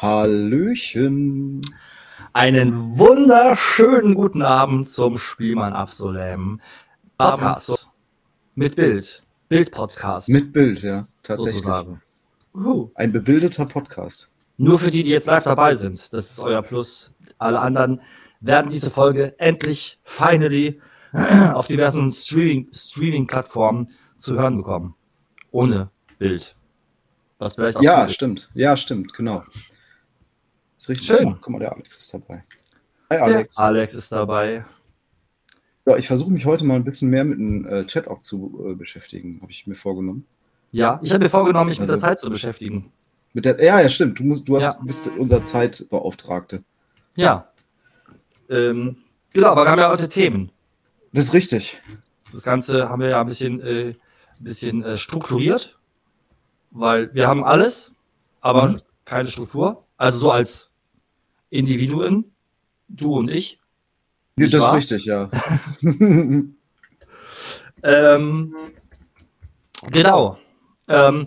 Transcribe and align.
Hallöchen. 0.00 1.60
Einen 2.32 2.98
wunderschönen 2.98 4.14
guten 4.14 4.40
Abend 4.40 4.88
zum 4.88 5.18
Spielmann 5.18 5.74
Absolem 5.74 6.62
Podcast 7.18 7.86
mit 8.54 8.76
Bild. 8.76 9.22
Bild-Podcast. 9.50 10.30
Mit 10.30 10.54
Bild, 10.54 10.80
ja, 10.82 11.06
tatsächlich. 11.22 11.62
sozusagen. 11.62 12.00
Ein 12.94 13.12
bebildeter 13.12 13.66
Podcast. 13.66 14.30
Nur 14.56 14.78
für 14.78 14.90
die, 14.90 15.02
die 15.02 15.10
jetzt 15.10 15.26
live 15.26 15.44
dabei 15.44 15.74
sind. 15.74 16.10
Das 16.14 16.30
ist 16.30 16.40
euer 16.40 16.62
Plus. 16.62 17.12
Alle 17.36 17.60
anderen 17.60 18.00
werden 18.40 18.70
diese 18.70 18.88
Folge 18.88 19.38
endlich, 19.38 20.00
finally, 20.02 20.80
auf 21.52 21.66
diversen 21.66 22.08
Streaming- 22.08 22.68
Streaming-Plattformen 22.72 23.90
zu 24.16 24.34
hören 24.36 24.56
bekommen. 24.56 24.94
Ohne 25.50 25.90
Bild. 26.18 26.56
Was 27.38 27.56
vielleicht 27.56 27.76
auch 27.76 27.82
Ja, 27.82 28.08
stimmt. 28.08 28.48
Ja, 28.54 28.78
stimmt, 28.78 29.12
genau. 29.12 29.44
Ist 30.80 30.88
richtig. 30.88 31.08
Schön. 31.08 31.28
Guck 31.42 31.50
mal, 31.50 31.58
der 31.58 31.72
Alex 31.74 31.98
ist 31.98 32.14
dabei. 32.14 32.36
Hi, 33.10 33.16
Der 33.16 33.22
Alex. 33.24 33.56
Alex 33.58 33.94
ist 33.94 34.10
dabei. 34.12 34.64
Ja, 35.84 35.96
ich 35.98 36.06
versuche 36.06 36.30
mich 36.30 36.46
heute 36.46 36.64
mal 36.64 36.76
ein 36.76 36.84
bisschen 36.84 37.10
mehr 37.10 37.22
mit 37.24 37.38
dem 37.38 37.66
äh, 37.66 37.86
Chat 37.86 38.08
auch 38.08 38.20
zu 38.20 38.66
äh, 38.66 38.74
beschäftigen, 38.74 39.40
habe 39.42 39.50
ich 39.52 39.66
mir 39.66 39.74
vorgenommen. 39.74 40.26
Ja, 40.72 40.98
ich 41.02 41.12
habe 41.12 41.22
mir 41.24 41.28
vorgenommen, 41.28 41.68
mich 41.68 41.78
mit 41.80 41.88
der 41.88 41.94
Also- 41.96 42.06
Zeit 42.06 42.18
zu 42.18 42.30
beschäftigen. 42.30 42.90
Mit 43.34 43.44
der, 43.44 43.62
ja, 43.62 43.78
ja, 43.78 43.88
stimmt. 43.90 44.18
Du, 44.18 44.24
musst, 44.24 44.48
du 44.48 44.56
hast, 44.56 44.78
Ja. 44.78 44.84
bist 44.86 45.08
unser 45.18 45.44
Zeitbeauftragte. 45.44 46.64
Ja. 47.14 47.52
Ähm, 48.48 48.96
genau, 49.34 49.48
aber 49.48 49.64
wir 49.66 49.70
haben 49.70 49.78
ja 49.80 49.90
heute 49.90 50.08
Themen. 50.08 50.50
Das 51.12 51.24
ist 51.24 51.34
richtig. 51.34 51.82
Das 52.32 52.44
Ganze 52.44 52.88
haben 52.88 53.02
wir 53.02 53.08
ja 53.10 53.20
ein 53.20 53.26
bisschen, 53.26 53.60
äh, 53.60 53.90
ein 53.90 53.96
bisschen 54.44 54.82
äh, 54.82 54.96
strukturiert, 54.96 55.78
weil 56.70 57.12
wir 57.14 57.28
haben 57.28 57.44
alles, 57.44 57.92
aber 58.40 58.68
Mhm. 58.70 58.76
keine 59.04 59.28
Struktur. 59.28 59.84
Also 59.98 60.18
so 60.18 60.30
als 60.32 60.69
Individuen, 61.50 62.32
du 62.88 63.14
und 63.16 63.30
ich. 63.30 63.60
Nicht 64.36 64.54
das 64.54 64.62
ist 64.62 64.66
wahr? 64.68 64.76
richtig, 64.76 65.04
ja. 65.04 65.30
Ähm, 67.82 68.54
genau. 69.90 70.38
Ähm, 70.88 71.26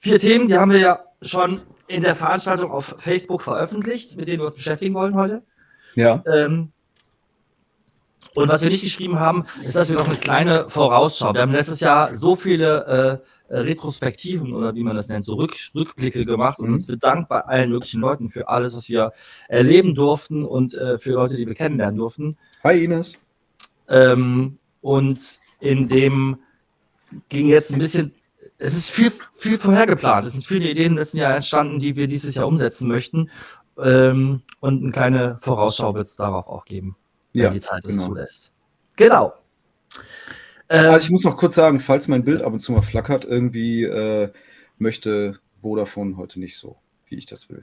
vier 0.00 0.18
Themen, 0.18 0.48
die 0.48 0.56
haben 0.56 0.72
wir 0.72 0.78
ja 0.78 1.00
schon 1.22 1.60
in 1.86 2.02
der 2.02 2.14
Veranstaltung 2.14 2.70
auf 2.70 2.94
Facebook 2.98 3.42
veröffentlicht, 3.42 4.16
mit 4.16 4.28
denen 4.28 4.40
wir 4.40 4.46
uns 4.46 4.54
beschäftigen 4.54 4.94
wollen 4.94 5.14
heute. 5.14 5.42
ja. 5.94 6.22
Ähm, 6.26 6.70
und 8.36 8.48
was 8.48 8.62
wir 8.62 8.68
nicht 8.68 8.82
geschrieben 8.82 9.20
haben, 9.20 9.46
ist, 9.62 9.76
dass 9.76 9.88
wir 9.88 9.94
noch 9.94 10.08
eine 10.08 10.16
kleine 10.16 10.68
Vorausschau. 10.68 11.32
Wir 11.34 11.42
haben 11.42 11.52
letztes 11.52 11.78
Jahr 11.78 12.16
so 12.16 12.34
viele 12.34 13.20
äh, 13.22 13.26
äh, 13.48 13.58
Retrospektiven 13.58 14.52
oder 14.54 14.74
wie 14.74 14.82
man 14.82 14.96
das 14.96 15.08
nennt, 15.08 15.24
so 15.24 15.34
Rück, 15.34 15.54
Rückblicke 15.74 16.24
gemacht 16.24 16.58
und 16.58 16.68
Mhm. 16.68 16.74
uns 16.74 16.86
bedankt 16.86 17.28
bei 17.28 17.40
allen 17.40 17.70
möglichen 17.70 18.00
Leuten 18.00 18.28
für 18.30 18.48
alles, 18.48 18.74
was 18.74 18.88
wir 18.88 19.12
erleben 19.48 19.94
durften 19.94 20.44
und 20.44 20.74
äh, 20.74 20.98
für 20.98 21.12
Leute, 21.12 21.36
die 21.36 21.46
wir 21.46 21.54
kennenlernen 21.54 21.96
durften. 21.98 22.36
Hi, 22.62 22.82
Ines. 22.84 23.14
Ähm, 23.88 24.58
und 24.80 25.38
in 25.60 25.86
dem 25.88 26.38
ging 27.28 27.48
jetzt 27.48 27.72
ein 27.72 27.78
bisschen, 27.78 28.14
es 28.58 28.74
ist 28.74 28.90
viel, 28.90 29.12
viel 29.36 29.58
vorhergeplant. 29.58 30.26
Es 30.26 30.32
sind 30.32 30.46
viele 30.46 30.70
Ideen 30.70 30.92
im 30.92 30.98
letzten 30.98 31.18
Jahr 31.18 31.34
entstanden, 31.34 31.78
die 31.78 31.96
wir 31.96 32.06
dieses 32.06 32.34
Jahr 32.34 32.46
umsetzen 32.46 32.88
möchten. 32.88 33.30
Ähm, 33.78 34.42
und 34.60 34.82
eine 34.82 34.90
kleine 34.92 35.38
Vorausschau 35.42 35.94
wird 35.94 36.06
es 36.06 36.16
darauf 36.16 36.46
auch 36.48 36.64
geben, 36.64 36.96
wenn 37.34 37.42
Ja, 37.42 37.50
die 37.50 37.58
Zeit 37.60 37.84
es 37.84 37.90
genau. 37.96 38.06
zulässt. 38.08 38.52
Genau. 38.96 39.34
Ähm, 40.68 40.90
Also 40.92 41.06
ich 41.06 41.10
muss 41.10 41.24
noch 41.24 41.36
kurz 41.36 41.54
sagen, 41.54 41.80
falls 41.80 42.08
mein 42.08 42.24
Bild 42.24 42.42
ab 42.42 42.52
und 42.52 42.58
zu 42.58 42.72
mal 42.72 42.82
flackert, 42.82 43.24
irgendwie 43.24 43.84
äh, 43.84 44.30
möchte 44.78 45.38
Vodafone 45.62 46.16
heute 46.16 46.40
nicht 46.40 46.56
so, 46.56 46.76
wie 47.08 47.16
ich 47.16 47.26
das 47.26 47.48
will. 47.50 47.62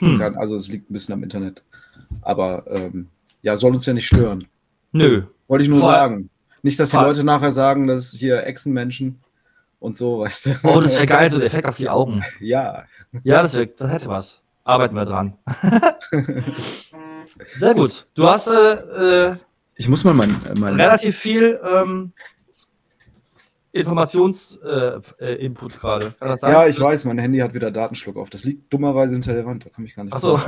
Das 0.00 0.10
hm, 0.10 0.18
kann, 0.18 0.36
also 0.36 0.56
es 0.56 0.68
liegt 0.68 0.90
ein 0.90 0.92
bisschen 0.92 1.14
am 1.14 1.22
Internet. 1.22 1.62
Aber 2.22 2.64
ähm, 2.68 3.08
ja, 3.42 3.56
soll 3.56 3.72
uns 3.72 3.86
ja 3.86 3.92
nicht 3.92 4.06
stören. 4.06 4.46
nö. 4.92 5.22
Wollte 5.48 5.64
ich 5.64 5.70
nur 5.70 5.80
Voll. 5.80 5.92
sagen. 5.92 6.30
Nicht, 6.62 6.78
dass 6.80 6.90
die 6.90 6.96
Voll. 6.96 7.06
Leute 7.06 7.24
nachher 7.24 7.52
sagen, 7.52 7.86
dass 7.86 8.12
hier 8.12 8.46
Echsenmenschen 8.46 9.20
und 9.80 9.96
so, 9.96 10.20
weißt 10.20 10.46
du. 10.46 10.50
Oh, 10.62 10.80
das 10.80 10.94
wäre 10.94 11.06
geil, 11.06 11.30
so 11.30 11.38
der 11.38 11.48
Effekt 11.48 11.66
auf 11.66 11.76
die 11.76 11.88
Augen. 11.88 12.24
ja. 12.40 12.84
Ja, 13.24 13.42
das, 13.42 13.54
wär, 13.56 13.66
das 13.66 13.90
hätte 13.90 14.08
was. 14.08 14.40
Arbeiten 14.64 14.94
wir 14.96 15.04
dran. 15.04 15.34
Sehr 17.58 17.74
gut. 17.74 18.06
Du 18.14 18.26
hast 18.26 18.46
äh, 18.48 19.30
äh, 19.30 19.36
Ich 19.82 19.88
muss 19.88 20.04
mal 20.04 20.14
mein, 20.14 20.32
mein 20.54 20.76
relativ 20.76 21.18
viel 21.18 21.58
ähm, 21.64 22.12
Informationsinput 23.72 24.62
äh, 25.18 25.34
äh, 25.34 25.48
gerade. 25.50 26.14
Ja, 26.42 26.68
ich 26.68 26.78
weiß, 26.78 27.04
mein 27.06 27.18
Handy 27.18 27.40
hat 27.40 27.52
wieder 27.52 27.72
Datenschluck 27.72 28.16
auf. 28.16 28.30
Das 28.30 28.44
liegt 28.44 28.72
dummerweise 28.72 29.16
hinter 29.16 29.34
der 29.34 29.44
Wand, 29.44 29.66
da 29.66 29.70
komme 29.70 29.88
ich 29.88 29.96
gar 29.96 30.04
nicht 30.04 30.14
Achso. 30.14 30.38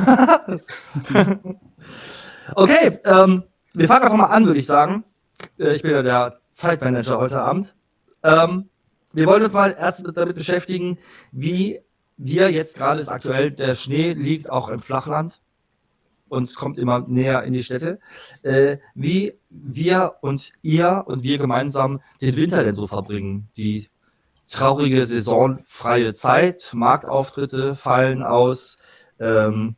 okay, 2.54 2.96
ähm, 3.04 3.42
wir 3.72 3.88
fangen 3.88 4.04
einfach 4.04 4.18
mal 4.18 4.26
an, 4.26 4.46
würde 4.46 4.60
ich 4.60 4.66
sagen. 4.66 5.02
Äh, 5.58 5.74
ich 5.74 5.82
bin 5.82 5.90
ja 5.90 6.02
der 6.02 6.36
Zeitmanager 6.52 7.18
heute 7.18 7.40
Abend. 7.42 7.74
Ähm, 8.22 8.68
wir 9.14 9.26
wollen 9.26 9.42
uns 9.42 9.52
mal 9.52 9.74
erst 9.76 10.06
mit- 10.06 10.16
damit 10.16 10.36
beschäftigen, 10.36 10.96
wie 11.32 11.80
wir 12.16 12.52
jetzt 12.52 12.76
gerade 12.76 13.00
ist 13.00 13.08
aktuell, 13.08 13.50
der 13.50 13.74
Schnee 13.74 14.12
liegt 14.12 14.48
auch 14.48 14.68
im 14.68 14.78
Flachland 14.78 15.40
und 16.28 16.44
es 16.44 16.54
kommt 16.54 16.78
immer 16.78 17.00
näher 17.06 17.42
in 17.44 17.52
die 17.52 17.62
Städte, 17.62 17.98
äh, 18.42 18.78
wie 18.94 19.34
wir 19.50 20.14
und 20.20 20.52
ihr 20.62 21.04
und 21.06 21.22
wir 21.22 21.38
gemeinsam 21.38 22.00
den 22.20 22.36
Winter 22.36 22.64
denn 22.64 22.74
so 22.74 22.86
verbringen. 22.86 23.48
Die 23.56 23.86
traurige 24.46 25.04
saisonfreie 25.06 26.12
Zeit, 26.12 26.70
Marktauftritte 26.74 27.74
fallen 27.74 28.22
aus. 28.22 28.78
Ähm, 29.18 29.76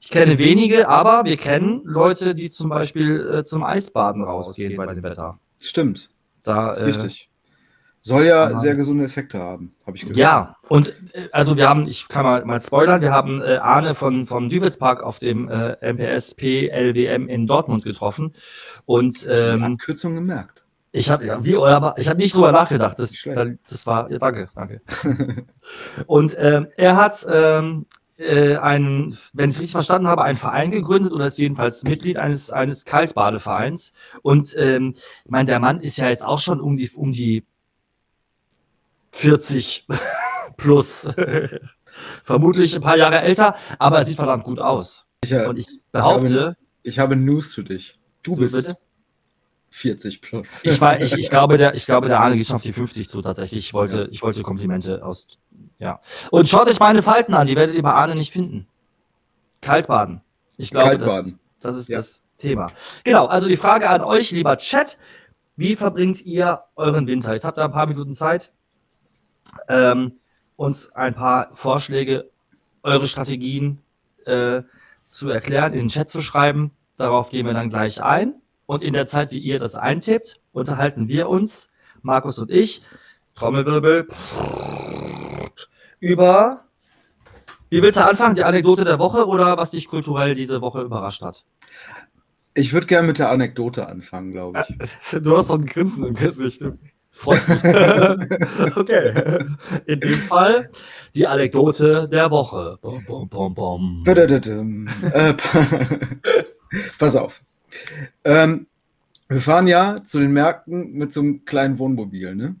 ich 0.00 0.10
kenne 0.10 0.38
wenige, 0.38 0.88
aber 0.88 1.24
wir 1.24 1.36
kennen 1.36 1.82
Leute, 1.84 2.34
die 2.34 2.50
zum 2.50 2.68
Beispiel 2.68 3.28
äh, 3.32 3.44
zum 3.44 3.64
Eisbaden 3.64 4.22
rausgehen 4.22 4.76
bei 4.76 4.86
dem 4.86 5.02
Wetter. 5.02 5.38
Stimmt, 5.60 6.10
Da, 6.44 6.72
ist 6.72 6.82
äh, 6.82 6.84
richtig. 6.84 7.30
Soll 8.06 8.26
ja 8.26 8.44
aber- 8.44 8.58
sehr 8.58 8.74
gesunde 8.76 9.04
Effekte 9.04 9.38
haben, 9.38 9.74
habe 9.86 9.96
ich 9.96 10.02
gehört. 10.02 10.16
Ja, 10.16 10.56
und 10.68 10.90
äh, 11.12 11.28
also 11.32 11.56
wir 11.56 11.68
haben, 11.68 11.88
ich 11.88 12.06
kann 12.08 12.24
mal, 12.24 12.44
mal 12.44 12.60
spoilern, 12.60 13.00
wir 13.00 13.10
haben 13.10 13.42
äh, 13.42 13.56
Arne 13.56 13.94
von, 13.94 14.26
vom 14.26 14.48
Düvelspark 14.48 15.02
auf 15.02 15.18
dem 15.18 15.48
äh, 15.48 15.76
MPSP 15.92 16.68
LWM 16.70 17.28
in 17.28 17.46
Dortmund 17.46 17.84
getroffen. 17.84 18.34
Und 18.84 19.26
ähm, 19.28 19.62
Abkürzung 19.64 20.14
gemerkt. 20.14 20.64
ich 20.92 21.10
habe 21.10 21.26
ja, 21.26 21.44
wie, 21.44 21.56
aber 21.56 21.94
ich 21.98 22.08
habe 22.08 22.20
nicht 22.20 22.34
drüber 22.34 22.52
nachgedacht. 22.52 22.98
Das, 22.98 23.12
das 23.12 23.86
war, 23.86 24.10
ja, 24.10 24.18
danke, 24.18 24.48
danke. 24.54 24.80
und 26.06 26.36
ähm, 26.38 26.68
er 26.76 26.96
hat 26.96 27.26
ähm, 27.28 27.86
äh, 28.18 28.56
einen, 28.56 29.18
wenn 29.32 29.50
ich 29.50 29.56
es 29.56 29.60
richtig 29.60 29.72
verstanden 29.72 30.06
habe, 30.08 30.22
einen 30.22 30.38
Verein 30.38 30.70
gegründet 30.70 31.12
oder 31.12 31.26
ist 31.26 31.38
jedenfalls 31.38 31.82
Mitglied 31.82 32.18
eines, 32.18 32.50
eines 32.50 32.84
Kaltbadevereins. 32.84 33.92
Und 34.22 34.54
ähm, 34.58 34.94
ich 35.24 35.30
meine, 35.30 35.46
der 35.46 35.58
Mann 35.60 35.80
ist 35.80 35.98
ja 35.98 36.08
jetzt 36.08 36.24
auch 36.24 36.38
schon 36.38 36.60
um 36.60 36.76
die, 36.76 36.90
um 36.90 37.12
die 37.12 37.44
40 39.16 39.86
plus. 40.56 41.08
Vermutlich 42.22 42.74
ein 42.76 42.82
paar 42.82 42.96
Jahre 42.96 43.20
älter, 43.20 43.56
aber 43.78 43.98
er 43.98 44.04
sieht 44.04 44.16
verdammt 44.16 44.44
gut 44.44 44.60
aus. 44.60 45.06
Ich, 45.24 45.32
äh, 45.32 45.46
Und 45.46 45.56
ich 45.58 45.66
behaupte, 45.92 46.56
ich 46.82 46.98
habe 46.98 47.16
News 47.16 47.54
für 47.54 47.64
dich. 47.64 47.98
Du 48.22 48.34
So, 48.34 48.40
bist 48.40 48.66
bitte? 48.66 48.78
40 49.70 50.20
plus. 50.22 50.64
ich, 50.64 50.80
war, 50.80 51.00
ich, 51.00 51.12
ich, 51.14 51.28
glaube, 51.30 51.56
der, 51.58 51.74
ich 51.74 51.86
glaube, 51.86 52.08
der 52.08 52.20
Arne 52.20 52.36
geht 52.36 52.46
schon 52.46 52.56
auf 52.56 52.62
die 52.62 52.72
50 52.72 53.08
zu 53.08 53.20
tatsächlich. 53.22 53.66
Ich 53.66 53.74
wollte, 53.74 54.08
ich 54.10 54.22
wollte 54.22 54.42
Komplimente 54.42 55.04
aus. 55.04 55.26
Ja. 55.78 56.00
Und 56.30 56.48
schaut 56.48 56.68
euch 56.68 56.80
meine 56.80 57.02
Falten 57.02 57.34
an, 57.34 57.46
die 57.46 57.56
werdet 57.56 57.74
ihr 57.74 57.82
bei 57.82 57.92
Arne 57.92 58.14
nicht 58.14 58.32
finden. 58.32 58.66
Kaltbaden. 59.60 60.22
Ich 60.56 60.70
glaube, 60.70 60.90
Kaltbaden. 60.96 61.38
das 61.60 61.76
ist, 61.76 61.76
das, 61.76 61.76
ist 61.76 61.88
Ja. 61.88 61.96
das 61.98 62.24
Thema. 62.38 62.72
Genau, 63.04 63.26
also 63.26 63.48
die 63.48 63.56
Frage 63.56 63.88
an 63.90 64.02
euch, 64.02 64.30
lieber 64.30 64.56
Chat. 64.58 64.98
Wie 65.56 65.74
verbringt 65.76 66.24
ihr 66.24 66.62
euren 66.76 67.06
Winter? 67.06 67.32
Jetzt 67.32 67.44
habt 67.44 67.58
ihr 67.58 67.64
ein 67.64 67.72
paar 67.72 67.86
Minuten 67.86 68.12
Zeit, 68.12 68.52
ähm, 69.68 70.12
uns 70.56 70.92
ein 70.92 71.14
paar 71.14 71.50
Vorschläge, 71.54 72.30
eure 72.82 73.06
Strategien 73.06 73.80
äh, 74.24 74.62
zu 75.08 75.28
erklären, 75.28 75.72
in 75.72 75.80
den 75.80 75.88
Chat 75.88 76.08
zu 76.08 76.22
schreiben. 76.22 76.72
Darauf 76.96 77.30
gehen 77.30 77.46
wir 77.46 77.54
dann 77.54 77.70
gleich 77.70 78.02
ein. 78.02 78.34
Und 78.66 78.82
in 78.82 78.94
der 78.94 79.06
Zeit, 79.06 79.30
wie 79.30 79.38
ihr 79.38 79.58
das 79.58 79.74
eintippt, 79.74 80.40
unterhalten 80.52 81.08
wir 81.08 81.28
uns, 81.28 81.68
Markus 82.02 82.38
und 82.38 82.50
ich, 82.50 82.82
Trommelwirbel, 83.34 84.08
über. 86.00 86.64
Wie 87.68 87.82
willst 87.82 87.98
du 87.98 88.04
anfangen? 88.04 88.34
Die 88.34 88.44
Anekdote 88.44 88.84
der 88.84 88.98
Woche 88.98 89.26
oder 89.26 89.56
was 89.56 89.72
dich 89.72 89.88
kulturell 89.88 90.34
diese 90.34 90.60
Woche 90.60 90.82
überrascht 90.82 91.22
hat? 91.22 91.44
Ich 92.54 92.72
würde 92.72 92.86
gerne 92.86 93.06
mit 93.06 93.18
der 93.18 93.30
Anekdote 93.30 93.86
anfangen, 93.86 94.32
glaube 94.32 94.64
ich. 94.68 94.76
Du 95.22 95.36
hast 95.36 95.48
so 95.48 95.54
ein 95.54 95.66
Grinsen 95.66 96.06
im 96.06 96.14
Gesicht. 96.14 96.62
Freut 97.16 97.48
mich. 97.48 97.64
okay. 98.76 99.46
In 99.86 100.00
dem 100.00 100.18
Fall 100.18 100.70
die 101.14 101.26
Anekdote 101.26 102.06
der 102.12 102.30
Woche. 102.30 102.78
Bom, 102.82 103.02
bom, 103.06 103.26
bom, 103.26 103.54
bom. 103.54 104.02
Äh, 104.06 105.34
Pass 106.98 107.16
auf. 107.16 107.42
Ähm, 108.22 108.66
wir 109.28 109.40
fahren 109.40 109.66
ja 109.66 110.04
zu 110.04 110.20
den 110.20 110.32
Märkten 110.32 110.92
mit 110.92 111.10
so 111.14 111.22
einem 111.22 111.46
kleinen 111.46 111.78
Wohnmobil, 111.78 112.34
ne? 112.34 112.56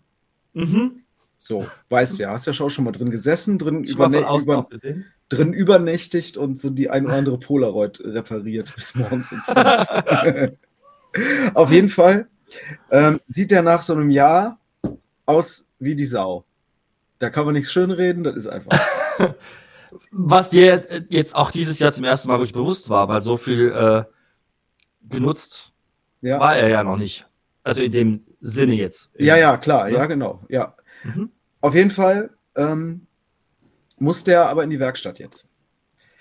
Mhm. 0.54 1.02
So, 1.38 1.66
weißt 1.90 2.18
ja, 2.18 2.30
hast 2.30 2.46
ja 2.46 2.54
auch 2.64 2.70
schon 2.70 2.86
mal 2.86 2.92
drin 2.92 3.10
gesessen, 3.10 3.58
drin 3.58 3.84
außen 3.84 4.50
über, 4.50 4.68
drin 5.28 5.52
übernächtigt 5.52 6.38
und 6.38 6.58
so 6.58 6.70
die 6.70 6.88
ein 6.88 7.04
oder 7.04 7.16
andere 7.16 7.38
Polaroid 7.38 8.00
repariert 8.02 8.74
bis 8.74 8.94
morgens 8.94 9.32
um 9.32 9.40
fünf. 9.40 10.52
Auf 11.54 11.70
jeden 11.70 11.90
Fall 11.90 12.28
ähm, 12.90 13.20
sieht 13.26 13.52
er 13.52 13.62
nach 13.62 13.82
so 13.82 13.94
einem 13.94 14.10
Jahr 14.10 14.58
aus 15.24 15.68
wie 15.78 15.94
die 15.94 16.04
Sau. 16.04 16.44
Da 17.18 17.30
kann 17.30 17.46
man 17.46 17.54
nichts 17.54 17.72
schönreden, 17.72 18.24
das 18.24 18.36
ist 18.36 18.46
einfach. 18.46 18.78
Was 20.10 20.50
dir 20.50 21.06
jetzt 21.08 21.34
auch 21.34 21.50
dieses 21.50 21.78
Jahr 21.78 21.92
zum 21.92 22.04
ersten 22.04 22.28
Mal 22.28 22.38
wirklich 22.38 22.52
bewusst 22.52 22.90
war, 22.90 23.08
weil 23.08 23.20
so 23.20 23.36
viel 23.36 23.70
äh, 23.70 24.04
genutzt 25.08 25.72
ja. 26.20 26.38
war 26.40 26.56
er 26.56 26.68
ja 26.68 26.84
noch 26.84 26.96
nicht. 26.96 27.26
Also 27.62 27.82
in 27.82 27.92
dem 27.92 28.20
Sinne 28.40 28.74
jetzt. 28.74 29.10
Ja, 29.16 29.36
ja, 29.36 29.56
klar, 29.56 29.88
ja, 29.88 29.98
ja 29.98 30.06
genau. 30.06 30.42
Ja. 30.48 30.76
Mhm. 31.04 31.30
Auf 31.60 31.74
jeden 31.74 31.90
Fall 31.90 32.30
ähm, 32.56 33.06
muss 33.98 34.24
der 34.24 34.48
aber 34.48 34.64
in 34.64 34.70
die 34.70 34.80
Werkstatt 34.80 35.18
jetzt. 35.18 35.48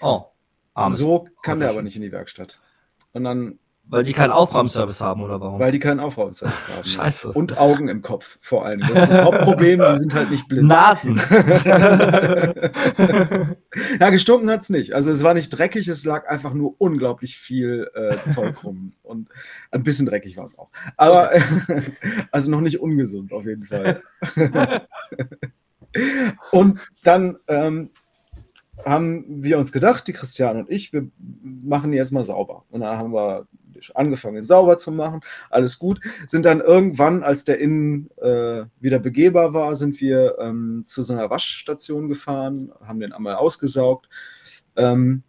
Oh. 0.01 0.25
Armes. 0.74 0.98
So 0.98 1.27
kann 1.42 1.60
der 1.60 1.69
aber 1.69 1.81
nicht 1.81 1.95
in 1.95 2.01
die 2.01 2.12
Werkstatt. 2.12 2.60
Und 3.13 3.24
dann 3.24 3.60
weil 3.87 4.03
die 4.03 4.13
keinen 4.13 4.31
Aufräumservice 4.31 4.99
haben 5.01 5.21
oder 5.21 5.39
warum? 5.39 5.59
Weil 5.59 5.71
die 5.71 5.77
keinen 5.79 5.99
Aufräumservice 5.99 6.67
haben. 6.69 6.83
Scheiße. 6.85 7.31
Und 7.31 7.59
Augen 7.59 7.87
im 7.87 8.01
Kopf 8.01 8.39
vor 8.41 8.65
allem. 8.65 8.79
Das 8.79 8.89
ist 8.89 9.11
das 9.11 9.21
Hauptproblem, 9.21 9.79
die 9.79 9.97
sind 9.99 10.15
halt 10.15 10.31
nicht 10.31 10.47
blind. 10.47 10.67
Nasen. 10.67 11.17
ja, 13.99 14.09
gestunken 14.09 14.49
hat 14.49 14.61
es 14.61 14.69
nicht. 14.69 14.93
Also 14.93 15.11
es 15.11 15.21
war 15.21 15.35
nicht 15.35 15.49
dreckig, 15.49 15.87
es 15.87 16.03
lag 16.03 16.27
einfach 16.27 16.53
nur 16.53 16.73
unglaublich 16.79 17.37
viel 17.37 17.87
äh, 17.93 18.17
Zeug 18.31 18.63
rum. 18.63 18.93
Und 19.03 19.29
ein 19.69 19.83
bisschen 19.83 20.07
dreckig 20.07 20.35
war 20.35 20.45
es 20.45 20.57
auch. 20.57 20.69
Aber 20.97 21.29
also 22.31 22.49
noch 22.49 22.61
nicht 22.61 22.79
ungesund 22.79 23.33
auf 23.33 23.45
jeden 23.45 23.65
Fall. 23.65 24.01
und 26.51 26.79
dann 27.03 27.38
ähm, 27.47 27.91
haben 28.83 29.43
wir 29.43 29.59
uns 29.59 29.71
gedacht, 29.71 30.07
die 30.07 30.13
Christian 30.13 30.57
und 30.57 30.71
ich, 30.71 30.91
wir 30.91 31.07
machen 31.19 31.91
die 31.91 31.97
erstmal 31.97 32.23
sauber. 32.23 32.65
Und 32.69 32.81
dann 32.81 32.97
haben 32.97 33.13
wir 33.13 33.47
angefangen, 33.94 34.45
sauber 34.45 34.77
zu 34.77 34.92
machen, 34.92 35.22
alles 35.50 35.80
gut. 35.80 36.00
Sind 36.27 36.45
dann 36.45 36.62
irgendwann, 36.62 37.24
als 37.24 37.44
der 37.44 37.60
Innen 37.60 38.10
äh, 38.18 38.66
wieder 38.80 39.00
begehbar 39.00 39.54
war, 39.54 39.75
sind 39.75 40.00
wir 40.01 40.38
ähm, 40.39 40.83
zu 40.86 41.04
so 41.04 41.13
einer 41.13 41.30
Waschstation 41.30 42.10
gefahren, 42.10 42.72
haben 42.81 43.00
den 43.00 43.13
einmal 43.13 43.36
ausgesaugt. 43.36 44.10
Ähm, 44.75 45.24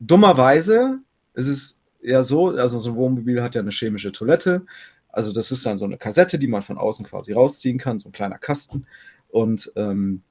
dummerweise 0.00 0.98
ist 1.34 1.48
es 1.48 1.82
ja 2.02 2.22
so, 2.22 2.48
also 2.48 2.78
so 2.78 2.90
ein 2.90 2.96
Wohnmobil 2.96 3.42
hat 3.42 3.54
ja 3.54 3.60
eine 3.60 3.70
chemische 3.70 4.12
Toilette. 4.12 4.64
Also 5.08 5.32
das 5.32 5.50
ist 5.50 5.64
dann 5.66 5.78
so 5.78 5.84
eine 5.84 5.98
Kassette, 5.98 6.38
die 6.38 6.48
man 6.48 6.62
von 6.62 6.78
außen 6.78 7.06
quasi 7.06 7.32
rausziehen 7.32 7.78
kann, 7.78 7.98
so 7.98 8.08
ein 8.08 8.12
kleiner 8.12 8.38
Kasten. 8.38 8.86
Und 9.28 9.72
ähm, 9.76 10.22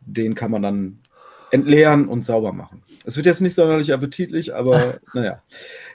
den 0.00 0.34
kann 0.34 0.50
man 0.50 0.62
dann 0.62 0.98
entleeren 1.54 2.08
und 2.08 2.24
sauber 2.24 2.52
machen. 2.52 2.82
Es 3.04 3.16
wird 3.16 3.26
jetzt 3.26 3.40
nicht 3.40 3.54
sonderlich 3.54 3.92
appetitlich, 3.92 4.52
aber 4.54 4.98
naja. 5.14 5.40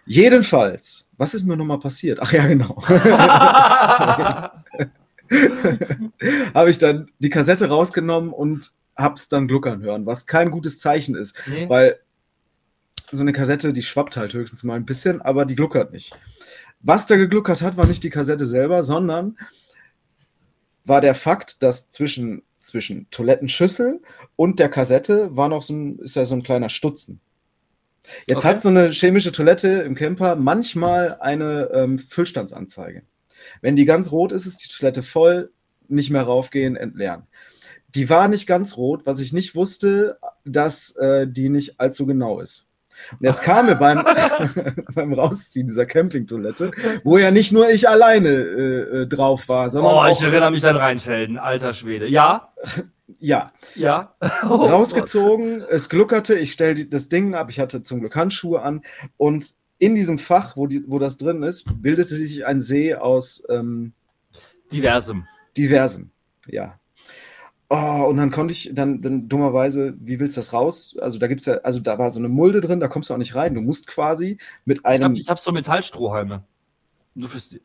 Jedenfalls, 0.06 1.10
was 1.18 1.34
ist 1.34 1.46
mir 1.46 1.58
nochmal 1.58 1.80
passiert? 1.80 2.20
Ach 2.22 2.32
ja, 2.32 2.48
genau. 2.48 2.82
habe 6.54 6.70
ich 6.70 6.78
dann 6.80 7.12
die 7.20 7.30
Kassette 7.30 7.68
rausgenommen 7.68 8.32
und 8.32 8.72
habe 8.96 9.16
es 9.16 9.28
dann 9.28 9.50
gluckern 9.50 9.82
hören, 9.82 10.06
was 10.06 10.26
kein 10.26 10.50
gutes 10.50 10.80
Zeichen 10.80 11.16
ist, 11.16 11.36
nee. 11.46 11.68
weil 11.70 12.00
so 13.12 13.22
eine 13.22 13.34
Kassette, 13.34 13.74
die 13.74 13.84
schwappt 13.84 14.18
halt 14.18 14.34
höchstens 14.34 14.64
mal 14.64 14.76
ein 14.76 14.86
bisschen, 14.86 15.22
aber 15.22 15.46
die 15.46 15.56
gluckert 15.56 15.92
nicht. 15.92 16.18
Was 16.80 17.06
da 17.06 17.18
gegluckert 17.18 17.62
hat, 17.62 17.76
war 17.76 17.86
nicht 17.86 18.04
die 18.04 18.10
Kassette 18.10 18.46
selber, 18.46 18.82
sondern 18.82 19.38
war 20.86 21.02
der 21.02 21.16
Fakt, 21.16 21.62
dass 21.62 21.90
zwischen 21.90 22.44
zwischen 22.70 23.08
Toilettenschüssel 23.12 24.02
und 24.36 24.60
der 24.60 24.70
Kassette 24.70 25.36
war 25.36 25.50
noch 25.50 25.62
so 25.62 25.74
ein, 25.74 26.00
ist 26.00 26.16
ja 26.16 26.26
so 26.26 26.36
ein 26.36 26.44
kleiner 26.44 26.70
Stutzen. 26.70 27.22
Jetzt 28.26 28.40
okay. 28.40 28.48
hat 28.48 28.62
so 28.62 28.70
eine 28.70 28.92
chemische 28.92 29.32
Toilette 29.32 29.68
im 29.68 29.96
Camper 29.96 30.36
manchmal 30.36 31.18
eine 31.20 31.70
ähm, 31.74 32.00
Füllstandsanzeige. 32.00 33.04
Wenn 33.62 33.76
die 33.76 33.86
ganz 33.86 34.12
rot 34.12 34.32
ist, 34.32 34.46
ist 34.46 34.64
die 34.64 34.70
Toilette 34.70 35.04
voll, 35.04 35.52
nicht 35.88 36.10
mehr 36.10 36.24
raufgehen, 36.24 36.76
entleeren. 36.76 37.28
Die 37.96 38.10
war 38.10 38.28
nicht 38.28 38.46
ganz 38.46 38.78
rot, 38.78 39.06
was 39.06 39.20
ich 39.20 39.34
nicht 39.34 39.56
wusste, 39.56 40.20
dass 40.46 40.96
äh, 40.98 41.28
die 41.28 41.50
nicht 41.50 41.80
allzu 41.80 42.06
genau 42.06 42.40
ist. 42.40 42.69
Und 43.12 43.22
jetzt 43.22 43.42
kam 43.42 43.68
mir 43.68 43.76
beim, 43.76 44.04
beim 44.96 45.14
Rausziehen 45.14 45.68
dieser 45.68 45.86
Campingtoilette, 45.86 46.72
wo 47.04 47.18
ja 47.18 47.32
nicht 47.32 47.52
nur 47.52 47.70
ich 47.70 47.90
alleine 47.90 48.30
äh, 48.30 49.02
äh 49.02 49.08
drauf 49.08 49.50
war, 49.50 49.70
sondern. 49.70 49.94
Oh, 49.94 50.12
ich 50.12 50.22
erinnere 50.22 50.52
mich 50.52 50.66
an 50.66 50.76
Rheinfelden, 50.76 51.38
alter 51.38 51.74
Schwede. 51.74 52.08
Ja? 52.08 52.54
Ja. 53.20 53.52
Ja. 53.76 54.16
Oh, 54.44 54.56
Rausgezogen, 54.56 55.60
Gott. 55.60 55.70
es 55.70 55.90
gluckerte, 55.90 56.36
ich 56.36 56.52
stelle 56.52 56.86
das 56.86 57.10
Ding 57.10 57.36
ab, 57.36 57.50
ich 57.50 57.60
hatte 57.60 57.84
zum 57.84 58.00
Glück 58.00 58.16
Handschuhe 58.16 58.62
an 58.62 58.82
und 59.18 59.54
in 59.78 59.96
diesem 59.96 60.20
Fach, 60.20 60.58
wo, 60.58 60.68
die, 60.68 60.84
wo 60.88 61.00
das 61.00 61.18
drin 61.18 61.44
ist, 61.44 61.66
bildete 61.82 62.16
sich 62.16 62.46
ein 62.46 62.60
See 62.60 62.96
aus 62.96 63.44
ähm, 63.50 63.94
Diversem. 64.72 65.26
Diversem, 65.58 66.12
ja. 66.48 66.80
Oh, 67.72 68.08
und 68.10 68.18
dann 68.18 68.32
konnte 68.32 68.52
ich 68.52 68.72
dann, 68.74 69.02
dann 69.04 69.30
dummerweise, 69.30 69.94
wie 70.00 70.20
willst 70.20 70.36
du 70.36 70.40
das 70.40 70.54
raus? 70.54 70.98
Also 71.00 71.20
da 71.20 71.28
gibt's 71.28 71.46
ja, 71.46 71.58
also 71.58 71.80
da 71.80 72.00
war 72.00 72.10
so 72.10 72.20
eine 72.20 72.28
Mulde 72.28 72.62
drin, 72.62 72.80
da 72.80 72.88
kommst 72.88 73.10
du 73.10 73.14
auch 73.14 73.20
nicht 73.20 73.36
rein. 73.36 73.54
Du 73.54 73.62
musst 73.62 73.86
quasi 73.86 74.38
mit 74.66 74.86
einem. 74.86 75.14
Ich 75.14 75.22
habe 75.22 75.32
hab 75.32 75.40
so 75.40 75.52
Metallstrohhalme. 75.52 76.44
Du 77.14 77.28
fürs. 77.28 77.56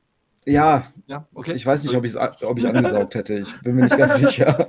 Ja, 0.44 0.86
ja, 1.06 1.26
okay. 1.32 1.52
Ich 1.54 1.64
weiß 1.64 1.84
nicht, 1.84 1.96
ob, 1.96 2.04
ob 2.42 2.58
ich 2.58 2.66
angesaugt 2.68 3.14
hätte. 3.14 3.38
Ich 3.38 3.58
bin 3.62 3.76
mir 3.76 3.84
nicht 3.84 3.96
ganz 3.96 4.16
sicher. 4.16 4.68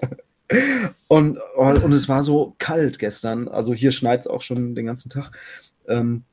Und, 1.07 1.39
oh, 1.57 1.69
und 1.69 1.91
es 1.91 2.07
war 2.07 2.23
so 2.23 2.55
kalt 2.57 2.99
gestern. 2.99 3.47
Also 3.47 3.73
hier 3.73 3.91
schneit 3.91 4.21
es 4.21 4.27
auch 4.27 4.41
schon 4.41 4.75
den 4.75 4.85
ganzen 4.85 5.09
Tag. 5.09 5.31
Ähm, 5.87 6.23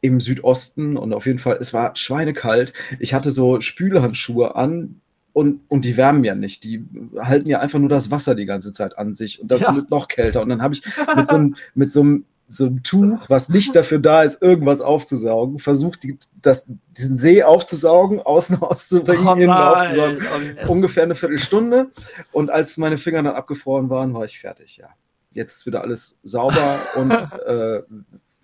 Im 0.00 0.20
Südosten 0.20 0.96
und 0.96 1.12
auf 1.12 1.26
jeden 1.26 1.38
Fall, 1.38 1.58
es 1.60 1.74
war 1.74 1.94
schweinekalt. 1.96 2.72
Ich 2.98 3.14
hatte 3.14 3.30
so 3.30 3.60
Spülhandschuhe 3.60 4.54
an, 4.56 5.00
und, 5.32 5.60
und 5.68 5.84
die 5.84 5.96
wärmen 5.96 6.24
ja 6.24 6.34
nicht. 6.34 6.64
Die 6.64 6.84
halten 7.18 7.48
ja 7.48 7.60
einfach 7.60 7.78
nur 7.78 7.88
das 7.88 8.10
Wasser 8.10 8.34
die 8.34 8.44
ganze 8.44 8.72
Zeit 8.72 8.98
an 8.98 9.12
sich 9.12 9.40
und 9.40 9.50
das 9.50 9.62
ja. 9.62 9.74
wird 9.74 9.90
noch 9.90 10.08
kälter. 10.08 10.42
Und 10.42 10.48
dann 10.48 10.62
habe 10.62 10.74
ich 10.74 10.82
mit 11.16 11.28
so, 11.28 11.34
einem, 11.36 11.56
mit 11.74 11.90
so 11.90 12.00
einem 12.00 12.24
so 12.48 12.66
ein 12.66 12.82
Tuch, 12.82 13.28
was 13.28 13.48
nicht 13.48 13.74
dafür 13.76 13.98
da 13.98 14.22
ist, 14.22 14.42
irgendwas 14.42 14.80
aufzusaugen, 14.80 15.58
versucht, 15.58 16.02
die, 16.02 16.18
das, 16.40 16.68
diesen 16.96 17.16
See 17.16 17.42
aufzusaugen, 17.42 18.20
außen 18.20 18.60
auszubringen, 18.62 19.26
oh 19.26 19.34
innen 19.34 19.50
aufzusaugen. 19.50 20.18
Oh, 20.66 20.72
Ungefähr 20.72 21.04
eine 21.04 21.14
Viertelstunde. 21.14 21.90
Und 22.30 22.50
als 22.50 22.76
meine 22.76 22.98
Finger 22.98 23.22
dann 23.22 23.34
abgefroren 23.34 23.90
waren, 23.90 24.14
war 24.14 24.24
ich 24.24 24.38
fertig, 24.38 24.76
ja. 24.76 24.88
Jetzt 25.32 25.58
ist 25.58 25.66
wieder 25.66 25.80
alles 25.80 26.18
sauber 26.22 26.78
und 26.96 27.12
äh, 27.12 27.82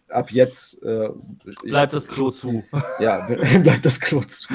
ab 0.08 0.30
jetzt. 0.30 0.82
Äh, 0.82 1.10
bleibt 1.64 1.92
das 1.92 2.08
Klo 2.08 2.30
zu. 2.30 2.64
Ja, 2.98 3.26
bleibt 3.62 3.84
das 3.84 4.00
Klo 4.00 4.22
zu. 4.22 4.48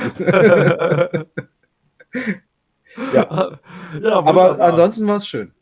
Ja. 3.13 3.59
ja 4.01 4.13
aber 4.19 4.59
ansonsten 4.59 5.07
war 5.07 5.17
es 5.17 5.27
schön. 5.27 5.53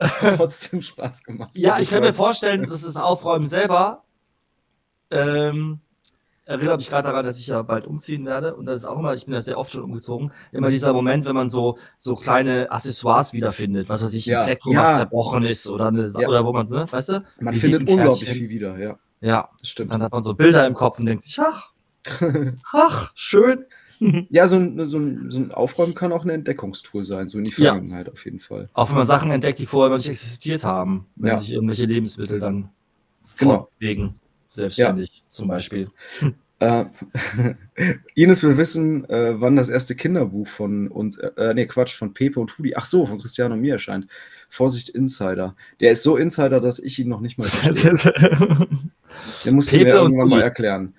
Hat 0.00 0.34
trotzdem 0.36 0.82
Spaß 0.82 1.24
gemacht. 1.24 1.50
Ja, 1.54 1.78
ich 1.78 1.90
kann 1.90 2.02
mir 2.02 2.14
vorstellen, 2.14 2.68
dass 2.68 2.82
das 2.82 2.96
Aufräumen 2.96 3.46
selber 3.46 4.04
ähm, 5.10 5.80
erinnert 6.46 6.78
mich 6.78 6.90
gerade 6.90 7.08
daran, 7.08 7.24
dass 7.24 7.38
ich 7.38 7.46
ja 7.46 7.62
bald 7.62 7.86
umziehen 7.86 8.26
werde. 8.26 8.54
Und 8.54 8.66
das 8.66 8.80
ist 8.80 8.86
auch 8.86 8.98
immer, 8.98 9.14
ich 9.14 9.24
bin 9.24 9.34
ja 9.34 9.40
sehr 9.40 9.58
oft 9.58 9.72
schon 9.72 9.82
umgezogen, 9.82 10.32
immer 10.52 10.68
dieser 10.68 10.92
Moment, 10.92 11.24
wenn 11.24 11.34
man 11.34 11.48
so, 11.48 11.78
so 11.96 12.16
kleine 12.16 12.70
Accessoires 12.70 13.32
wiederfindet, 13.32 13.88
was 13.88 14.04
weiß 14.04 14.12
ich, 14.14 14.26
ja. 14.26 14.40
ein 14.40 14.46
Pleck, 14.46 14.60
ja. 14.66 14.80
was 14.80 14.96
zerbrochen 14.96 15.44
ist 15.44 15.68
oder, 15.68 15.88
eine, 15.88 16.06
ja. 16.06 16.28
oder 16.28 16.44
wo 16.44 16.52
man, 16.52 16.68
ne, 16.68 16.86
weißt 16.90 17.08
du? 17.10 17.24
Man 17.40 17.54
findet 17.54 17.88
unglaublich 17.88 18.30
viel 18.30 18.48
wieder, 18.48 18.78
ja. 18.78 18.98
Ja, 19.20 19.48
das 19.58 19.70
stimmt. 19.70 19.92
Dann 19.92 20.02
hat 20.02 20.12
man 20.12 20.22
so 20.22 20.34
Bilder 20.34 20.66
im 20.66 20.74
Kopf 20.74 20.98
und 20.98 21.06
denkt 21.06 21.22
sich, 21.22 21.38
ach, 21.40 21.72
ach, 22.72 23.10
schön. 23.14 23.64
Ja, 24.28 24.46
so 24.46 24.56
ein, 24.56 24.84
so, 24.86 24.98
ein, 24.98 25.30
so 25.30 25.40
ein 25.40 25.52
Aufräumen 25.52 25.94
kann 25.94 26.12
auch 26.12 26.24
eine 26.24 26.32
Entdeckungstour 26.32 27.04
sein, 27.04 27.28
so 27.28 27.38
in 27.38 27.44
die 27.44 27.52
Vergangenheit 27.52 28.06
ja. 28.06 28.12
auf 28.12 28.24
jeden 28.24 28.40
Fall. 28.40 28.68
Auch 28.72 28.90
wenn 28.90 28.96
man 28.96 29.06
Sachen 29.06 29.30
entdeckt, 29.30 29.58
die 29.58 29.66
vorher 29.66 29.90
noch 29.90 29.98
nicht 29.98 30.08
existiert 30.08 30.64
haben, 30.64 31.06
wenn 31.16 31.28
ja. 31.28 31.38
sich 31.38 31.52
irgendwelche 31.52 31.86
Lebensmittel 31.86 32.40
dann 32.40 32.70
genau. 33.38 33.52
fortbewegen, 33.52 34.14
selbstständig 34.50 35.08
ja. 35.08 35.28
zum 35.28 35.48
Beispiel. 35.48 35.90
Äh, 36.60 36.84
Ines 38.14 38.42
will 38.42 38.56
wissen, 38.56 39.08
äh, 39.08 39.40
wann 39.40 39.56
das 39.56 39.68
erste 39.68 39.94
Kinderbuch 39.94 40.46
von 40.46 40.88
uns, 40.88 41.18
äh, 41.18 41.54
nee, 41.54 41.66
Quatsch, 41.66 41.94
von 41.94 42.14
Pepe 42.14 42.40
und 42.40 42.56
Hudi, 42.56 42.74
ach 42.76 42.84
so, 42.84 43.06
von 43.06 43.18
Cristiano 43.18 43.54
und 43.54 43.60
mir 43.60 43.74
erscheint. 43.74 44.06
Vorsicht, 44.48 44.88
Insider. 44.90 45.56
Der 45.80 45.90
ist 45.90 46.04
so 46.04 46.16
Insider, 46.16 46.60
dass 46.60 46.78
ich 46.78 46.98
ihn 46.98 47.08
noch 47.08 47.20
nicht 47.20 47.38
mal 47.38 47.48
verstehe. 47.48 48.68
Der 49.44 49.52
muss 49.52 49.72
mir 49.72 49.86
irgendwann 49.86 50.28
mal 50.28 50.42
erklären. 50.42 50.94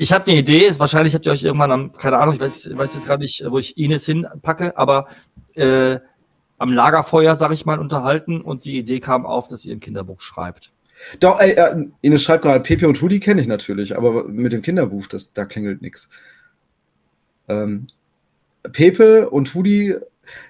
Ich 0.00 0.14
habe 0.14 0.30
eine 0.30 0.40
Idee, 0.40 0.72
wahrscheinlich 0.78 1.14
habt 1.14 1.26
ihr 1.26 1.32
euch 1.32 1.42
irgendwann 1.42 1.70
am, 1.70 1.92
keine 1.92 2.16
Ahnung, 2.16 2.32
ich 2.32 2.40
weiß, 2.40 2.70
weiß 2.74 2.94
jetzt 2.94 3.04
gerade 3.04 3.22
nicht, 3.22 3.44
wo 3.46 3.58
ich 3.58 3.76
Ines 3.76 4.06
hinpacke, 4.06 4.78
aber 4.78 5.08
äh, 5.56 5.98
am 6.56 6.72
Lagerfeuer, 6.72 7.36
sag 7.36 7.52
ich 7.52 7.66
mal, 7.66 7.78
unterhalten 7.78 8.40
und 8.40 8.64
die 8.64 8.78
Idee 8.78 8.98
kam 9.00 9.26
auf, 9.26 9.48
dass 9.48 9.66
ihr 9.66 9.76
ein 9.76 9.80
Kinderbuch 9.80 10.22
schreibt. 10.22 10.72
Doch, 11.20 11.38
ey, 11.38 11.50
äh, 11.50 11.84
Ines 12.00 12.22
schreibt 12.22 12.44
gerade, 12.44 12.60
Pepe 12.60 12.88
und 12.88 13.02
Hudi 13.02 13.20
kenne 13.20 13.42
ich 13.42 13.46
natürlich, 13.46 13.94
aber 13.94 14.24
mit 14.24 14.54
dem 14.54 14.62
Kinderbuch, 14.62 15.06
das, 15.06 15.34
da 15.34 15.44
klingelt 15.44 15.82
nichts. 15.82 16.08
Ähm, 17.48 17.86
Pepe 18.72 19.28
und 19.28 19.52
Hudi 19.54 19.96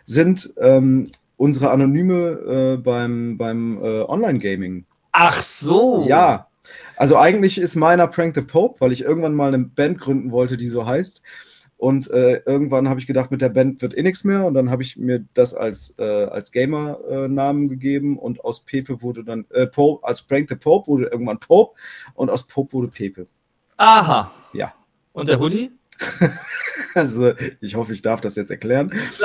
sind 0.04 0.54
ähm, 0.58 1.10
unsere 1.38 1.72
Anonyme 1.72 2.14
äh, 2.14 2.76
beim, 2.76 3.36
beim 3.36 3.82
äh, 3.82 4.02
Online-Gaming 4.02 4.84
Ach 5.12 5.40
so. 5.40 6.04
Ja. 6.06 6.46
Also 7.00 7.16
eigentlich 7.16 7.56
ist 7.56 7.76
meiner 7.76 8.06
Prank 8.08 8.34
the 8.34 8.42
Pope, 8.42 8.78
weil 8.78 8.92
ich 8.92 9.04
irgendwann 9.04 9.32
mal 9.32 9.54
eine 9.54 9.64
Band 9.64 9.98
gründen 9.98 10.32
wollte, 10.32 10.58
die 10.58 10.66
so 10.66 10.84
heißt. 10.84 11.22
Und 11.78 12.10
äh, 12.10 12.42
irgendwann 12.44 12.90
habe 12.90 13.00
ich 13.00 13.06
gedacht, 13.06 13.30
mit 13.30 13.40
der 13.40 13.48
Band 13.48 13.80
wird 13.80 13.96
eh 13.96 14.02
nichts 14.02 14.22
mehr. 14.22 14.44
Und 14.44 14.52
dann 14.52 14.70
habe 14.70 14.82
ich 14.82 14.98
mir 14.98 15.24
das 15.32 15.54
als, 15.54 15.98
äh, 15.98 16.24
als 16.24 16.52
Gamer-Namen 16.52 17.64
äh, 17.64 17.68
gegeben. 17.68 18.18
Und 18.18 18.44
aus 18.44 18.66
Pepe 18.66 19.00
wurde 19.00 19.24
dann, 19.24 19.46
äh, 19.48 19.66
Pope, 19.66 20.06
als 20.06 20.20
Prank 20.20 20.50
the 20.50 20.56
Pope 20.56 20.88
wurde 20.88 21.06
irgendwann 21.06 21.40
Pope. 21.40 21.74
Und 22.12 22.28
aus 22.28 22.46
Pope 22.46 22.74
wurde 22.74 22.88
Pepe. 22.88 23.26
Aha. 23.78 24.30
Ja. 24.52 24.74
Und 25.14 25.30
der 25.30 25.40
Hoodie? 25.40 25.70
also, 26.94 27.32
ich 27.62 27.76
hoffe, 27.76 27.94
ich 27.94 28.02
darf 28.02 28.20
das 28.20 28.36
jetzt 28.36 28.50
erklären. 28.50 28.92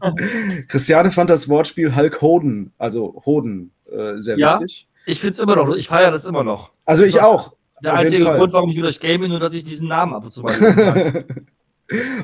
ähm, 0.00 0.64
Christiane 0.68 1.10
fand 1.10 1.28
das 1.28 1.48
Wortspiel 1.48 1.96
Hulk 1.96 2.22
Hoden, 2.22 2.72
also 2.78 3.20
Hoden, 3.26 3.72
äh, 3.90 4.16
sehr 4.18 4.36
witzig. 4.36 4.86
Ich 5.06 5.20
finde 5.20 5.32
es 5.32 5.40
immer 5.40 5.56
noch, 5.56 5.74
ich 5.74 5.88
feiere 5.88 6.10
das 6.10 6.24
immer 6.24 6.44
noch. 6.44 6.70
Also 6.84 7.04
ich 7.04 7.20
auch. 7.20 7.54
Der 7.82 7.94
einzige 7.94 8.24
Grund, 8.24 8.52
warum 8.52 8.70
ich 8.70 8.76
wieder 8.76 8.90
game, 8.92 9.28
nur, 9.28 9.40
dass 9.40 9.54
ich 9.54 9.64
diesen 9.64 9.88
Namen 9.88 10.14
ab 10.14 10.24
und 10.24 10.30
zu 10.32 10.42
mal 10.42 11.24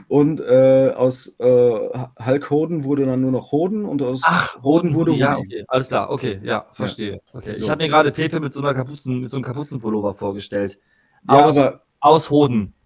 Und 0.08 0.40
äh, 0.40 0.92
aus 0.94 1.40
äh, 1.40 1.88
Hulk 2.24 2.50
Hoden 2.50 2.84
wurde 2.84 3.06
dann 3.06 3.20
nur 3.20 3.32
noch 3.32 3.50
Hoden 3.50 3.84
und 3.84 4.00
aus 4.00 4.22
Ach, 4.24 4.62
Hoden 4.62 4.94
wurde 4.94 5.10
Hoden. 5.12 5.20
Ja, 5.20 5.36
okay. 5.36 5.64
Alles 5.66 5.88
klar, 5.88 6.10
okay, 6.10 6.40
ja, 6.44 6.66
verstehe. 6.72 7.20
Okay. 7.32 7.52
So. 7.52 7.64
Ich 7.64 7.70
habe 7.70 7.82
mir 7.82 7.88
gerade 7.88 8.12
Pepe 8.12 8.38
mit 8.38 8.52
so 8.52 8.60
einer 8.60 8.74
Kapuzen, 8.74 9.20
mit 9.20 9.30
so 9.30 9.36
einem 9.36 9.44
Kapuzenpullover 9.44 10.14
vorgestellt. 10.14 10.78
Aus, 11.26 11.56
ja, 11.56 11.62
aber 11.68 11.82
aus 12.00 12.30
Hoden. 12.30 12.72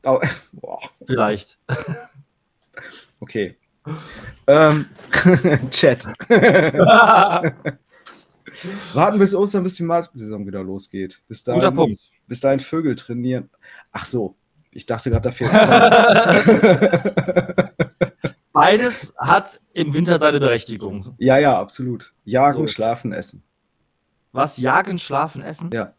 Oh, 0.63 0.79
Vielleicht. 1.07 1.59
Okay. 3.21 3.57
ähm, 4.47 4.87
Chat. 5.71 6.09
Warten 8.95 9.19
bis 9.19 9.35
Ostern, 9.35 9.63
bis 9.63 9.75
die 9.75 9.83
Marktsaison 9.83 10.47
wieder 10.47 10.63
losgeht. 10.63 11.23
Bis 11.29 11.45
dahin, 11.45 11.61
Guter 11.61 11.73
Punkt. 11.73 12.01
Bis 12.27 12.41
dahin 12.41 12.61
Vögel 12.61 12.95
trainieren. 12.95 13.51
Ach 13.93 14.05
so, 14.05 14.37
ich 14.71 14.87
dachte 14.87 15.11
gerade, 15.11 15.23
da 15.23 15.31
fehlt. 15.31 15.53
Beides 18.53 19.15
hat 19.19 19.61
im 19.73 19.95
Winter 19.95 20.19
seine 20.19 20.41
Berechtigung. 20.41 21.15
Ja, 21.19 21.39
ja, 21.39 21.59
absolut. 21.59 22.13
Jagen, 22.25 22.67
so. 22.67 22.69
schlafen, 22.73 23.13
essen. 23.13 23.43
Was? 24.33 24.59
Jagen, 24.59 24.99
schlafen, 24.99 25.43
essen? 25.43 25.71
Ja. 25.73 25.95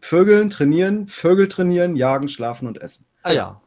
Vögeln, 0.00 0.50
trainieren, 0.50 1.08
Vögel 1.08 1.48
trainieren, 1.48 1.96
jagen, 1.96 2.28
schlafen 2.28 2.68
und 2.68 2.80
essen. 2.80 3.06
Ah 3.22 3.32
ja. 3.32 3.60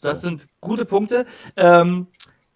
Das 0.00 0.20
so. 0.20 0.28
sind 0.28 0.46
gute 0.60 0.84
Punkte. 0.84 1.26
Ähm, 1.56 2.08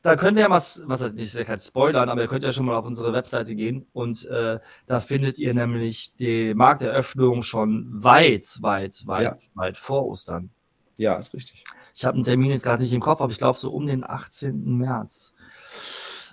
da 0.06 0.16
könnt 0.16 0.38
ihr 0.38 0.42
ja 0.42 0.48
mal, 0.48 0.62
was 0.62 1.02
heißt 1.02 1.16
nicht, 1.16 1.34
ja 1.34 1.44
kein 1.44 1.58
Spoilern, 1.58 2.08
aber 2.08 2.22
ihr 2.22 2.28
könnt 2.28 2.44
ja 2.44 2.52
schon 2.52 2.66
mal 2.66 2.76
auf 2.76 2.86
unsere 2.86 3.12
Webseite 3.12 3.54
gehen 3.54 3.86
und 3.92 4.24
äh, 4.26 4.60
da 4.86 5.00
findet 5.00 5.38
ihr 5.38 5.52
nämlich 5.52 6.14
die 6.14 6.54
Markteröffnung 6.54 7.42
schon 7.42 7.88
weit, 7.90 8.58
weit, 8.60 9.06
weit, 9.06 9.22
ja. 9.22 9.36
weit 9.54 9.76
vor 9.76 10.06
Ostern. 10.06 10.50
Ja, 10.96 11.16
ist 11.16 11.34
richtig. 11.34 11.64
Ich 11.94 12.04
habe 12.04 12.14
einen 12.14 12.24
Termin 12.24 12.50
jetzt 12.50 12.62
gerade 12.62 12.82
nicht 12.82 12.92
im 12.92 13.00
Kopf, 13.00 13.20
aber 13.20 13.32
ich 13.32 13.38
glaube 13.38 13.58
so 13.58 13.70
um 13.70 13.86
den 13.86 14.04
18. 14.04 14.76
März. 14.76 15.34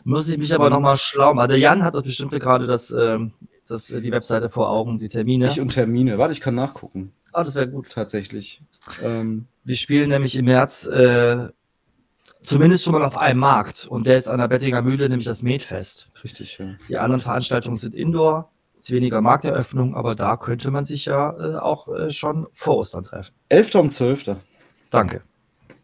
Muss 0.03 0.29
ich 0.29 0.37
mich 0.37 0.53
aber 0.53 0.69
nochmal 0.69 0.97
schlau 0.97 1.33
machen. 1.33 1.49
Der 1.49 1.57
Jan 1.57 1.83
hat 1.83 1.93
bestimmt 2.03 2.31
gerade 2.31 2.67
das, 2.67 2.91
ähm, 2.91 3.33
das, 3.67 3.87
die 3.87 4.11
Webseite 4.11 4.49
vor 4.49 4.69
Augen, 4.69 4.99
die 4.99 5.07
Termine. 5.07 5.47
Ich 5.47 5.59
und 5.59 5.69
Termine. 5.69 6.17
Warte, 6.17 6.33
ich 6.33 6.41
kann 6.41 6.55
nachgucken. 6.55 7.13
Ah, 7.31 7.43
das 7.43 7.55
wäre 7.55 7.69
gut. 7.69 7.89
Tatsächlich. 7.89 8.61
Ähm, 9.01 9.47
Wir 9.63 9.75
spielen 9.75 10.09
nämlich 10.09 10.35
im 10.35 10.45
März 10.45 10.85
äh, 10.85 11.47
Zumindest 12.41 12.83
schon 12.83 12.93
mal 12.93 13.03
auf 13.03 13.17
einem 13.17 13.39
Markt. 13.39 13.85
Und 13.85 14.07
der 14.07 14.17
ist 14.17 14.27
an 14.27 14.39
der 14.39 14.47
Bettinger 14.47 14.81
Mühle, 14.81 15.09
nämlich 15.09 15.25
das 15.25 15.43
Metfest. 15.43 16.09
Richtig, 16.23 16.57
ja. 16.57 16.75
Die 16.89 16.97
anderen 16.97 17.21
Veranstaltungen 17.21 17.75
sind 17.75 17.95
Indoor, 17.95 18.51
ist 18.77 18.91
weniger 18.91 19.21
Markteröffnung, 19.21 19.95
aber 19.95 20.15
da 20.15 20.37
könnte 20.37 20.71
man 20.71 20.83
sich 20.83 21.05
ja 21.05 21.31
äh, 21.31 21.55
auch 21.57 21.87
äh, 21.87 22.11
schon 22.11 22.47
vor 22.53 22.77
Ostern 22.77 23.03
treffen. 23.03 23.33
11. 23.49 23.75
und 23.75 23.89
12. 23.91 24.35
Danke. 24.89 25.23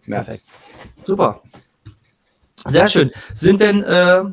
März. 0.05 0.25
Perfekt. 0.25 0.45
Super. 1.03 1.41
Sehr 2.65 2.87
schön. 2.87 3.11
Sind 3.33 3.61
denn 3.61 3.83
äh, 3.83 4.23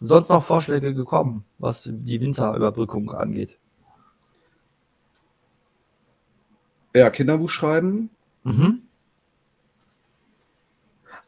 sonst 0.00 0.28
noch 0.28 0.44
Vorschläge 0.44 0.94
gekommen, 0.94 1.44
was 1.58 1.88
die 1.90 2.20
Winterüberbrückung 2.20 3.10
angeht? 3.10 3.58
Ja, 6.94 7.10
Kinderbuch 7.10 7.50
schreiben. 7.50 8.10
Mhm. 8.44 8.83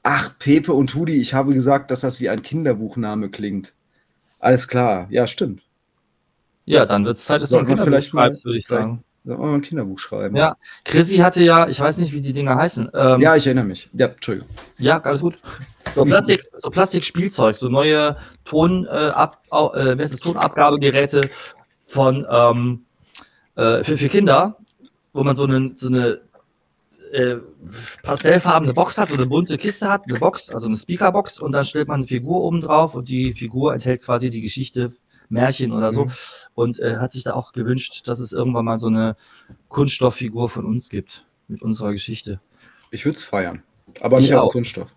Ach, 0.08 0.30
Pepe 0.38 0.72
und 0.72 0.94
Hudi, 0.94 1.20
ich 1.20 1.34
habe 1.34 1.52
gesagt, 1.52 1.90
dass 1.90 2.02
das 2.02 2.20
wie 2.20 2.28
ein 2.28 2.40
Kinderbuchname 2.40 3.28
klingt. 3.28 3.72
Alles 4.38 4.68
klar, 4.68 5.08
ja, 5.10 5.26
stimmt. 5.26 5.62
Ja, 6.64 6.86
dann 6.86 7.04
wird 7.04 7.16
es 7.16 7.24
Zeit, 7.24 7.42
dass 7.42 7.50
du 7.50 7.58
ein 7.58 7.66
Kinderbuch 7.66 7.86
vielleicht 7.86 8.10
schreibst, 8.10 8.44
würde 8.44 8.56
ich 8.56 8.68
sagen. 8.68 9.02
Sollen 9.24 9.40
wir 9.40 9.46
mal 9.48 9.54
ein 9.54 9.62
Kinderbuch 9.62 9.98
schreiben? 9.98 10.36
Ja, 10.36 10.54
Chrissy 10.84 11.16
hatte 11.16 11.42
ja, 11.42 11.66
ich 11.66 11.80
weiß 11.80 11.98
nicht, 11.98 12.12
wie 12.12 12.20
die 12.20 12.32
Dinger 12.32 12.54
heißen. 12.54 12.88
Ähm, 12.94 13.20
ja, 13.20 13.34
ich 13.34 13.46
erinnere 13.48 13.64
mich. 13.64 13.90
Ja, 13.94 14.06
Entschuldigung. 14.06 14.48
Ja, 14.78 15.00
alles 15.00 15.22
gut. 15.22 15.38
So, 15.96 16.04
Plastik, 16.04 16.44
so 16.54 16.70
Plastikspielzeug, 16.70 17.56
so 17.56 17.68
neue 17.68 18.16
Ton, 18.44 18.86
äh, 18.86 19.08
ab, 19.08 19.42
äh, 19.74 19.96
das, 19.96 20.12
Tonabgabegeräte 20.20 21.30
von 21.84 22.24
ähm, 22.30 22.84
äh, 23.56 23.82
für, 23.82 23.98
für 23.98 24.08
Kinder, 24.08 24.56
wo 25.12 25.24
man 25.24 25.34
so 25.34 25.42
eine, 25.42 25.72
so 25.74 25.88
eine 25.88 26.20
äh, 27.12 27.36
pastellfarbene 28.02 28.74
Box 28.74 28.98
hat, 28.98 29.08
so 29.08 29.14
eine 29.14 29.26
bunte 29.26 29.56
Kiste 29.58 29.88
hat, 29.88 30.04
eine 30.08 30.18
Box, 30.18 30.50
also 30.50 30.66
eine 30.66 30.76
Speakerbox, 30.76 31.40
und 31.40 31.52
dann 31.52 31.64
stellt 31.64 31.88
man 31.88 32.00
eine 32.00 32.06
Figur 32.06 32.42
oben 32.42 32.60
drauf 32.60 32.94
und 32.94 33.08
die 33.08 33.34
Figur 33.34 33.72
enthält 33.72 34.02
quasi 34.02 34.30
die 34.30 34.40
Geschichte, 34.40 34.92
Märchen 35.28 35.72
oder 35.72 35.92
so. 35.92 36.06
Mhm. 36.06 36.12
Und 36.54 36.80
äh, 36.80 36.96
hat 36.96 37.10
sich 37.12 37.24
da 37.24 37.34
auch 37.34 37.52
gewünscht, 37.52 38.06
dass 38.06 38.20
es 38.20 38.32
irgendwann 38.32 38.64
mal 38.64 38.78
so 38.78 38.88
eine 38.88 39.16
Kunststofffigur 39.68 40.48
von 40.48 40.64
uns 40.64 40.88
gibt, 40.88 41.26
mit 41.48 41.62
unserer 41.62 41.92
Geschichte. 41.92 42.40
Ich 42.90 43.04
würde 43.04 43.18
es 43.18 43.24
feiern, 43.24 43.62
aber 44.00 44.18
ich 44.18 44.26
nicht 44.26 44.34
auch. 44.34 44.46
aus 44.46 44.52
Kunststoff. 44.52 44.94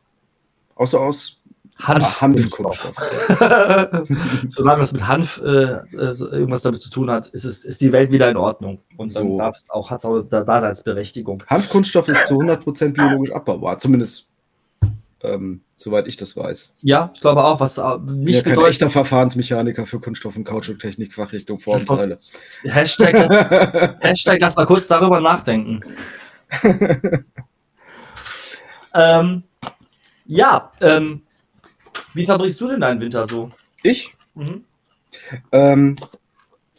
Außer 0.76 1.00
aus 1.00 1.39
Hanf 1.80 2.22
Hanfkunststoff. 2.22 2.94
Solange 4.48 4.80
das 4.82 4.94
mit 4.94 5.08
Hanf 5.08 5.42
äh, 5.44 5.48
äh 5.48 5.82
irgendwas 5.96 6.64
damit 6.64 6.82
zu 6.82 6.90
tun 6.90 7.10
hat, 7.10 7.28
ist, 7.30 7.46
es, 7.46 7.64
ist 7.64 7.82
die 7.82 7.92
Welt 7.92 8.12
wieder 8.12 8.30
in 8.30 8.38
Ordnung. 8.38 8.80
Und 8.98 9.16
dann 9.16 9.28
so. 9.28 9.42
auch, 9.70 9.90
hat 9.90 10.00
es 10.00 10.06
auch 10.06 10.22
Daseinsberechtigung. 10.22 11.44
Hanfkunststoff 11.48 12.08
ist 12.10 12.28
zu 12.28 12.36
100% 12.36 12.90
biologisch 12.90 13.32
abbaubar, 13.32 13.80
zumindest 13.80 14.30
ähm, 15.24 15.62
soweit 15.76 16.08
ich 16.08 16.18
das 16.18 16.36
weiß. 16.36 16.76
Ja, 16.82 17.12
ich 17.14 17.22
glaube 17.22 17.44
auch, 17.44 17.60
was 17.60 17.78
nicht 18.06 18.46
ja, 18.46 18.56
kein 18.56 18.66
echter 18.66 18.90
Verfahrensmechaniker 18.90 19.86
für 19.86 20.00
Kunststoff- 20.00 20.38
und 20.38 20.44
Kautschuktechnik, 20.44 21.14
Fachrichtung, 21.14 21.60
Formteile. 21.60 22.20
Hashtag, 22.64 23.14
das, 23.14 23.30
Hashtag 24.02 24.40
lass 24.40 24.56
mal 24.56 24.66
kurz 24.66 24.88
darüber 24.88 25.20
nachdenken. 25.20 25.82
ähm, 28.94 29.44
ja, 30.26 30.72
ähm, 30.82 31.22
wie 32.20 32.26
verbringst 32.26 32.60
du 32.60 32.68
denn 32.68 32.82
deinen 32.82 33.00
Winter 33.00 33.26
so? 33.26 33.50
Ich? 33.82 34.14
Mhm. 34.36 34.66
Ähm, 35.54 35.96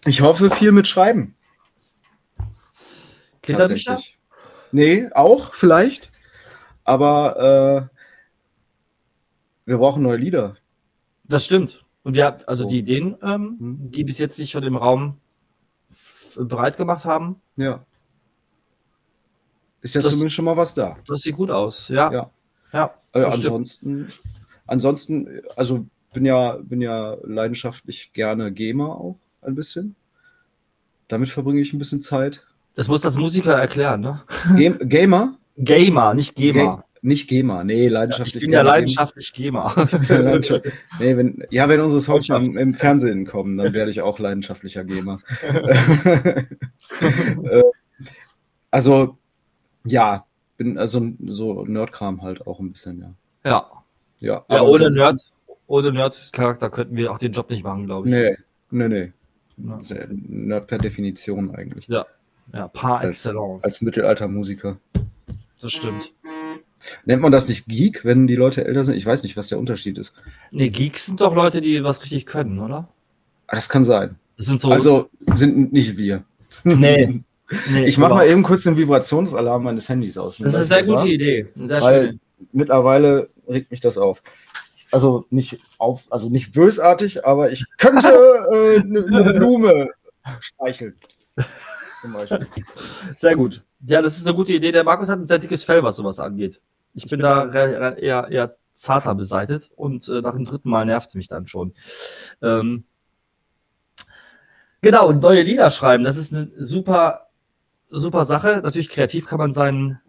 ich 0.04 0.20
hoffe 0.20 0.50
viel 0.50 0.70
mit 0.70 0.86
Schreiben. 0.86 1.34
Kinderbücher? 3.42 3.98
Nee, 4.70 5.08
auch 5.12 5.54
vielleicht. 5.54 6.12
Aber 6.84 7.88
äh, 7.88 7.96
wir 9.64 9.78
brauchen 9.78 10.02
neue 10.02 10.18
Lieder. 10.18 10.56
Das 11.24 11.46
stimmt. 11.46 11.84
Und 12.02 12.16
ja, 12.16 12.36
also 12.46 12.64
so. 12.64 12.68
die 12.68 12.78
Ideen, 12.80 13.16
ähm, 13.22 13.56
mhm. 13.58 13.90
die 13.90 14.04
bis 14.04 14.18
jetzt 14.18 14.36
sich 14.36 14.50
schon 14.50 14.62
im 14.62 14.76
Raum 14.76 15.18
bereit 16.36 16.76
gemacht 16.76 17.06
haben. 17.06 17.40
Ja. 17.56 17.84
Ist 19.80 19.94
ja 19.94 20.02
das, 20.02 20.10
zumindest 20.10 20.36
schon 20.36 20.44
mal 20.44 20.56
was 20.56 20.74
da. 20.74 20.98
Das 21.06 21.20
sieht 21.20 21.36
gut 21.36 21.50
aus, 21.50 21.88
ja. 21.88 22.12
Ja. 22.12 22.30
ja 22.72 22.94
äh, 23.12 23.24
ansonsten 23.24 24.10
stimmt 24.10 24.39
ansonsten, 24.70 25.42
also 25.56 25.86
bin 26.12 26.24
ja, 26.24 26.56
bin 26.62 26.80
ja 26.80 27.16
leidenschaftlich 27.22 28.12
gerne 28.12 28.52
Gamer 28.52 28.96
auch 28.96 29.18
ein 29.42 29.54
bisschen. 29.54 29.96
Damit 31.08 31.28
verbringe 31.28 31.60
ich 31.60 31.72
ein 31.72 31.78
bisschen 31.78 32.02
Zeit. 32.02 32.46
Das 32.74 32.88
muss 32.88 33.00
das 33.00 33.16
Musiker 33.16 33.54
erklären, 33.54 34.00
ne? 34.00 34.22
Game, 34.56 34.78
Gamer? 34.88 35.36
Gamer, 35.56 36.14
nicht 36.14 36.36
Gamer. 36.36 36.64
Ga 36.64 36.84
nicht 37.02 37.28
Gamer, 37.28 37.64
nee, 37.64 37.88
leidenschaftlich. 37.88 38.34
Ja, 38.34 38.36
ich 38.36 38.46
bin 38.46 38.52
ja 38.52 38.62
leidenschaftlich 38.62 39.32
Gamer. 39.32 39.74
nee, 40.98 41.16
wenn, 41.16 41.44
ja, 41.50 41.68
wenn 41.68 41.80
unsere 41.80 42.00
Songs 42.00 42.28
im, 42.28 42.58
im, 42.58 42.74
Fernsehen 42.74 43.26
kommen, 43.26 43.56
dann 43.56 43.72
werde 43.72 43.90
ich 43.90 44.02
auch 44.02 44.18
leidenschaftlicher 44.18 44.84
Gamer. 44.84 45.20
Äh, 47.00 47.62
also, 48.70 49.16
ja, 49.84 50.26
bin 50.56 50.76
also 50.76 51.12
so 51.26 51.64
Nerdkram 51.64 52.22
halt 52.22 52.46
auch 52.46 52.60
ein 52.60 52.72
bisschen, 52.72 53.00
ja. 53.00 53.50
Ja. 53.50 53.79
Ja, 54.20 54.44
ja 54.48 54.62
ohne 54.62 54.90
Nerd, 54.90 55.18
ohne 55.66 55.92
Nerd-Charakter 55.92 56.70
könnten 56.70 56.96
wir 56.96 57.12
auch 57.12 57.18
den 57.18 57.32
Job 57.32 57.50
nicht 57.50 57.64
machen, 57.64 57.86
glaube 57.86 58.08
ich. 58.08 58.14
Nee, 58.14 58.36
nee, 58.70 58.88
nee. 58.88 59.12
Ja. 59.56 60.06
Nerd 60.08 60.66
per 60.66 60.78
Definition 60.78 61.54
eigentlich. 61.54 61.86
Ja, 61.88 62.06
ja 62.52 62.68
par 62.68 63.04
excellence. 63.04 63.64
Als, 63.64 63.74
als 63.74 63.80
Mittelalter-Musiker. 63.82 64.78
Das 65.60 65.72
stimmt. 65.72 66.12
Nennt 67.04 67.20
man 67.20 67.32
das 67.32 67.46
nicht 67.48 67.66
Geek, 67.66 68.04
wenn 68.04 68.26
die 68.26 68.36
Leute 68.36 68.64
älter 68.64 68.84
sind? 68.84 68.94
Ich 68.94 69.04
weiß 69.04 69.22
nicht, 69.22 69.36
was 69.36 69.48
der 69.48 69.58
Unterschied 69.58 69.98
ist. 69.98 70.14
Nee, 70.50 70.70
Geeks 70.70 71.06
sind 71.06 71.20
doch 71.20 71.34
Leute, 71.34 71.60
die 71.60 71.84
was 71.84 72.02
richtig 72.02 72.26
können, 72.26 72.58
oder? 72.58 72.88
Ah, 73.46 73.56
das 73.56 73.68
kann 73.68 73.84
sein. 73.84 74.16
Sind 74.38 74.60
so 74.60 74.70
also 74.70 75.10
sind 75.32 75.72
nicht 75.72 75.98
wir. 75.98 76.24
Nee. 76.64 77.20
nee 77.70 77.84
ich 77.84 77.98
mache 77.98 78.14
mal 78.14 78.26
eben 78.26 78.42
kurz 78.42 78.62
den 78.62 78.76
Vibrationsalarm 78.76 79.62
meines 79.62 79.88
Handys 79.88 80.16
aus. 80.16 80.38
Das 80.38 80.48
ist 80.48 80.54
eine 80.54 80.64
sehr 80.64 80.82
gute 80.84 81.08
Idee. 81.08 81.48
Sehr 81.56 81.82
weil 81.82 82.06
schön. 82.08 82.20
mittlerweile 82.52 83.28
regt 83.50 83.70
mich 83.70 83.80
das 83.80 83.98
auf. 83.98 84.22
Also 84.92 85.26
nicht 85.30 85.60
auf, 85.78 86.06
also 86.10 86.28
nicht 86.28 86.52
bösartig, 86.52 87.24
aber 87.24 87.52
ich 87.52 87.64
könnte 87.78 88.08
äh, 88.52 88.80
eine 88.80 89.02
ne 89.02 89.32
Blume 89.34 89.90
streicheln. 90.40 90.96
Zum 92.00 92.12
Beispiel. 92.12 92.46
Sehr 93.14 93.36
gut. 93.36 93.62
Ja, 93.86 94.02
das 94.02 94.18
ist 94.18 94.26
eine 94.26 94.36
gute 94.36 94.52
Idee. 94.52 94.72
Der 94.72 94.84
Markus 94.84 95.08
hat 95.08 95.18
ein 95.18 95.26
sehr 95.26 95.38
dickes 95.38 95.64
Fell, 95.64 95.82
was 95.82 95.96
sowas 95.96 96.18
angeht. 96.18 96.60
Ich 96.94 97.06
bin 97.06 97.20
da 97.20 97.52
eher, 97.52 98.28
eher 98.28 98.54
zarter 98.72 99.14
beseitet 99.14 99.70
und 99.76 100.08
äh, 100.08 100.20
nach 100.20 100.34
dem 100.34 100.44
dritten 100.44 100.70
Mal 100.70 100.86
nervt 100.86 101.08
es 101.08 101.14
mich 101.14 101.28
dann 101.28 101.46
schon. 101.46 101.72
Ähm, 102.42 102.84
genau, 104.80 105.12
neue 105.12 105.42
Lieder 105.42 105.70
schreiben, 105.70 106.02
das 106.02 106.16
ist 106.16 106.34
eine 106.34 106.50
super, 106.56 107.28
super 107.88 108.24
Sache. 108.24 108.60
Natürlich 108.62 108.88
kreativ 108.88 109.26
kann 109.26 109.38
man 109.38 109.52
seinen, 109.52 110.00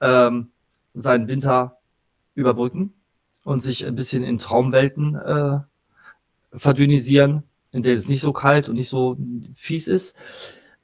ähm, 0.00 0.50
seinen 0.92 1.28
Winter 1.28 1.75
überbrücken 2.36 2.94
und 3.42 3.58
sich 3.58 3.84
ein 3.86 3.96
bisschen 3.96 4.22
in 4.22 4.38
Traumwelten 4.38 5.16
äh, 5.16 5.58
verdünnisieren, 6.56 7.42
in 7.72 7.82
denen 7.82 7.96
es 7.96 8.08
nicht 8.08 8.20
so 8.20 8.32
kalt 8.32 8.68
und 8.68 8.76
nicht 8.76 8.88
so 8.88 9.16
fies 9.54 9.88
ist. 9.88 10.14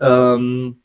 Ähm, 0.00 0.78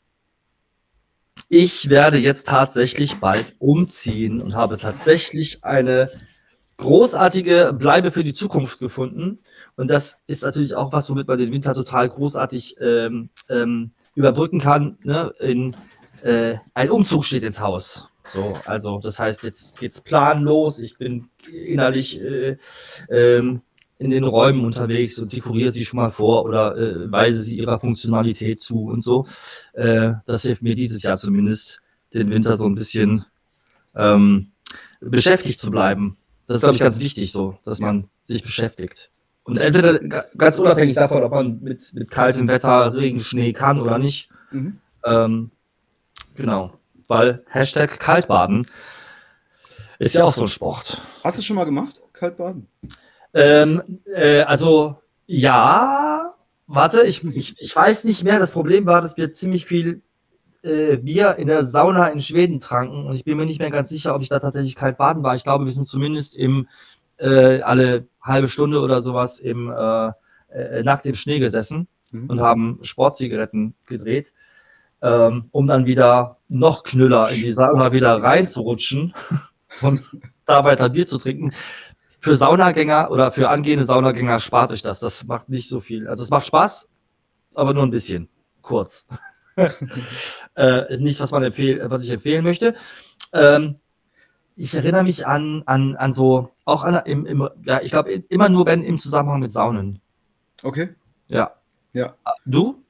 ich 1.48 1.88
werde 1.88 2.18
jetzt 2.18 2.46
tatsächlich 2.46 3.16
bald 3.16 3.56
umziehen 3.58 4.40
und 4.40 4.54
habe 4.54 4.76
tatsächlich 4.76 5.64
eine 5.64 6.10
großartige 6.76 7.74
Bleibe 7.76 8.10
für 8.10 8.24
die 8.24 8.34
Zukunft 8.34 8.78
gefunden. 8.78 9.38
Und 9.76 9.88
das 9.90 10.20
ist 10.26 10.42
natürlich 10.42 10.74
auch 10.74 10.92
was, 10.92 11.08
womit 11.10 11.26
man 11.26 11.38
den 11.38 11.52
Winter 11.52 11.74
total 11.74 12.08
großartig 12.08 12.76
ähm, 12.80 13.30
ähm, 13.48 13.92
überbrücken 14.14 14.60
kann. 14.60 14.98
Ne? 15.02 15.32
In, 15.40 15.76
äh, 16.22 16.56
ein 16.74 16.90
Umzug 16.90 17.24
steht 17.24 17.44
ins 17.44 17.60
Haus. 17.60 18.08
So, 18.28 18.56
also 18.64 18.98
das 18.98 19.18
heißt, 19.18 19.42
jetzt 19.42 19.80
geht's 19.80 20.00
planlos. 20.00 20.80
Ich 20.80 20.98
bin 20.98 21.28
innerlich 21.50 22.20
äh, 22.20 22.56
ähm, 23.08 23.62
in 23.98 24.10
den 24.10 24.24
Räumen 24.24 24.64
unterwegs 24.64 25.18
und 25.18 25.34
dekoriere 25.34 25.72
sie 25.72 25.84
schon 25.84 25.98
mal 25.98 26.10
vor 26.10 26.44
oder 26.44 26.76
äh, 26.76 27.10
weise 27.10 27.42
sie 27.42 27.58
ihrer 27.58 27.80
Funktionalität 27.80 28.60
zu 28.60 28.84
und 28.84 29.02
so. 29.02 29.26
Äh, 29.72 30.14
das 30.24 30.42
hilft 30.42 30.62
mir 30.62 30.74
dieses 30.74 31.02
Jahr 31.02 31.16
zumindest, 31.16 31.82
den 32.14 32.30
Winter 32.30 32.56
so 32.56 32.66
ein 32.66 32.74
bisschen 32.74 33.24
ähm, 33.94 34.52
beschäftigt 35.00 35.58
zu 35.58 35.70
bleiben. 35.70 36.16
Das 36.46 36.56
ist, 36.56 36.62
glaube 36.62 36.76
ich, 36.76 36.80
ganz 36.80 36.98
wichtig, 36.98 37.32
so, 37.32 37.58
dass 37.64 37.78
man 37.78 38.08
sich 38.22 38.42
beschäftigt. 38.42 39.10
Und 39.42 39.58
entweder 39.58 39.98
ganz 39.98 40.58
unabhängig 40.58 40.94
davon, 40.94 41.22
ob 41.22 41.32
man 41.32 41.60
mit, 41.60 41.92
mit 41.94 42.10
kaltem 42.10 42.48
Wetter, 42.48 42.94
Regen, 42.94 43.20
Schnee 43.20 43.52
kann 43.52 43.80
oder 43.80 43.98
nicht. 43.98 44.30
Mhm. 44.50 44.78
Ähm, 45.04 45.50
genau. 46.34 46.77
Weil 47.08 47.42
Hashtag 47.48 47.98
Kaltbaden 47.98 48.66
ist 49.98 50.14
ja 50.14 50.24
auch 50.24 50.34
so 50.34 50.42
ein 50.42 50.48
Sport. 50.48 51.02
Hast 51.24 51.36
du 51.36 51.40
es 51.40 51.46
schon 51.46 51.56
mal 51.56 51.64
gemacht? 51.64 52.00
Kaltbaden? 52.12 52.68
Ähm, 53.34 54.00
äh, 54.14 54.42
also, 54.42 54.96
ja, 55.26 56.34
warte, 56.66 57.02
ich, 57.02 57.24
ich, 57.24 57.56
ich 57.58 57.74
weiß 57.74 58.04
nicht 58.04 58.24
mehr. 58.24 58.38
Das 58.38 58.52
Problem 58.52 58.86
war, 58.86 59.00
dass 59.00 59.16
wir 59.16 59.30
ziemlich 59.30 59.66
viel 59.66 60.02
äh, 60.62 60.98
Bier 60.98 61.36
in 61.36 61.48
der 61.48 61.64
Sauna 61.64 62.08
in 62.08 62.20
Schweden 62.20 62.60
tranken 62.60 63.06
und 63.06 63.14
ich 63.14 63.24
bin 63.24 63.36
mir 63.36 63.46
nicht 63.46 63.60
mehr 63.60 63.70
ganz 63.70 63.88
sicher, 63.88 64.14
ob 64.14 64.22
ich 64.22 64.28
da 64.28 64.38
tatsächlich 64.38 64.76
kalt 64.76 64.98
baden 64.98 65.22
war. 65.22 65.34
Ich 65.34 65.44
glaube, 65.44 65.64
wir 65.64 65.72
sind 65.72 65.86
zumindest 65.86 66.36
im 66.36 66.68
äh, 67.18 67.60
alle 67.60 68.06
halbe 68.20 68.48
Stunde 68.48 68.80
oder 68.80 69.02
sowas 69.02 69.40
im 69.40 69.70
äh, 69.70 70.12
äh, 70.48 70.82
nackt 70.82 71.06
im 71.06 71.14
Schnee 71.14 71.38
gesessen 71.38 71.88
mhm. 72.12 72.30
und 72.30 72.40
haben 72.40 72.78
Sportzigaretten 72.82 73.74
gedreht, 73.86 74.32
ähm, 75.02 75.46
um 75.52 75.66
dann 75.66 75.86
wieder 75.86 76.37
noch 76.48 76.82
knüller 76.82 77.30
in 77.30 77.42
die 77.42 77.52
Sauna 77.52 77.92
wieder 77.92 78.22
reinzurutschen 78.22 79.14
und 79.82 80.00
da 80.44 80.64
weiter 80.64 80.88
Bier 80.88 81.06
zu 81.06 81.18
trinken 81.18 81.52
für 82.20 82.36
Saunagänger 82.36 83.10
oder 83.10 83.32
für 83.32 83.48
angehende 83.48 83.84
Saunagänger 83.84 84.40
spart 84.40 84.72
euch 84.72 84.82
das. 84.82 85.00
Das 85.00 85.24
macht 85.24 85.48
nicht 85.48 85.68
so 85.68 85.80
viel. 85.80 86.08
Also 86.08 86.22
es 86.22 86.30
macht 86.30 86.46
Spaß, 86.46 86.90
aber 87.54 87.74
nur 87.74 87.84
ein 87.84 87.90
bisschen. 87.90 88.28
Kurz. 88.62 89.06
äh, 90.56 90.92
ist 90.92 91.00
nicht, 91.00 91.20
was 91.20 91.30
man 91.30 91.42
empfehl, 91.42 91.88
was 91.90 92.02
ich 92.02 92.10
empfehlen 92.10 92.44
möchte. 92.44 92.74
Ähm, 93.32 93.76
ich 94.56 94.74
erinnere 94.74 95.04
mich 95.04 95.26
an, 95.26 95.62
an, 95.66 95.96
an 95.96 96.12
so, 96.12 96.50
auch 96.64 96.82
an, 96.82 97.00
im, 97.04 97.26
im, 97.26 97.48
ja, 97.64 97.80
ich 97.80 97.92
glaube, 97.92 98.10
immer 98.10 98.48
nur 98.48 98.66
wenn 98.66 98.82
im 98.82 98.98
Zusammenhang 98.98 99.40
mit 99.40 99.52
Saunen. 99.52 100.00
Okay. 100.62 100.90
Ja. 101.28 101.54
Ja. 101.92 102.14
Du? 102.44 102.82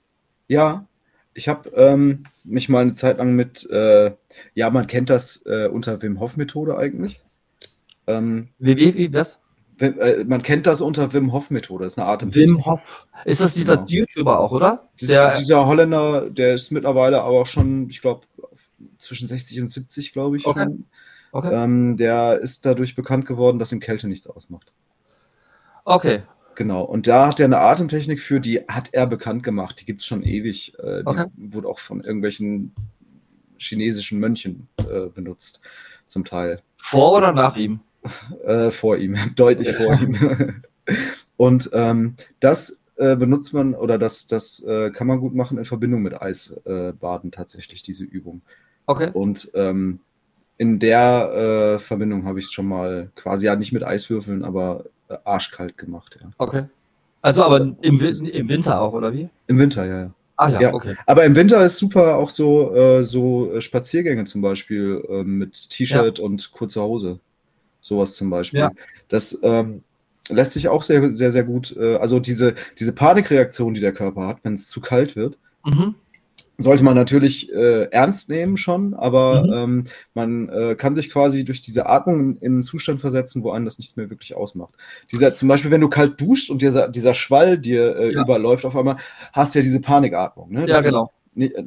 Ja. 0.46 0.86
Ich 1.38 1.46
habe 1.46 1.70
ähm, 1.76 2.24
mich 2.42 2.68
mal 2.68 2.80
eine 2.80 2.94
Zeit 2.94 3.18
lang 3.18 3.36
mit, 3.36 3.70
äh, 3.70 4.10
ja, 4.54 4.70
man 4.70 4.88
kennt 4.88 5.08
das 5.08 5.46
äh, 5.46 5.68
unter 5.68 6.02
Wim 6.02 6.18
Hof 6.18 6.36
Methode 6.36 6.76
eigentlich. 6.76 7.20
Ähm, 8.08 8.48
wie, 8.58 8.76
wie, 8.76 8.94
wie, 8.96 9.12
was? 9.12 9.38
Äh, 9.78 10.24
man 10.26 10.42
kennt 10.42 10.66
das 10.66 10.80
unter 10.80 11.12
Wim 11.12 11.32
Hof 11.32 11.50
Methode, 11.50 11.84
das 11.84 11.92
ist 11.92 11.98
eine 11.98 12.08
Art 12.08 12.34
Wim 12.34 12.66
Hof. 12.66 13.06
Ist 13.24 13.40
das 13.40 13.54
dieser 13.54 13.76
genau. 13.76 13.86
YouTuber 13.88 14.40
auch, 14.40 14.50
oder? 14.50 14.88
Der, 15.00 15.32
dieser 15.34 15.64
Holländer, 15.64 16.28
der 16.28 16.54
ist 16.54 16.72
mittlerweile 16.72 17.22
aber 17.22 17.42
auch 17.42 17.46
schon, 17.46 17.88
ich 17.88 18.00
glaube, 18.00 18.26
zwischen 18.96 19.28
60 19.28 19.60
und 19.60 19.68
70, 19.68 20.12
glaube 20.12 20.38
ich. 20.38 20.44
Okay. 20.44 20.66
okay. 21.30 21.54
Ähm, 21.54 21.96
der 21.96 22.40
ist 22.40 22.66
dadurch 22.66 22.96
bekannt 22.96 23.26
geworden, 23.26 23.60
dass 23.60 23.70
ihm 23.70 23.78
Kälte 23.78 24.08
nichts 24.08 24.26
ausmacht. 24.26 24.72
Okay. 25.84 26.22
Genau, 26.58 26.82
und 26.82 27.06
da 27.06 27.28
hat 27.28 27.38
er 27.38 27.44
eine 27.44 27.58
Atemtechnik 27.58 28.18
für, 28.18 28.40
die 28.40 28.58
hat 28.66 28.88
er 28.90 29.06
bekannt 29.06 29.44
gemacht. 29.44 29.80
Die 29.80 29.84
gibt 29.84 30.00
es 30.00 30.06
schon 30.08 30.24
ewig. 30.24 30.76
Äh, 30.80 31.04
die 31.04 31.06
okay. 31.06 31.26
wurde 31.36 31.68
auch 31.68 31.78
von 31.78 32.02
irgendwelchen 32.02 32.74
chinesischen 33.58 34.18
Mönchen 34.18 34.66
äh, 34.78 35.06
benutzt, 35.08 35.60
zum 36.06 36.24
Teil. 36.24 36.60
Vor 36.76 37.12
oder 37.18 37.32
nach 37.32 37.56
ihm? 37.56 37.80
Äh, 38.44 38.70
vor 38.72 38.96
ihm, 38.96 39.16
deutlich 39.36 39.70
vor 39.72 40.00
ihm. 40.00 40.62
Und 41.36 41.70
ähm, 41.74 42.16
das 42.40 42.80
äh, 42.96 43.14
benutzt 43.14 43.52
man 43.54 43.74
oder 43.74 43.98
das, 43.98 44.26
das 44.26 44.64
äh, 44.64 44.90
kann 44.90 45.06
man 45.06 45.20
gut 45.20 45.34
machen 45.34 45.58
in 45.58 45.64
Verbindung 45.64 46.02
mit 46.02 46.20
Eisbaden 46.20 47.30
tatsächlich, 47.30 47.82
diese 47.82 48.04
Übung. 48.04 48.42
Okay. 48.86 49.10
Und 49.12 49.50
ähm, 49.54 50.00
in 50.56 50.78
der 50.80 51.76
äh, 51.76 51.78
Verbindung 51.78 52.24
habe 52.24 52.38
ich 52.40 52.46
es 52.46 52.52
schon 52.52 52.66
mal 52.66 53.12
quasi, 53.14 53.46
ja 53.46 53.54
nicht 53.56 53.72
mit 53.72 53.84
Eiswürfeln, 53.84 54.42
aber 54.42 54.84
äh, 54.86 54.88
arschkalt 55.24 55.76
gemacht. 55.78 56.18
Ja. 56.20 56.30
Okay. 56.38 56.64
Also 57.22 57.40
das, 57.40 57.46
aber 57.46 57.60
im, 57.60 58.00
im 58.00 58.48
Winter 58.48 58.80
auch, 58.80 58.92
oder 58.92 59.12
wie? 59.12 59.28
Im 59.46 59.58
Winter, 59.58 59.84
ja, 59.84 60.00
ja. 60.02 60.10
Ah 60.36 60.48
ja, 60.50 60.60
ja, 60.60 60.74
okay. 60.74 60.94
Aber 61.04 61.24
im 61.24 61.34
Winter 61.34 61.64
ist 61.64 61.78
super 61.78 62.14
auch 62.14 62.30
so, 62.30 62.72
äh, 62.72 63.02
so 63.02 63.60
Spaziergänge 63.60 64.22
zum 64.22 64.40
Beispiel 64.40 65.04
äh, 65.08 65.24
mit 65.24 65.68
T-Shirt 65.70 66.18
ja. 66.18 66.24
und 66.24 66.52
kurzer 66.52 66.84
Hose. 66.84 67.18
Sowas 67.80 68.14
zum 68.14 68.30
Beispiel. 68.30 68.60
Ja. 68.60 68.70
Das 69.08 69.40
ähm, 69.42 69.82
lässt 70.28 70.52
sich 70.52 70.68
auch 70.68 70.84
sehr, 70.84 71.10
sehr, 71.10 71.32
sehr 71.32 71.42
gut, 71.42 71.76
äh, 71.76 71.96
also 71.96 72.20
diese, 72.20 72.54
diese 72.78 72.92
Panikreaktion, 72.92 73.74
die 73.74 73.80
der 73.80 73.92
Körper 73.92 74.28
hat, 74.28 74.38
wenn 74.44 74.54
es 74.54 74.68
zu 74.68 74.80
kalt 74.80 75.16
wird, 75.16 75.36
mhm. 75.64 75.96
Sollte 76.58 76.82
man 76.82 76.96
natürlich 76.96 77.52
äh, 77.52 77.84
ernst 77.84 78.28
nehmen 78.28 78.56
schon, 78.56 78.92
aber 78.94 79.44
mhm. 79.44 79.52
ähm, 79.52 79.84
man 80.14 80.48
äh, 80.48 80.74
kann 80.74 80.92
sich 80.92 81.08
quasi 81.08 81.44
durch 81.44 81.62
diese 81.62 81.86
Atmung 81.86 82.18
in, 82.20 82.36
in, 82.38 82.52
einen 82.54 82.62
Zustand 82.64 83.00
versetzen, 83.00 83.44
wo 83.44 83.52
einen 83.52 83.64
das 83.64 83.78
nichts 83.78 83.96
mehr 83.96 84.10
wirklich 84.10 84.34
ausmacht. 84.34 84.74
Dieser, 85.12 85.34
zum 85.34 85.48
Beispiel, 85.48 85.70
wenn 85.70 85.80
du 85.80 85.88
kalt 85.88 86.20
duscht 86.20 86.50
und 86.50 86.60
dieser, 86.60 86.88
dieser 86.88 87.14
Schwall 87.14 87.58
dir 87.58 87.96
äh, 87.96 88.12
ja. 88.12 88.22
überläuft 88.22 88.64
auf 88.64 88.76
einmal, 88.76 88.96
hast 89.32 89.54
du 89.54 89.60
ja 89.60 89.62
diese 89.62 89.80
Panikatmung. 89.80 90.50
Ne? 90.50 90.66
Ja, 90.68 90.80
genau. 90.80 91.12
Du, 91.36 91.44
äh, 91.44 91.64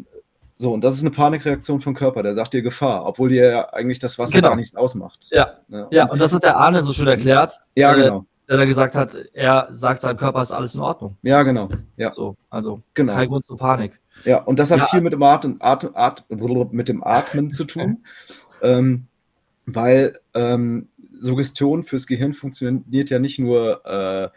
so, 0.58 0.74
und 0.74 0.84
das 0.84 0.94
ist 0.94 1.02
eine 1.02 1.12
Panikreaktion 1.12 1.80
vom 1.80 1.96
Körper, 1.96 2.22
der 2.22 2.34
sagt 2.34 2.54
dir 2.54 2.62
Gefahr, 2.62 3.06
obwohl 3.06 3.30
dir 3.30 3.50
ja 3.50 3.70
eigentlich 3.74 3.98
das 3.98 4.20
Wasser 4.20 4.34
genau. 4.34 4.50
gar 4.50 4.56
nichts 4.58 4.76
ausmacht. 4.76 5.28
Ja. 5.32 5.56
ja. 5.70 5.88
ja, 5.90 6.10
und 6.10 6.20
das 6.20 6.34
hat 6.34 6.44
der 6.44 6.58
Arne 6.58 6.84
so 6.84 6.92
schön 6.92 7.08
erklärt. 7.08 7.60
Ja, 7.76 7.94
äh, 7.94 8.04
genau. 8.04 8.26
Der 8.48 8.58
da 8.58 8.66
gesagt 8.66 8.96
hat, 8.96 9.16
er 9.34 9.68
sagt 9.70 10.02
seinem 10.02 10.18
Körper, 10.18 10.42
ist 10.42 10.52
alles 10.52 10.76
in 10.76 10.82
Ordnung. 10.82 11.16
Ja, 11.22 11.42
genau. 11.44 11.70
Ja. 11.96 12.14
So, 12.14 12.36
also 12.50 12.82
genau. 12.94 13.14
kein 13.14 13.30
Grund 13.30 13.46
zur 13.46 13.58
Panik. 13.58 14.01
Ja, 14.26 14.38
und 14.38 14.60
das 14.60 14.72
hat 14.72 14.80
ja. 14.80 14.86
viel 14.86 15.02
mit 15.02 15.14
dem, 15.14 15.24
Atmen, 15.24 15.58
Atmen, 15.60 15.96
Atmen, 15.96 16.70
mit 16.72 16.88
dem 16.88 17.04
Atmen 17.04 17.52
zu 17.52 17.66
tun, 17.66 18.04
ähm, 18.62 19.08
weil 19.66 20.20
ähm, 20.34 20.88
Suggestion 21.18 21.84
fürs 21.84 22.08
Gehirn 22.08 22.34
funktioniert 22.34 23.10
ja 23.10 23.20
nicht 23.20 23.40
nur 23.40 23.86
äh, 23.86 24.30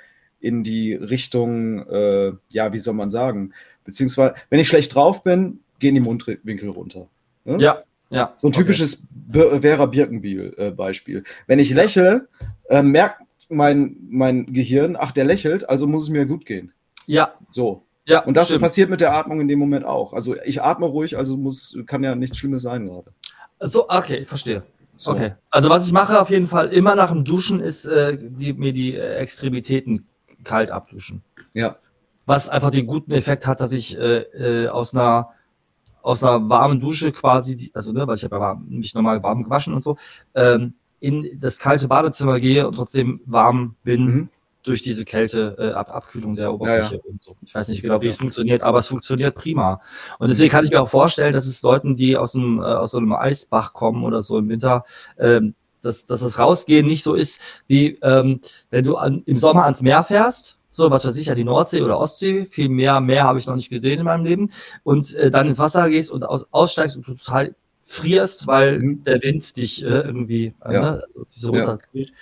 in 0.47 0.64
die 0.64 0.94
Richtung, 0.94 1.87
äh, 1.88 2.33
ja, 2.51 2.73
wie 2.73 2.79
soll 2.79 2.94
man 2.94 3.11
sagen, 3.11 3.53
beziehungsweise, 3.85 4.35
wenn 4.51 4.61
ich 4.61 4.68
schlecht 4.68 4.94
drauf 4.94 5.25
bin, 5.25 5.61
gehen 5.79 5.94
die 5.94 6.01
Mundwinkel 6.01 6.68
runter. 6.68 7.09
Ne? 7.44 7.57
Ja, 7.59 7.85
ja. 8.11 8.33
So 8.37 8.49
ein 8.49 8.53
typisches 8.53 9.09
okay. 9.35 9.61
Vera 9.61 9.87
Birkenbiel-Beispiel. 9.87 11.18
Äh, 11.18 11.23
Wenn 11.47 11.59
ich 11.59 11.70
lächle, 11.70 12.29
äh, 12.68 12.83
merkt 12.83 13.23
mein, 13.49 13.97
mein 14.09 14.53
Gehirn, 14.53 14.97
ach, 14.99 15.12
der 15.12 15.25
lächelt, 15.25 15.68
also 15.68 15.87
muss 15.87 16.05
es 16.05 16.11
mir 16.11 16.27
gut 16.27 16.47
gehen. 16.47 16.73
Ja. 17.07 17.35
So. 17.51 17.83
Ja, 18.07 18.23
und 18.25 18.35
das 18.37 18.49
stimmt. 18.49 18.62
passiert 18.62 18.90
mit 18.90 19.01
der 19.01 19.14
Atmung 19.14 19.40
in 19.40 19.49
dem 19.49 19.59
Moment 19.59 19.85
auch. 19.85 20.12
Also 20.12 20.37
ich 20.45 20.62
atme 20.62 20.87
ruhig, 20.87 21.17
also 21.17 21.37
muss, 21.37 21.79
kann 21.87 22.03
ja 22.03 22.14
nichts 22.14 22.37
Schlimmes 22.37 22.62
sein 22.62 22.87
gerade. 22.87 23.12
So, 23.61 23.88
okay, 23.88 24.19
ich 24.19 24.29
verstehe. 24.29 24.62
So. 24.97 25.12
Okay. 25.12 25.33
Also 25.51 25.71
was 25.71 25.87
ich 25.87 25.93
mache 25.93 26.21
auf 26.21 26.31
jeden 26.31 26.47
Fall 26.47 26.69
immer 26.69 26.95
nach 26.95 27.11
dem 27.11 27.25
Duschen 27.25 27.61
ist 27.61 27.87
äh, 27.87 28.17
die, 28.21 28.53
mir 28.53 28.73
die 28.73 28.95
äh, 28.95 29.17
Extremitäten 29.17 30.07
kalt 30.45 30.71
abduschen. 30.71 31.23
Ja. 31.55 31.77
was 32.27 32.49
einfach 32.49 32.71
den 32.71 32.87
guten 32.87 33.12
Effekt 33.12 33.47
hat, 33.47 33.61
dass 33.61 33.73
ich 33.73 33.97
äh, 33.97 34.19
äh, 34.64 34.69
aus 34.69 34.95
einer 34.95 35.31
aus 36.03 36.23
einer 36.23 36.49
warmen 36.51 36.81
Dusche 36.81 37.12
quasi, 37.12 37.71
also 37.73 37.93
ne, 37.93 38.07
weil 38.07 38.17
ich 38.17 38.25
habe 38.25 38.37
ja 38.37 38.61
mich 38.69 38.95
normal 38.95 39.23
warm 39.23 39.43
gewaschen 39.43 39.73
und 39.73 39.81
so, 39.81 39.97
ähm, 40.35 40.75
in 41.01 41.38
das 41.40 41.59
kalte 41.59 41.88
Badezimmer 41.88 42.40
gehe 42.40 42.67
und 42.69 42.75
trotzdem 42.75 43.21
warm 43.25 43.77
bin 43.85 44.05
mhm. 44.05 44.29
Durch 44.64 44.83
diese 44.83 45.05
Kälte, 45.05 45.57
äh, 45.59 45.70
Ab 45.72 45.94
Abkühlung 45.94 46.35
der 46.35 46.53
Oberfläche 46.53 46.96
ja, 46.96 47.00
ja. 47.05 47.11
und 47.11 47.22
so. 47.22 47.37
Ich 47.42 47.55
weiß 47.55 47.68
nicht 47.68 47.83
genau, 47.83 48.03
wie 48.03 48.09
es 48.09 48.16
funktioniert, 48.16 48.62
aber 48.62 48.79
es 48.79 48.88
funktioniert 48.88 49.35
prima. 49.35 49.81
Und 50.18 50.29
deswegen 50.29 50.50
kann 50.50 50.64
ich 50.64 50.70
mir 50.70 50.83
auch 50.83 50.88
vorstellen, 50.88 51.33
dass 51.33 51.46
es 51.46 51.62
Leuten, 51.62 51.94
die 51.94 52.16
aus, 52.16 52.35
einem, 52.35 52.61
äh, 52.61 52.64
aus 52.64 52.90
so 52.90 52.98
einem 52.98 53.12
Eisbach 53.12 53.74
kommen 53.74 54.03
oder 54.03 54.22
so 54.22 54.38
im 54.38 54.48
Winter, 54.48 54.85
ähm, 55.18 55.55
dass, 55.83 56.07
dass 56.07 56.20
das 56.20 56.38
Rausgehen 56.38 56.87
nicht 56.87 57.03
so 57.03 57.14
ist, 57.14 57.40
wie 57.66 57.98
ähm, 58.03 58.40
wenn 58.70 58.85
du 58.85 58.96
an, 58.96 59.22
im 59.27 59.37
Sommer 59.37 59.64
ans 59.64 59.83
Meer 59.83 60.03
fährst 60.03 60.59
so 60.74 60.90
was 60.90 61.05
weiß 61.05 61.16
ich, 61.18 61.27
ja 61.27 61.37
die 61.37 61.44
Nordsee 61.44 61.83
oder 61.83 62.00
Ostsee, 62.00 62.46
viel 62.46 62.68
mehr 62.68 63.00
Meer 63.00 63.24
habe 63.24 63.38
ich 63.38 63.46
noch 63.46 63.55
nicht 63.55 63.70
gesehen 63.70 64.00
in 64.00 64.05
meinem 64.05 64.24
Leben 64.24 64.50
und 64.83 65.14
äh, 65.14 65.31
dann 65.31 65.46
ins 65.46 65.61
Wasser 65.61 65.88
gehst 65.88 66.11
und 66.11 66.24
aus, 66.24 66.48
aussteigst 66.50 66.96
und 66.96 67.07
total 67.07 67.55
frierst, 67.85 68.48
weil 68.48 68.81
mhm. 68.81 69.05
der 69.05 69.22
Wind 69.22 69.57
dich 69.57 69.85
äh, 69.85 69.87
irgendwie 69.87 70.53
äh, 70.64 70.74
ja. 70.74 70.81
ne, 70.81 71.05
so 71.29 71.50
runterkühlt. 71.50 72.12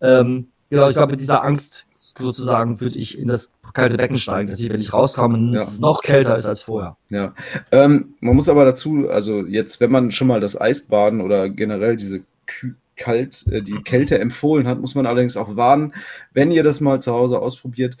Ja. 0.00 0.20
Ähm, 0.20 0.48
genau, 0.70 0.88
ich 0.88 0.94
glaube, 0.94 1.12
mit 1.12 1.20
dieser 1.20 1.42
Angst 1.42 1.86
sozusagen 2.18 2.80
würde 2.80 2.98
ich 2.98 3.18
in 3.18 3.28
das 3.28 3.52
kalte 3.72 3.96
Becken 3.96 4.18
steigen, 4.18 4.48
dass 4.48 4.60
ich, 4.60 4.70
wenn 4.70 4.80
ich 4.80 4.92
rauskomme, 4.92 5.54
ja. 5.54 5.62
es 5.62 5.80
noch 5.80 6.02
kälter 6.02 6.36
ist 6.36 6.46
als 6.46 6.62
vorher. 6.62 6.96
Ja, 7.10 7.34
ähm, 7.72 8.14
man 8.20 8.36
muss 8.36 8.48
aber 8.48 8.64
dazu, 8.64 9.08
also 9.10 9.44
jetzt, 9.44 9.80
wenn 9.80 9.90
man 9.90 10.10
schon 10.12 10.28
mal 10.28 10.40
das 10.40 10.58
Eisbaden 10.58 11.20
oder 11.20 11.48
generell 11.50 11.96
diese 11.96 12.22
Kü 12.46 12.74
kalt, 12.96 13.46
äh, 13.48 13.62
die 13.62 13.82
Kälte 13.82 14.18
empfohlen 14.18 14.66
hat, 14.66 14.80
muss 14.80 14.94
man 14.94 15.06
allerdings 15.06 15.36
auch 15.36 15.56
warnen, 15.56 15.94
wenn 16.32 16.50
ihr 16.50 16.62
das 16.62 16.80
mal 16.80 17.00
zu 17.00 17.12
Hause 17.12 17.40
ausprobiert, 17.40 17.98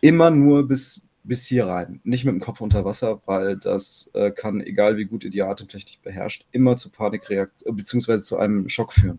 immer 0.00 0.30
nur 0.30 0.66
bis, 0.66 1.06
bis 1.22 1.46
hier 1.46 1.66
rein. 1.66 2.00
Nicht 2.04 2.24
mit 2.24 2.34
dem 2.34 2.40
Kopf 2.40 2.60
unter 2.60 2.84
Wasser, 2.84 3.20
weil 3.26 3.56
das 3.56 4.10
äh, 4.14 4.30
kann, 4.30 4.60
egal 4.60 4.96
wie 4.96 5.04
gut 5.04 5.24
ihr 5.24 5.30
die 5.30 5.42
Atemtechnik 5.42 6.02
beherrscht, 6.02 6.46
immer 6.52 6.76
zu 6.76 6.90
Panikreaktion 6.90 7.76
bzw. 7.76 8.16
zu 8.16 8.38
einem 8.38 8.68
Schock 8.68 8.92
führen. 8.92 9.18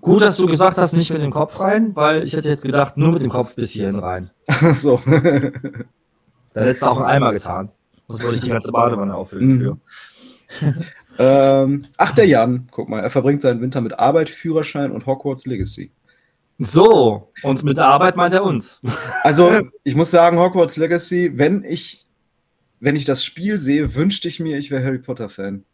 Gut, 0.00 0.22
dass 0.22 0.36
du 0.36 0.46
gesagt 0.46 0.78
hast, 0.78 0.94
nicht 0.94 1.10
mit 1.10 1.22
dem 1.22 1.30
Kopf 1.30 1.60
rein, 1.60 1.94
weil 1.94 2.24
ich 2.24 2.32
hätte 2.32 2.48
jetzt 2.48 2.64
gedacht, 2.64 2.96
nur 2.96 3.12
mit 3.12 3.22
dem 3.22 3.30
Kopf 3.30 3.54
bis 3.54 3.70
hierhin 3.70 3.98
rein. 3.98 4.30
Ach 4.46 4.74
so. 4.74 5.00
Dann 5.06 6.64
hättest 6.64 6.82
du 6.82 6.86
auch 6.86 6.96
einen 6.98 7.06
Eimer 7.06 7.32
getan. 7.32 7.70
Das 8.08 8.22
wollte 8.22 8.36
ich 8.36 8.42
die 8.42 8.50
ganze 8.50 8.72
Badewanne 8.72 9.14
auffüllen 9.14 9.58
mhm. 9.58 9.80
Ähm, 11.18 11.84
ach, 11.98 12.12
der 12.12 12.26
Jan, 12.26 12.68
guck 12.70 12.88
mal, 12.88 13.00
er 13.00 13.10
verbringt 13.10 13.42
seinen 13.42 13.60
Winter 13.60 13.82
mit 13.82 13.98
Arbeit, 13.98 14.30
Führerschein 14.30 14.90
und 14.90 15.04
Hogwarts 15.04 15.44
Legacy. 15.44 15.92
So, 16.58 17.30
und 17.42 17.62
mit 17.62 17.76
der 17.76 17.88
Arbeit 17.88 18.16
meint 18.16 18.32
er 18.32 18.42
uns. 18.42 18.80
Also, 19.22 19.60
ich 19.84 19.94
muss 19.94 20.10
sagen, 20.10 20.38
Hogwarts 20.38 20.78
Legacy, 20.78 21.32
wenn 21.36 21.62
ich, 21.62 22.06
wenn 22.80 22.96
ich 22.96 23.04
das 23.04 23.22
Spiel 23.22 23.60
sehe, 23.60 23.94
wünschte 23.94 24.28
ich 24.28 24.40
mir, 24.40 24.56
ich 24.56 24.70
wäre 24.70 24.82
Harry 24.82 24.98
Potter-Fan. 24.98 25.64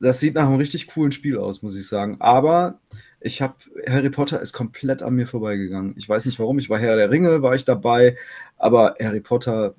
Das 0.00 0.20
sieht 0.20 0.34
nach 0.34 0.46
einem 0.46 0.56
richtig 0.56 0.88
coolen 0.88 1.12
Spiel 1.12 1.38
aus, 1.38 1.62
muss 1.62 1.76
ich 1.76 1.88
sagen. 1.88 2.16
Aber 2.20 2.80
ich 3.20 3.42
habe 3.42 3.54
Harry 3.88 4.10
Potter 4.10 4.40
ist 4.40 4.52
komplett 4.52 5.02
an 5.02 5.14
mir 5.14 5.26
vorbeigegangen. 5.26 5.94
Ich 5.96 6.08
weiß 6.08 6.26
nicht 6.26 6.38
warum. 6.38 6.58
Ich 6.58 6.70
war 6.70 6.78
Herr 6.78 6.96
der 6.96 7.10
Ringe, 7.10 7.42
war 7.42 7.54
ich 7.54 7.64
dabei, 7.64 8.16
aber 8.56 8.94
Harry 9.00 9.20
Potter 9.20 9.72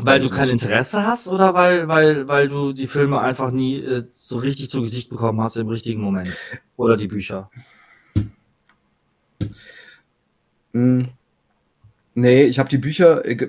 weil 0.00 0.20
du 0.20 0.30
kein 0.30 0.48
Interesse 0.48 1.06
hast 1.06 1.28
oder 1.28 1.54
weil, 1.54 1.86
weil, 1.86 2.26
weil 2.26 2.48
du 2.48 2.72
die 2.72 2.86
Filme 2.86 3.20
einfach 3.20 3.50
nie 3.50 3.78
äh, 3.78 4.04
so 4.10 4.38
richtig 4.38 4.70
zu 4.70 4.80
Gesicht 4.80 5.10
bekommen 5.10 5.40
hast 5.40 5.56
im 5.56 5.68
richtigen 5.68 6.00
Moment? 6.00 6.30
Oder 6.76 6.96
die 6.96 7.08
Bücher? 7.08 7.50
Hm. 10.72 11.08
Nee, 12.14 12.44
ich 12.44 12.58
habe 12.58 12.68
die 12.68 12.78
Bücher. 12.78 13.24
Äh, 13.26 13.48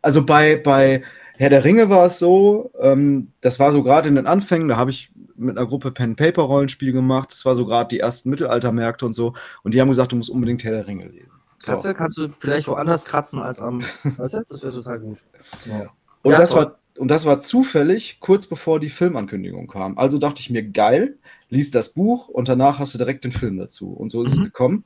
also 0.00 0.24
bei, 0.24 0.56
bei 0.56 1.02
Herr 1.36 1.50
der 1.50 1.64
Ringe 1.64 1.90
war 1.90 2.06
es 2.06 2.18
so, 2.18 2.70
ähm, 2.80 3.32
das 3.40 3.58
war 3.58 3.72
so 3.72 3.82
gerade 3.82 4.08
in 4.08 4.14
den 4.14 4.26
Anfängen, 4.26 4.68
da 4.68 4.76
habe 4.76 4.90
ich 4.90 5.10
mit 5.38 5.56
einer 5.56 5.66
Gruppe 5.66 5.90
Pen-Paper-Rollenspiel 5.90 6.92
gemacht. 6.92 7.30
Das 7.30 7.44
war 7.44 7.54
so 7.54 7.66
gerade 7.66 7.88
die 7.88 8.00
ersten 8.00 8.30
Mittelaltermärkte 8.30 9.06
und 9.06 9.14
so. 9.14 9.34
Und 9.62 9.74
die 9.74 9.80
haben 9.80 9.88
gesagt, 9.88 10.12
du 10.12 10.16
musst 10.16 10.30
unbedingt 10.30 10.64
Herr 10.64 10.72
der 10.72 10.86
Ringe 10.86 11.06
lesen. 11.06 11.38
Kratze, 11.60 11.88
so. 11.88 11.94
kannst 11.94 12.18
du 12.18 12.28
vielleicht 12.38 12.68
woanders 12.68 13.04
kratzen 13.04 13.42
als 13.42 13.60
am. 13.60 13.82
weißt 14.16 14.34
du? 14.34 14.44
Das 14.48 14.62
wäre 14.62 14.72
total 14.72 15.00
gut. 15.00 15.18
Ja. 15.66 15.88
Und, 16.22 16.32
ja, 16.32 16.38
das 16.38 16.54
war, 16.54 16.78
und 16.96 17.08
das 17.08 17.24
war 17.24 17.40
zufällig 17.40 18.18
kurz 18.20 18.46
bevor 18.46 18.80
die 18.80 18.90
Filmankündigung 18.90 19.66
kam. 19.66 19.98
Also 19.98 20.18
dachte 20.18 20.40
ich 20.40 20.50
mir, 20.50 20.62
geil, 20.62 21.18
liest 21.48 21.74
das 21.74 21.90
Buch 21.90 22.28
und 22.28 22.48
danach 22.48 22.78
hast 22.78 22.94
du 22.94 22.98
direkt 22.98 23.24
den 23.24 23.32
Film 23.32 23.56
dazu. 23.56 23.92
Und 23.92 24.10
so 24.10 24.22
ist 24.22 24.36
mhm. 24.36 24.42
es 24.42 24.44
gekommen. 24.44 24.84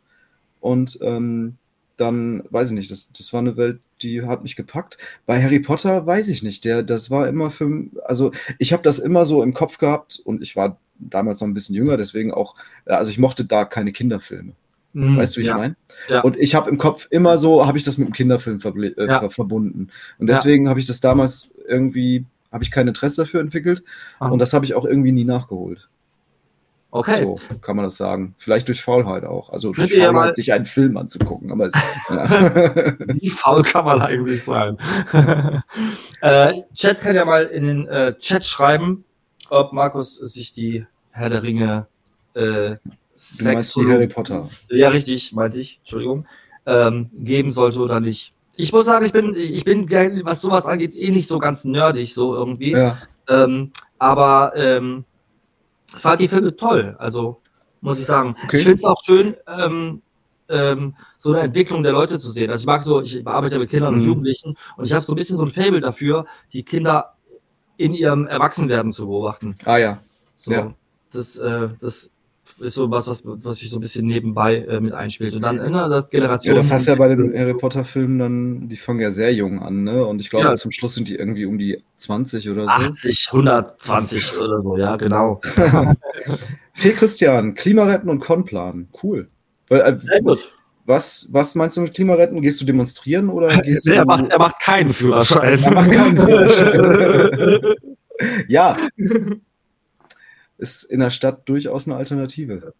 Und 0.60 0.98
ähm, 1.02 1.56
dann, 1.96 2.44
weiß 2.50 2.70
ich 2.70 2.74
nicht, 2.74 2.90
das, 2.90 3.12
das 3.12 3.32
war 3.32 3.40
eine 3.40 3.56
Welt, 3.56 3.80
die 4.02 4.22
hat 4.22 4.42
mich 4.42 4.56
gepackt. 4.56 4.98
Bei 5.26 5.42
Harry 5.42 5.60
Potter 5.60 6.06
weiß 6.06 6.28
ich 6.28 6.42
nicht, 6.42 6.64
der, 6.64 6.82
das 6.82 7.10
war 7.10 7.28
immer 7.28 7.50
für, 7.50 7.86
also 8.04 8.32
ich 8.58 8.72
habe 8.72 8.82
das 8.82 8.98
immer 8.98 9.24
so 9.24 9.42
im 9.42 9.54
Kopf 9.54 9.78
gehabt 9.78 10.20
und 10.24 10.42
ich 10.42 10.56
war 10.56 10.78
damals 10.98 11.40
noch 11.40 11.48
ein 11.48 11.54
bisschen 11.54 11.74
jünger, 11.74 11.96
deswegen 11.96 12.32
auch, 12.32 12.54
also 12.86 13.10
ich 13.10 13.18
mochte 13.18 13.44
da 13.44 13.64
keine 13.64 13.92
Kinderfilme. 13.92 14.52
Mhm, 14.92 15.16
weißt 15.16 15.36
du, 15.36 15.40
wie 15.40 15.44
ja. 15.44 15.52
ich 15.52 15.58
meine? 15.58 15.76
Ja. 16.08 16.20
Und 16.20 16.36
ich 16.36 16.54
habe 16.54 16.68
im 16.68 16.78
Kopf 16.78 17.08
immer 17.10 17.38
so, 17.38 17.66
habe 17.66 17.78
ich 17.78 17.84
das 17.84 17.98
mit 17.98 18.08
dem 18.08 18.12
Kinderfilm 18.12 18.58
äh, 18.64 18.92
ja. 18.98 19.20
ver 19.20 19.30
verbunden. 19.30 19.88
Und 20.18 20.26
deswegen 20.26 20.68
habe 20.68 20.80
ich 20.80 20.86
das 20.86 21.00
damals 21.00 21.54
irgendwie, 21.66 22.26
habe 22.50 22.62
ich 22.62 22.70
kein 22.70 22.88
Interesse 22.88 23.22
dafür 23.22 23.40
entwickelt. 23.40 23.82
Ah. 24.18 24.28
Und 24.28 24.38
das 24.38 24.52
habe 24.52 24.64
ich 24.64 24.74
auch 24.74 24.84
irgendwie 24.84 25.12
nie 25.12 25.24
nachgeholt. 25.24 25.88
Okay. 26.94 27.24
So 27.24 27.40
kann 27.62 27.76
man 27.76 27.86
das 27.86 27.96
sagen. 27.96 28.34
Vielleicht 28.36 28.68
durch 28.68 28.82
Faulheit 28.82 29.24
auch. 29.24 29.48
Also 29.48 29.72
Könnt 29.72 29.90
durch 29.90 29.98
Faulheit, 29.98 30.12
mal... 30.12 30.34
sich 30.34 30.52
einen 30.52 30.66
Film 30.66 30.98
anzugucken. 30.98 31.50
Aber 31.50 31.66
es, 31.66 31.72
Wie 33.18 33.30
faul 33.30 33.62
kann 33.62 33.86
man 33.86 34.02
eigentlich 34.02 34.44
sein? 34.44 34.76
äh, 36.20 36.52
Chat 36.74 37.00
kann 37.00 37.16
ja 37.16 37.24
mal 37.24 37.44
in 37.46 37.64
den 37.64 37.88
äh, 37.88 38.14
Chat 38.18 38.44
schreiben, 38.44 39.04
ob 39.48 39.72
Markus 39.72 40.18
sich 40.18 40.52
die 40.52 40.84
Herr 41.12 41.30
der 41.30 41.42
Ringe 41.42 41.86
äh, 42.34 42.76
die 43.38 43.86
Harry 43.88 44.08
Potter. 44.08 44.50
Ja, 44.68 44.90
richtig, 44.90 45.32
meinte 45.32 45.60
ich, 45.60 45.78
Entschuldigung, 45.78 46.26
ähm, 46.66 47.10
geben 47.14 47.48
sollte 47.48 47.80
oder 47.80 48.00
nicht. 48.00 48.34
Ich 48.56 48.70
muss 48.70 48.84
sagen, 48.84 49.06
ich 49.06 49.12
bin, 49.12 49.34
ich 49.34 49.64
bin, 49.64 49.88
was 50.24 50.42
sowas 50.42 50.66
angeht, 50.66 50.94
eh 50.94 51.10
nicht 51.10 51.26
so 51.26 51.38
ganz 51.38 51.64
nerdig, 51.64 52.12
so 52.12 52.34
irgendwie. 52.34 52.72
Ja. 52.72 52.98
Ähm, 53.28 53.72
aber 53.98 54.52
ähm, 54.56 55.06
fand 55.96 56.20
die 56.20 56.28
Filme 56.28 56.56
toll, 56.56 56.96
also 56.98 57.40
muss 57.80 57.98
ich 57.98 58.06
sagen. 58.06 58.36
Okay. 58.44 58.58
Ich 58.58 58.62
finde 58.62 58.78
es 58.78 58.84
auch 58.84 59.02
schön, 59.04 59.34
ähm, 59.46 60.02
ähm, 60.48 60.94
so 61.16 61.32
eine 61.32 61.42
Entwicklung 61.42 61.82
der 61.82 61.92
Leute 61.92 62.18
zu 62.18 62.30
sehen. 62.30 62.50
Also 62.50 62.62
ich 62.62 62.66
mag 62.66 62.80
so, 62.80 63.00
ich 63.00 63.26
arbeite 63.26 63.58
mit 63.58 63.70
Kindern 63.70 63.94
mhm. 63.94 64.00
und 64.00 64.06
Jugendlichen 64.06 64.56
und 64.76 64.86
ich 64.86 64.92
habe 64.92 65.02
so 65.02 65.12
ein 65.12 65.16
bisschen 65.16 65.36
so 65.36 65.44
ein 65.44 65.50
Fable 65.50 65.80
dafür, 65.80 66.26
die 66.52 66.62
Kinder 66.62 67.16
in 67.76 67.94
ihrem 67.94 68.26
Erwachsenwerden 68.26 68.92
zu 68.92 69.06
beobachten. 69.06 69.56
Ah 69.64 69.78
ja. 69.78 70.02
So, 70.34 70.52
ja. 70.52 70.74
Das, 71.10 71.36
äh, 71.38 71.68
das 71.80 72.10
ist 72.60 72.74
so 72.74 72.90
was, 72.90 73.06
was, 73.06 73.22
was 73.24 73.58
sich 73.58 73.70
so 73.70 73.78
ein 73.78 73.80
bisschen 73.80 74.06
nebenbei 74.06 74.58
äh, 74.58 74.80
mit 74.80 74.92
einspielt. 74.92 75.34
Und 75.34 75.42
dann 75.42 75.56
ne, 75.56 75.88
das 75.88 76.10
Generation. 76.10 76.54
Ja, 76.54 76.60
das 76.60 76.70
hast 76.70 76.86
du 76.86 76.92
ja 76.92 76.98
bei 76.98 77.08
den 77.08 77.32
Harry 77.38 77.54
Potter-Filmen 77.54 78.18
dann, 78.18 78.68
die 78.68 78.76
fangen 78.76 79.00
ja 79.00 79.10
sehr 79.10 79.32
jung 79.34 79.62
an, 79.62 79.84
ne? 79.84 80.04
Und 80.04 80.20
ich 80.20 80.30
glaube, 80.30 80.46
ja. 80.46 80.54
zum 80.54 80.70
Schluss 80.70 80.94
sind 80.94 81.08
die 81.08 81.16
irgendwie 81.16 81.46
um 81.46 81.58
die 81.58 81.82
20 81.96 82.48
oder 82.50 82.64
so. 82.64 82.68
80, 82.68 83.28
120 83.32 84.38
oder 84.38 84.60
so, 84.60 84.76
ja, 84.76 84.96
genau. 84.96 85.40
Fee 86.74 86.92
Christian, 86.92 87.54
Klimaretten 87.54 88.08
und 88.08 88.20
Konplan. 88.20 88.88
Cool. 89.02 89.28
Weil, 89.68 89.80
äh, 89.80 89.96
sehr 89.96 90.20
gut. 90.22 90.54
Was, 90.84 91.28
was 91.30 91.54
meinst 91.54 91.76
du 91.76 91.82
mit 91.82 91.94
Klimaretten? 91.94 92.40
Gehst 92.40 92.60
du 92.60 92.64
demonstrieren 92.64 93.28
oder 93.30 93.48
gehst 93.62 93.86
er, 93.88 94.04
macht, 94.04 94.30
er 94.30 94.38
macht 94.38 94.60
keinen 94.60 94.92
Führerschein. 94.92 95.62
Er 95.62 95.70
macht 95.70 95.92
keinen 95.92 96.16
Führerschein. 96.16 97.74
ja, 98.48 98.76
ist 100.62 100.84
in 100.84 101.00
der 101.00 101.10
Stadt 101.10 101.48
durchaus 101.48 101.86
eine 101.86 101.96
Alternative. 101.96 102.72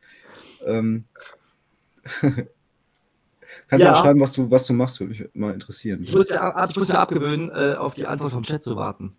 Ähm, 0.64 1.04
Kannst 3.68 3.84
ja. 3.84 3.92
du 3.92 3.98
auch 3.98 4.02
schreiben, 4.02 4.20
was 4.20 4.32
du, 4.32 4.50
was 4.50 4.66
du 4.66 4.72
machst, 4.72 5.00
würde 5.00 5.10
mich 5.10 5.24
mal 5.34 5.52
interessieren. 5.52 6.02
Ich 6.02 6.12
muss 6.12 6.30
mir, 6.30 6.66
ich 6.68 6.76
muss 6.76 6.88
mir 6.88 6.98
abgewöhnen, 6.98 7.50
äh, 7.50 7.74
auf 7.74 7.94
die 7.94 8.06
Antwort 8.06 8.32
vom 8.32 8.42
Chat 8.42 8.62
zu 8.62 8.76
warten. 8.76 9.14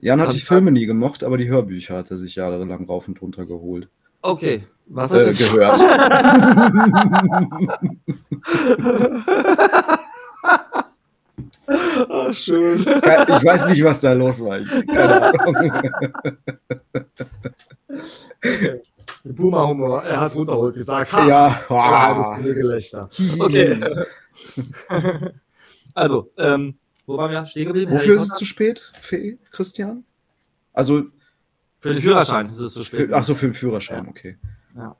Jan 0.00 0.20
hat 0.20 0.32
die 0.32 0.40
Filme 0.40 0.72
nie 0.72 0.86
gemocht, 0.86 1.22
aber 1.22 1.38
die 1.38 1.48
Hörbücher 1.48 1.96
hat 1.96 2.10
er 2.10 2.18
sich 2.18 2.34
jahrelang 2.34 2.84
rauf 2.86 3.06
und 3.08 3.22
runter 3.22 3.46
geholt. 3.46 3.88
Okay, 4.20 4.66
was 4.86 5.12
hat 5.12 5.20
äh, 5.20 5.32
gehört? 5.32 5.80
Oh, 11.66 12.32
schön. 12.32 12.80
Ich 12.80 12.86
weiß 12.86 13.68
nicht, 13.68 13.84
was 13.84 14.00
da 14.00 14.12
los 14.12 14.42
war. 14.42 14.58
Keine 14.60 15.32
Ahnung. 15.32 15.72
Puma-Humor, 19.36 20.02
er 20.02 20.20
hat 20.20 20.34
runterholt 20.34 20.74
gesagt. 20.74 21.12
Ha, 21.12 21.26
ja, 21.26 21.60
ah. 21.68 22.38
Gelächter. 22.38 23.08
Okay. 23.38 23.80
also, 25.94 26.30
ähm, 26.36 26.74
wo 27.06 27.16
waren 27.16 27.30
wir 27.30 27.46
stehen 27.46 27.66
geblieben? 27.66 27.92
Wofür 27.92 28.16
ist 28.16 28.22
es 28.22 28.34
zu 28.36 28.44
spät, 28.44 28.80
Fee, 29.00 29.38
Christian? 29.50 30.04
Also. 30.72 31.04
Für 31.80 31.94
den 31.94 32.02
Führerschein 32.02 32.50
ist 32.50 32.60
es 32.60 32.74
zu 32.74 32.84
spät. 32.84 33.08
Für, 33.08 33.16
ach 33.16 33.24
so, 33.24 33.34
für 33.34 33.46
den 33.46 33.54
Führerschein, 33.54 34.04
ja. 34.04 34.10
okay. 34.10 34.36
Ja. 34.76 34.96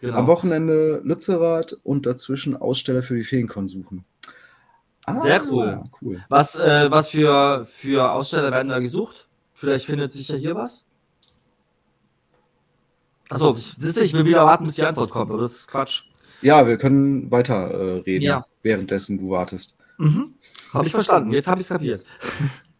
Genau. 0.00 0.16
Am 0.16 0.26
Wochenende 0.26 1.02
Lützerath 1.04 1.76
und 1.82 2.06
dazwischen 2.06 2.56
Aussteller 2.56 3.02
für 3.02 3.14
die 3.14 3.22
Feenkonsuchen. 3.22 4.04
Ah, 5.16 5.20
Sehr 5.20 5.44
cool. 5.46 5.82
cool. 6.02 6.24
Was, 6.28 6.58
äh, 6.58 6.90
was 6.90 7.10
für, 7.10 7.66
für 7.66 8.10
Aussteller 8.12 8.50
werden 8.50 8.68
da 8.68 8.78
gesucht? 8.78 9.28
Vielleicht 9.54 9.86
findet 9.86 10.12
sich 10.12 10.28
ja 10.28 10.36
hier 10.36 10.54
was. 10.54 10.86
Achso, 13.28 13.54
ich, 13.56 13.76
ich 13.78 14.12
will 14.12 14.24
wieder 14.24 14.44
warten, 14.44 14.64
bis 14.64 14.74
die 14.74 14.84
Antwort 14.84 15.10
kommt, 15.10 15.30
aber 15.30 15.40
das 15.40 15.52
ist 15.52 15.68
Quatsch. 15.68 16.04
Ja, 16.42 16.66
wir 16.66 16.78
können 16.78 17.30
weiter 17.30 17.70
äh, 17.70 18.00
reden, 18.00 18.24
ja. 18.24 18.46
währenddessen 18.62 19.18
du 19.18 19.30
wartest. 19.30 19.76
Mhm. 19.98 20.34
Habe 20.72 20.86
ich 20.86 20.92
verstanden, 20.92 21.30
jetzt 21.30 21.46
habe 21.46 21.60
ich 21.60 21.66
es 21.66 21.68
kapiert. 21.68 22.04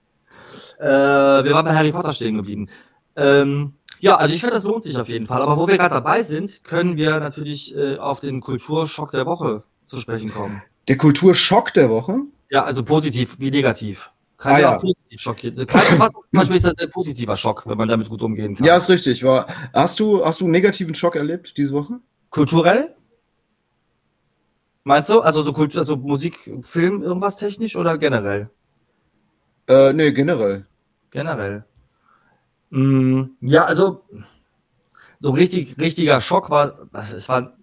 äh, 0.79 0.85
wir 0.85 1.53
waren 1.53 1.64
bei 1.64 1.75
Harry 1.75 1.93
Potter 1.93 2.12
stehen 2.12 2.37
geblieben. 2.37 2.69
Ähm, 3.16 3.75
ja, 4.01 4.16
also 4.16 4.35
ich 4.35 4.40
finde, 4.40 4.55
das 4.55 4.64
lohnt 4.64 4.83
sich 4.83 4.97
auf 4.97 5.09
jeden 5.09 5.27
Fall. 5.27 5.43
Aber 5.43 5.59
wo 5.59 5.69
wir 5.69 5.77
gerade 5.77 5.95
dabei 5.95 6.23
sind, 6.23 6.64
können 6.64 6.97
wir 6.97 7.21
natürlich 7.21 7.77
äh, 7.77 7.99
auf 7.99 8.21
den 8.21 8.40
Kulturschock 8.40 9.11
der 9.11 9.27
Woche 9.27 9.62
zu 9.85 10.01
sprechen 10.01 10.33
kommen. 10.33 10.62
Der 10.90 10.96
Kulturschock 10.96 11.72
der 11.72 11.88
Woche? 11.88 12.22
Ja, 12.50 12.64
also 12.64 12.83
positiv 12.83 13.37
wie 13.38 13.53
negativ. 13.53 14.11
Kann 14.37 14.55
ah, 14.55 14.59
ja 14.59 14.76
auch 14.76 14.81
positiv. 14.81 15.68
Kaltes 15.68 16.00
Wasser 16.00 16.14
zum 16.14 16.24
Beispiel 16.33 16.57
ist 16.57 16.66
das 16.66 16.79
ein 16.79 16.90
positiver 16.90 17.37
Schock, 17.37 17.64
wenn 17.68 17.79
man 17.79 17.87
damit 17.87 18.09
gut 18.09 18.20
umgehen 18.22 18.57
kann. 18.57 18.66
Ja, 18.66 18.76
ist 18.76 18.88
richtig. 18.88 19.22
War, 19.22 19.46
hast, 19.72 20.00
du, 20.00 20.26
hast 20.26 20.40
du 20.40 20.46
einen 20.46 20.50
negativen 20.50 20.92
Schock 20.96 21.14
erlebt 21.14 21.57
diese 21.57 21.72
Woche? 21.74 22.00
Kulturell? 22.31 22.96
Meinst 24.83 25.11
du? 25.11 25.20
Also 25.20 25.42
so 25.42 25.53
Kultur, 25.53 25.79
also 25.79 25.96
Musik, 25.96 26.50
Film, 26.62 27.05
irgendwas 27.05 27.37
technisch 27.37 27.76
oder 27.76 27.96
generell? 27.96 28.50
Äh, 29.68 29.92
nee, 29.92 30.11
generell. 30.11 30.66
Generell. 31.12 31.64
Mm, 32.70 33.26
ja, 33.42 33.64
also 33.64 34.03
so 35.18 35.31
richtig, 35.31 35.79
richtiger 35.79 36.20
Schock 36.20 36.50
war, 36.50 36.88
es 36.92 37.29
war, 37.29 37.57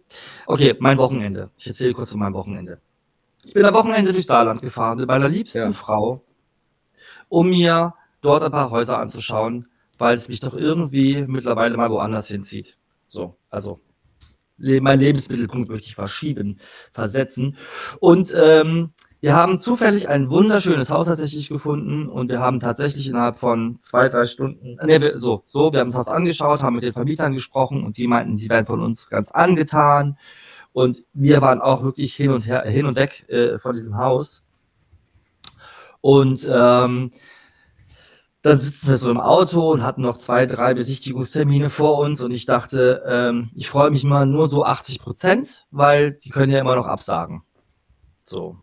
okay, 0.46 0.76
mein 0.80 0.98
Wochenende. 0.98 1.50
Ich 1.58 1.68
erzähle 1.68 1.92
kurz 1.92 2.12
von 2.12 2.22
meinem 2.22 2.34
Wochenende. 2.34 2.80
Ich 3.48 3.54
bin 3.54 3.64
am 3.64 3.74
Wochenende 3.74 4.12
durch 4.12 4.26
Saarland 4.26 4.62
gefahren 4.62 4.98
mit 4.98 5.08
meiner 5.08 5.30
liebsten 5.30 5.58
ja. 5.58 5.72
Frau, 5.72 6.22
um 7.30 7.48
mir 7.48 7.94
dort 8.20 8.44
ein 8.44 8.52
paar 8.52 8.72
Häuser 8.72 9.00
anzuschauen, 9.00 9.68
weil 9.98 10.18
es 10.18 10.28
mich 10.28 10.42
doch 10.42 10.54
irgendwie 10.54 11.24
mittlerweile 11.26 11.78
mal 11.78 11.90
woanders 11.90 12.28
hinzieht. 12.28 12.78
So, 13.08 13.38
also 13.50 13.80
mein 14.58 15.00
Lebensmittelpunkt 15.00 15.70
möchte 15.70 15.88
ich 15.88 15.96
verschieben, 15.96 16.60
versetzen. 16.92 17.56
Und 18.02 18.36
ähm, 18.38 18.92
wir 19.22 19.34
haben 19.34 19.60
zufällig 19.60 20.10
ein 20.10 20.30
wunderschönes 20.30 20.92
Haus 20.92 21.08
tatsächlich 21.08 21.48
gefunden 21.48 22.10
und 22.10 22.30
wir 22.30 22.42
haben 22.42 22.60
tatsächlich 22.60 23.08
innerhalb 23.08 23.38
von 23.38 23.78
zwei, 23.80 24.10
drei 24.10 24.26
Stunden, 24.26 24.78
nee, 24.84 25.00
wir, 25.00 25.18
so, 25.18 25.42
so, 25.46 25.72
wir 25.72 25.80
haben 25.80 25.88
das 25.88 25.98
Haus 25.98 26.10
angeschaut, 26.10 26.62
haben 26.62 26.76
mit 26.76 26.84
den 26.84 26.94
Vermietern 26.94 27.32
gesprochen 27.32 27.86
und 27.86 27.96
die 27.98 28.08
meinten, 28.08 28.36
sie 28.36 28.50
wären 28.50 28.66
von 28.66 28.82
uns 28.82 29.08
ganz 29.10 29.32
angetan. 29.32 30.18
Und 30.78 31.04
wir 31.14 31.42
waren 31.42 31.60
auch 31.60 31.82
wirklich 31.82 32.14
hin 32.14 32.30
und 32.30 32.46
her, 32.46 32.62
hin 32.62 32.86
und 32.86 32.96
weg 32.96 33.28
äh, 33.30 33.58
von 33.58 33.74
diesem 33.74 33.98
Haus. 33.98 34.46
Und 36.02 36.48
ähm, 36.54 37.10
dann 38.44 38.58
sitzen 38.60 38.90
wir 38.90 38.98
so 38.98 39.10
im 39.10 39.20
Auto 39.20 39.72
und 39.72 39.82
hatten 39.82 40.04
noch 40.04 40.18
zwei, 40.18 40.46
drei 40.46 40.76
Besichtigungstermine 40.76 41.72
vor 41.72 41.98
uns 41.98 42.22
und 42.22 42.30
ich 42.30 42.46
dachte, 42.46 43.02
ähm, 43.08 43.50
ich 43.56 43.68
freue 43.68 43.90
mich 43.90 44.04
mal 44.04 44.28
nur 44.28 44.48
so 44.48 44.66
80 44.66 45.00
Prozent, 45.00 45.66
weil 45.72 46.12
die 46.12 46.30
können 46.30 46.54
ja 46.54 46.60
immer 46.60 46.76
noch 46.76 46.86
absagen. 46.86 47.42
So. 48.24 48.58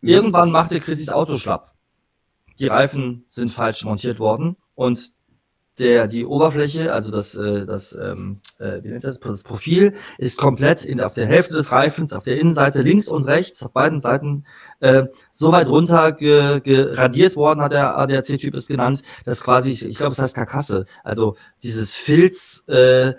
Irgendwann 0.00 0.52
machte 0.52 0.78
Chrissys 0.78 1.08
Auto 1.08 1.36
schlapp. 1.36 1.74
Die 2.60 2.68
Reifen 2.68 3.24
sind 3.26 3.50
falsch 3.50 3.84
montiert 3.84 4.20
worden 4.20 4.56
und 4.76 5.17
der, 5.78 6.06
die 6.06 6.24
Oberfläche, 6.24 6.92
also 6.92 7.10
das, 7.10 7.34
äh, 7.34 7.66
das, 7.66 7.96
ähm, 8.00 8.40
äh, 8.58 8.82
wie 8.82 8.88
nennt 8.88 9.04
das, 9.04 9.18
das 9.18 9.42
Profil, 9.42 9.94
ist 10.18 10.38
komplett 10.38 10.84
in, 10.84 11.00
auf 11.00 11.14
der 11.14 11.26
Hälfte 11.26 11.54
des 11.54 11.72
Reifens, 11.72 12.12
auf 12.12 12.24
der 12.24 12.38
Innenseite 12.38 12.82
links 12.82 13.08
und 13.08 13.24
rechts, 13.24 13.62
auf 13.62 13.72
beiden 13.72 14.00
Seiten, 14.00 14.44
äh, 14.80 15.04
so 15.30 15.52
weit 15.52 15.68
runter 15.68 16.12
ge, 16.12 16.60
geradiert 16.60 17.36
worden, 17.36 17.60
hat 17.60 17.72
der 17.72 17.96
ADAC-Typ 17.96 18.54
es 18.54 18.66
genannt, 18.66 19.02
dass 19.24 19.42
quasi, 19.42 19.72
ich 19.72 19.96
glaube, 19.96 20.12
es 20.12 20.18
heißt 20.18 20.34
Karkasse, 20.34 20.86
also 21.04 21.36
dieses 21.62 21.94
Filz, 21.94 22.64
äh, 22.68 23.14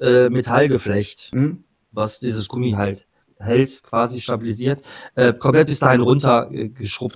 äh, 0.00 0.28
Metallgeflecht, 0.30 1.32
mhm. 1.32 1.64
was 1.92 2.20
dieses 2.20 2.48
Gummi 2.48 2.72
halt 2.72 3.06
hält, 3.38 3.82
quasi 3.82 4.20
stabilisiert, 4.20 4.82
äh, 5.14 5.32
komplett 5.32 5.68
bis 5.68 5.78
dahin 5.78 6.00
runter 6.00 6.50
äh, 6.52 6.70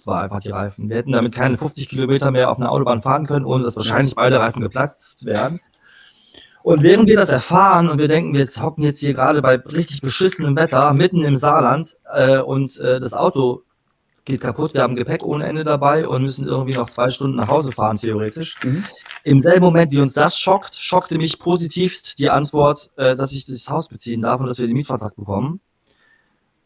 war 0.05 0.23
einfach 0.23 0.41
die 0.41 0.51
Reifen. 0.51 0.89
Wir 0.89 0.97
hätten 0.97 1.13
damit 1.13 1.35
keine 1.35 1.57
50 1.57 1.89
Kilometer 1.89 2.31
mehr 2.31 2.51
auf 2.51 2.59
einer 2.59 2.71
Autobahn 2.71 3.03
fahren 3.03 3.27
können, 3.27 3.45
ohne 3.45 3.65
dass 3.65 3.77
wahrscheinlich 3.77 4.15
beide 4.15 4.41
Reifen 4.41 4.63
geplatzt 4.63 5.25
wären. 5.25 5.61
Und 6.63 6.83
während 6.83 7.09
wir 7.09 7.17
das 7.17 7.31
erfahren 7.31 7.89
und 7.89 7.99
wir 7.99 8.09
denken, 8.09 8.35
wir 8.35 8.45
hocken 8.45 8.85
jetzt 8.85 9.01
hier 9.01 9.15
gerade 9.15 9.41
bei 9.41 9.57
richtig 9.57 10.01
beschissenem 10.01 10.57
Wetter 10.57 10.93
mitten 10.93 11.25
im 11.25 11.35
Saarland 11.35 11.97
äh, 12.13 12.39
und 12.39 12.79
äh, 12.81 13.01
das 13.01 13.15
Auto 13.15 13.63
geht 14.29 14.43
kaputt, 14.43 14.75
wir 14.75 14.83
haben 14.83 14.95
Gepäck 14.95 15.23
ohne 15.23 15.47
Ende 15.47 15.65
dabei 15.65 16.07
und 16.07 16.23
müssen 16.23 16.47
irgendwie 16.47 16.75
noch 16.75 16.91
zwei 16.91 17.09
Stunden 17.09 17.37
nach 17.37 17.49
Hause 17.49 17.73
fahren, 17.73 17.97
theoretisch. 17.97 18.57
Mhm. 18.63 18.85
Im 19.25 19.39
selben 19.39 19.65
Moment, 19.65 19.91
wie 19.91 20.01
uns 20.01 20.13
das 20.13 20.39
schockt, 20.39 20.75
schockte 20.75 21.17
mich 21.17 21.39
positivst 21.39 22.19
die 22.19 22.29
Antwort, 22.29 22.91
äh, 22.97 23.15
dass 23.17 23.33
ich 23.33 23.47
das 23.47 23.69
Haus 23.71 23.89
beziehen 23.89 24.23
darf 24.23 24.41
und 24.41 24.47
dass 24.47 24.59
wir 24.59 24.67
den 24.67 24.77
Mietvertrag 24.77 25.17
bekommen. 25.17 25.61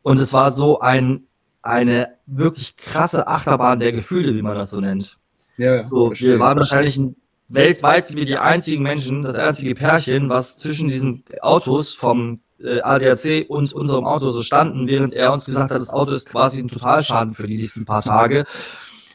Und 0.03 0.19
es 0.19 0.33
war 0.33 0.51
so 0.51 0.81
ein, 0.81 1.27
eine 1.63 2.15
wirklich 2.27 2.77
krasse 2.77 3.27
Achterbahn 3.27 3.79
der 3.79 3.93
Gefühle, 3.93 4.35
wie 4.35 4.43
man 4.43 4.57
das 4.57 4.71
so 4.71 4.81
nennt. 4.81 5.17
Ja, 5.57 5.83
so, 5.83 6.13
wir 6.15 6.39
waren 6.41 6.59
wahrscheinlich 6.59 6.97
ein, 6.97 7.17
weltweit 7.49 8.07
sind 8.07 8.17
wir 8.17 8.25
die 8.25 8.39
einzigen 8.39 8.83
Menschen, 8.83 9.23
das 9.23 9.37
einzige 9.37 9.75
Pärchen, 9.75 10.29
was 10.29 10.57
zwischen 10.57 10.89
diesen 10.89 11.25
Autos 11.41 11.93
vom 11.93 12.41
äh, 12.63 12.81
ADAC 12.81 13.47
und 13.49 13.73
unserem 13.73 14.07
Auto 14.07 14.33
so 14.33 14.43
standen, 14.43 14.87
während 14.89 15.15
er 15.15 15.33
uns 15.33 15.45
gesagt 15.45 15.71
hat, 15.71 15.81
das 15.81 15.91
Auto 15.91 16.13
ist 16.13 16.29
quasi 16.31 16.61
ein 16.61 16.69
Totalschaden 16.69 17.35
für 17.35 17.47
die 17.47 17.57
nächsten 17.57 17.85
paar 17.85 18.03
Tage. 18.03 18.45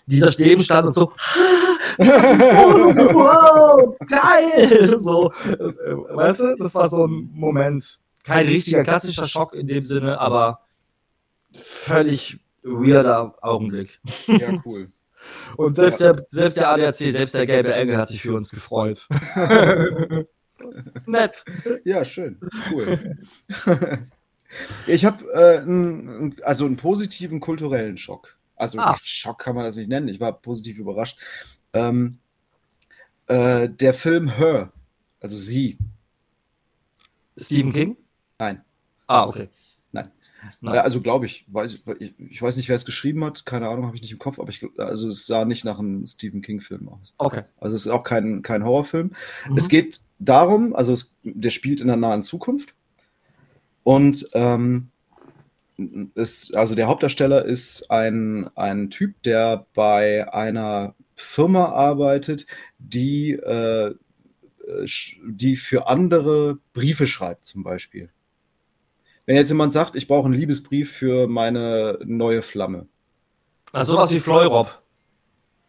Dieser 0.05 0.31
Steben 0.31 0.63
stand 0.63 0.87
und 0.87 0.93
so, 0.93 1.11
wow, 1.97 3.95
geil! 4.07 4.99
So, 4.99 5.31
äh, 5.31 6.15
weißt 6.15 6.39
du, 6.41 6.55
das 6.57 6.75
war 6.75 6.89
so 6.89 7.07
ein 7.07 7.29
Moment. 7.33 7.99
Kein 8.23 8.47
richtiger 8.47 8.83
klassischer 8.83 9.27
Schock 9.27 9.53
in 9.53 9.67
dem 9.67 9.81
Sinne, 9.81 10.19
aber 10.19 10.59
völlig 11.57 12.39
weirder 12.63 13.35
Augenblick. 13.41 13.99
Ja, 14.27 14.61
cool. 14.65 14.91
Und 15.57 15.73
selbst 15.73 15.99
der, 15.99 16.23
selbst 16.27 16.57
der 16.57 16.69
ADAC, 16.69 16.95
selbst 16.95 17.33
der 17.33 17.45
gelbe 17.45 17.73
Engel 17.73 17.97
hat 17.97 18.07
sich 18.09 18.21
für 18.21 18.33
uns 18.33 18.49
gefreut. 18.49 19.07
Nett. 21.05 21.43
Ja, 21.83 22.05
schön. 22.05 22.39
Cool. 22.71 23.17
Ich 24.85 25.05
habe 25.05 25.25
äh, 25.33 26.43
also 26.43 26.65
einen 26.65 26.77
positiven 26.77 27.39
kulturellen 27.39 27.97
Schock. 27.97 28.37
Also 28.55 28.79
ah. 28.79 28.97
Schock 29.01 29.39
kann 29.39 29.55
man 29.55 29.65
das 29.65 29.75
nicht 29.75 29.89
nennen. 29.89 30.07
Ich 30.07 30.19
war 30.19 30.33
positiv 30.33 30.79
überrascht. 30.79 31.19
Ähm, 31.73 32.19
äh, 33.27 33.69
der 33.69 33.93
Film 33.93 34.29
Her, 34.29 34.71
also 35.19 35.37
sie. 35.37 35.77
Stephen 37.35 37.73
King? 37.73 37.97
Nein. 38.39 38.63
Ah, 39.05 39.25
okay. 39.25 39.49
Nein. 40.61 40.75
Äh, 40.75 40.79
also 40.79 41.01
glaube 41.01 41.25
ich, 41.25 41.45
weiß, 41.47 41.83
ich, 41.99 42.13
ich 42.17 42.41
weiß 42.41 42.57
nicht, 42.57 42.69
wer 42.69 42.75
es 42.75 42.85
geschrieben 42.85 43.23
hat, 43.23 43.45
keine 43.45 43.69
Ahnung, 43.69 43.85
habe 43.85 43.95
ich 43.95 44.01
nicht 44.01 44.11
im 44.11 44.19
Kopf, 44.19 44.39
aber 44.39 44.49
ich, 44.49 44.65
also 44.77 45.07
es 45.07 45.25
sah 45.25 45.45
nicht 45.45 45.65
nach 45.65 45.79
einem 45.79 46.05
Stephen 46.07 46.41
King-Film 46.41 46.89
aus. 46.89 47.13
Okay. 47.17 47.43
Also 47.59 47.75
es 47.75 47.85
ist 47.85 47.91
auch 47.91 48.03
kein, 48.03 48.41
kein 48.41 48.63
Horrorfilm. 48.63 49.11
Mhm. 49.49 49.57
Es 49.57 49.69
geht 49.69 50.01
darum, 50.19 50.75
also 50.75 50.93
es, 50.93 51.15
der 51.23 51.49
spielt 51.49 51.81
in 51.81 51.87
der 51.87 51.97
nahen 51.97 52.23
Zukunft 52.23 52.73
und 53.83 54.27
ähm, 54.33 54.89
ist, 56.15 56.55
also 56.55 56.75
der 56.75 56.87
Hauptdarsteller 56.87 57.45
ist 57.45 57.89
ein, 57.91 58.49
ein 58.55 58.89
Typ, 58.89 59.21
der 59.23 59.67
bei 59.73 60.31
einer 60.33 60.95
Firma 61.15 61.65
arbeitet, 61.65 62.47
die, 62.79 63.33
äh, 63.33 63.93
die 65.23 65.55
für 65.55 65.87
andere 65.87 66.57
Briefe 66.73 67.07
schreibt, 67.07 67.45
zum 67.45 67.63
Beispiel. 67.63 68.09
Wenn 69.27 69.35
jetzt 69.35 69.49
jemand 69.49 69.73
sagt, 69.73 69.95
ich 69.97 70.07
brauche 70.07 70.25
einen 70.25 70.33
Liebesbrief 70.33 70.91
für 70.93 71.27
meine 71.27 71.99
neue 72.05 72.41
Flamme. 72.41 72.87
Also 73.73 73.91
sowas 73.91 74.09
wie 74.11 74.21
Fleurop. 74.21 74.81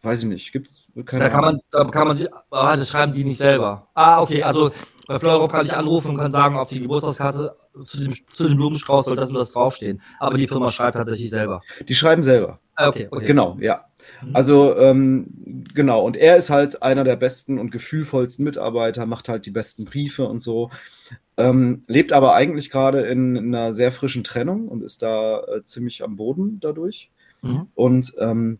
Weiß 0.01 0.23
ich 0.23 0.29
nicht. 0.29 0.53
Gibt's 0.53 0.87
keine 1.05 1.25
da 1.25 1.29
kann 1.29 1.41
man, 1.41 1.59
da 1.69 1.83
kann 1.83 2.07
man 2.07 2.15
sich, 2.15 2.29
ah, 2.51 2.77
das 2.77 2.87
schreiben 2.87 3.11
die 3.11 3.25
nicht 3.25 3.37
selber. 3.37 3.89
Ah, 3.93 4.21
okay, 4.21 4.43
also 4.43 4.71
bei 5.07 5.19
Fleurop 5.19 5.51
kann 5.51 5.65
ich 5.65 5.75
anrufen 5.75 6.11
und 6.11 6.17
kann 6.17 6.31
sagen, 6.31 6.55
auf 6.55 6.69
die 6.69 6.79
Geburtstagskarte 6.79 7.53
zu 7.83 7.97
dem, 7.97 8.13
zu 8.31 8.47
dem 8.47 8.55
Blumenstrauß 8.55 9.05
soll 9.05 9.17
das 9.17 9.29
und 9.29 9.35
das 9.35 9.51
draufstehen. 9.51 10.01
Aber 10.19 10.37
die 10.37 10.47
Firma 10.47 10.71
schreibt 10.71 10.95
tatsächlich 10.95 11.29
selber. 11.29 11.61
Die 11.85 11.95
schreiben 11.95 12.23
selber. 12.23 12.59
Ah, 12.75 12.87
okay, 12.87 13.09
okay. 13.11 13.25
Genau, 13.25 13.57
ja. 13.59 13.85
Mhm. 14.21 14.35
Also, 14.35 14.77
ähm, 14.77 15.65
genau. 15.73 16.05
Und 16.05 16.15
er 16.15 16.37
ist 16.37 16.49
halt 16.49 16.81
einer 16.81 17.03
der 17.03 17.17
besten 17.17 17.59
und 17.59 17.71
gefühlvollsten 17.71 18.45
Mitarbeiter, 18.45 19.05
macht 19.05 19.27
halt 19.27 19.45
die 19.45 19.51
besten 19.51 19.83
Briefe 19.83 20.25
und 20.27 20.41
so. 20.41 20.69
Ähm, 21.39 21.83
lebt 21.87 22.11
aber 22.11 22.35
eigentlich 22.35 22.69
gerade 22.69 23.01
in, 23.01 23.35
in, 23.37 23.55
einer 23.55 23.73
sehr 23.73 23.91
frischen 23.91 24.23
Trennung 24.23 24.67
und 24.67 24.83
ist 24.83 25.01
da 25.01 25.41
äh, 25.43 25.63
ziemlich 25.63 26.03
am 26.03 26.17
Boden 26.17 26.59
dadurch. 26.59 27.09
Mhm. 27.41 27.67
Und 27.75 28.13
ähm, 28.19 28.59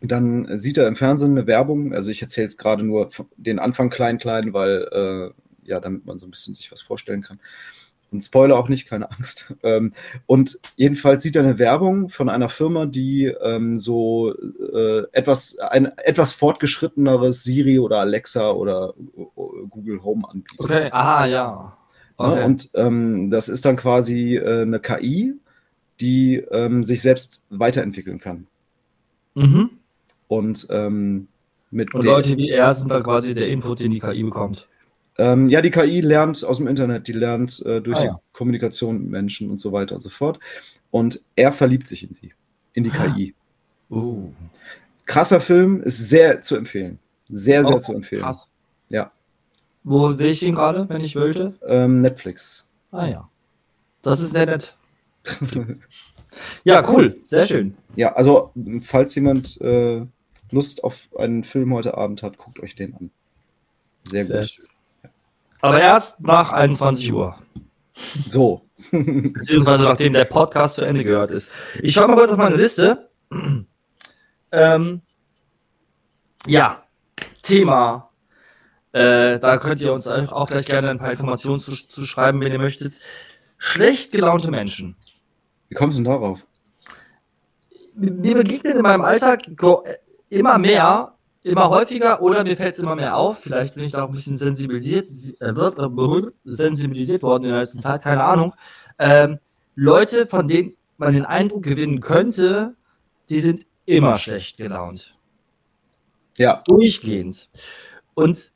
dann 0.00 0.58
sieht 0.58 0.78
er 0.78 0.86
im 0.86 0.96
Fernsehen 0.96 1.32
eine 1.32 1.46
Werbung, 1.46 1.92
also 1.94 2.10
ich 2.10 2.22
erzähle 2.22 2.44
jetzt 2.44 2.58
gerade 2.58 2.84
nur 2.84 3.08
den 3.36 3.58
Anfang 3.58 3.90
klein, 3.90 4.18
klein, 4.18 4.52
weil, 4.52 4.88
äh, 4.92 5.68
ja, 5.68 5.80
damit 5.80 6.06
man 6.06 6.18
so 6.18 6.26
ein 6.26 6.30
bisschen 6.30 6.54
sich 6.54 6.70
was 6.72 6.80
vorstellen 6.80 7.22
kann. 7.22 7.40
Und 8.12 8.22
Spoiler 8.22 8.58
auch 8.58 8.68
nicht, 8.68 8.88
keine 8.88 9.10
Angst. 9.10 9.54
Ähm, 9.64 9.92
und 10.26 10.58
jedenfalls 10.76 11.22
sieht 11.22 11.36
er 11.36 11.44
eine 11.44 11.58
Werbung 11.58 12.08
von 12.08 12.28
einer 12.28 12.48
Firma, 12.48 12.86
die 12.86 13.26
ähm, 13.26 13.78
so 13.78 14.34
äh, 14.34 15.04
etwas, 15.12 15.56
ein 15.58 15.96
etwas 15.98 16.32
fortgeschritteneres 16.32 17.44
Siri 17.44 17.78
oder 17.78 17.98
Alexa 17.98 18.50
oder 18.50 18.94
uh, 18.96 19.68
Google 19.68 20.02
Home 20.02 20.28
anbietet. 20.28 20.58
Okay, 20.58 20.88
aha, 20.90 21.26
ja. 21.26 21.78
Ne? 22.22 22.28
Okay. 22.28 22.40
Ja, 22.40 22.46
und 22.46 22.70
ähm, 22.74 23.30
das 23.30 23.48
ist 23.48 23.64
dann 23.64 23.76
quasi 23.76 24.36
äh, 24.36 24.62
eine 24.62 24.80
KI, 24.80 25.34
die 26.00 26.36
ähm, 26.50 26.84
sich 26.84 27.02
selbst 27.02 27.46
weiterentwickeln 27.50 28.18
kann. 28.18 28.46
Mhm. 29.34 29.70
Und 30.28 30.66
ähm, 30.70 31.28
mit 31.70 31.94
Und 31.94 32.04
Leute 32.04 32.36
wie 32.36 32.50
er 32.50 32.74
sind 32.74 32.90
da 32.90 33.00
quasi 33.00 33.34
der 33.34 33.48
Input, 33.48 33.80
den 33.80 33.90
die 33.90 34.00
KI 34.00 34.22
bekommt. 34.22 34.66
Ähm, 35.18 35.48
ja, 35.48 35.60
die 35.60 35.70
KI 35.70 36.00
lernt 36.00 36.42
aus 36.44 36.58
dem 36.58 36.66
Internet, 36.66 37.06
die 37.06 37.12
lernt 37.12 37.64
äh, 37.66 37.80
durch 37.80 37.98
ah, 37.98 38.00
die 38.00 38.06
ja. 38.06 38.20
Kommunikation 38.32 38.98
mit 38.98 39.10
Menschen 39.10 39.50
und 39.50 39.58
so 39.58 39.72
weiter 39.72 39.94
und 39.94 40.00
so 40.00 40.08
fort. 40.08 40.38
Und 40.90 41.20
er 41.36 41.52
verliebt 41.52 41.86
sich 41.86 42.02
in 42.02 42.12
sie, 42.12 42.32
in 42.72 42.84
die 42.84 42.90
KI. 42.90 43.34
Uh. 43.90 44.30
Krasser 45.04 45.40
Film, 45.40 45.82
ist 45.82 46.08
sehr 46.08 46.40
zu 46.40 46.56
empfehlen. 46.56 46.98
Sehr, 47.28 47.64
sehr 47.64 47.74
oh, 47.74 47.78
zu 47.78 47.92
empfehlen. 47.92 48.22
Krass. 48.22 48.48
Ja. 48.88 49.12
Wo 49.84 50.12
sehe 50.12 50.30
ich 50.30 50.42
ihn 50.42 50.54
gerade, 50.54 50.88
wenn 50.88 51.02
ich 51.02 51.16
wollte? 51.16 51.54
Ähm, 51.66 52.00
Netflix. 52.00 52.64
Ah 52.92 53.06
ja. 53.06 53.28
Das 54.02 54.20
ist 54.20 54.32
sehr 54.32 54.46
nett. 54.46 54.76
ja, 56.64 56.88
cool. 56.90 57.16
Sehr 57.22 57.46
schön. 57.46 57.76
Ja, 57.96 58.12
also 58.14 58.52
falls 58.82 59.14
jemand 59.14 59.60
äh, 59.60 60.04
Lust 60.50 60.84
auf 60.84 61.08
einen 61.18 61.44
Film 61.44 61.72
heute 61.74 61.96
Abend 61.96 62.22
hat, 62.22 62.38
guckt 62.38 62.60
euch 62.60 62.74
den 62.74 62.94
an. 62.94 63.10
Sehr, 64.04 64.24
sehr 64.24 64.40
gut. 64.40 64.50
Schön. 64.50 64.66
Aber 65.60 65.80
erst 65.80 66.20
nach 66.20 66.52
21 66.52 67.12
Uhr. 67.12 67.36
So. 68.24 68.62
Beziehungsweise 68.90 69.84
nachdem 69.84 70.12
der 70.12 70.24
Podcast 70.24 70.76
zu 70.76 70.84
Ende 70.84 71.04
gehört 71.04 71.30
ist. 71.30 71.52
Ich 71.80 71.94
schaue 71.94 72.08
mal 72.08 72.16
kurz 72.16 72.32
auf 72.32 72.36
meine 72.36 72.56
Liste. 72.56 73.08
ähm, 74.52 75.02
ja, 76.46 76.82
Thema. 77.42 78.11
Äh, 78.92 79.38
da 79.38 79.56
könnt 79.56 79.80
ihr 79.80 79.92
uns 79.92 80.06
auch 80.06 80.48
gleich 80.48 80.66
gerne 80.66 80.90
ein 80.90 80.98
paar 80.98 81.12
Informationen 81.12 81.60
zu, 81.60 81.72
zu 81.72 82.04
schreiben, 82.04 82.40
wenn 82.40 82.52
ihr 82.52 82.58
möchtet. 82.58 83.00
Schlecht 83.56 84.12
gelaunte 84.12 84.50
Menschen. 84.50 84.96
Wie 85.68 85.74
kommst 85.74 85.98
du 85.98 86.02
denn 86.02 86.12
darauf? 86.12 86.46
Mir 87.94 88.34
begegnen 88.34 88.76
in 88.76 88.82
meinem 88.82 89.02
Alltag 89.02 89.42
immer 90.28 90.58
mehr 90.58 91.12
immer 91.42 91.68
häufiger 91.70 92.22
oder 92.22 92.44
mir 92.44 92.56
fällt 92.56 92.74
es 92.74 92.80
immer 92.80 92.94
mehr 92.94 93.16
auf. 93.16 93.40
Vielleicht 93.40 93.74
bin 93.74 93.84
ich 93.84 93.92
da 93.92 94.04
auch 94.04 94.08
ein 94.08 94.14
bisschen 94.14 94.36
sensibilisiert, 94.36 95.08
äh, 95.40 95.48
äh 95.48 96.22
sensibilisiert 96.44 97.22
worden 97.22 97.44
in 97.44 97.50
der 97.50 97.60
letzten 97.60 97.80
Zeit, 97.80 98.02
keine 98.02 98.24
Ahnung. 98.24 98.54
Ähm, 98.98 99.38
Leute, 99.74 100.26
von 100.26 100.46
denen 100.46 100.76
man 100.98 101.14
den 101.14 101.24
Eindruck 101.24 101.64
gewinnen 101.64 102.00
könnte, 102.00 102.76
die 103.28 103.40
sind 103.40 103.66
immer 103.84 104.18
schlecht 104.18 104.56
gelaunt. 104.56 105.18
Ja. 106.36 106.62
Durchgehend. 106.66 107.48
Und 108.14 108.52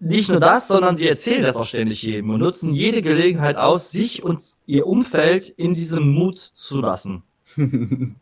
nicht 0.00 0.30
nur 0.30 0.40
das, 0.40 0.66
sondern 0.66 0.96
sie 0.96 1.08
erzählen 1.08 1.42
das 1.42 1.56
auch 1.56 1.66
ständig 1.66 2.02
jedem 2.02 2.30
und 2.30 2.40
nutzen 2.40 2.74
jede 2.74 3.02
Gelegenheit 3.02 3.56
aus, 3.56 3.90
sich 3.90 4.22
und 4.22 4.40
ihr 4.66 4.86
Umfeld 4.86 5.48
in 5.48 5.74
diesem 5.74 6.08
Mut 6.12 6.36
zu 6.36 6.80
lassen. 6.80 7.22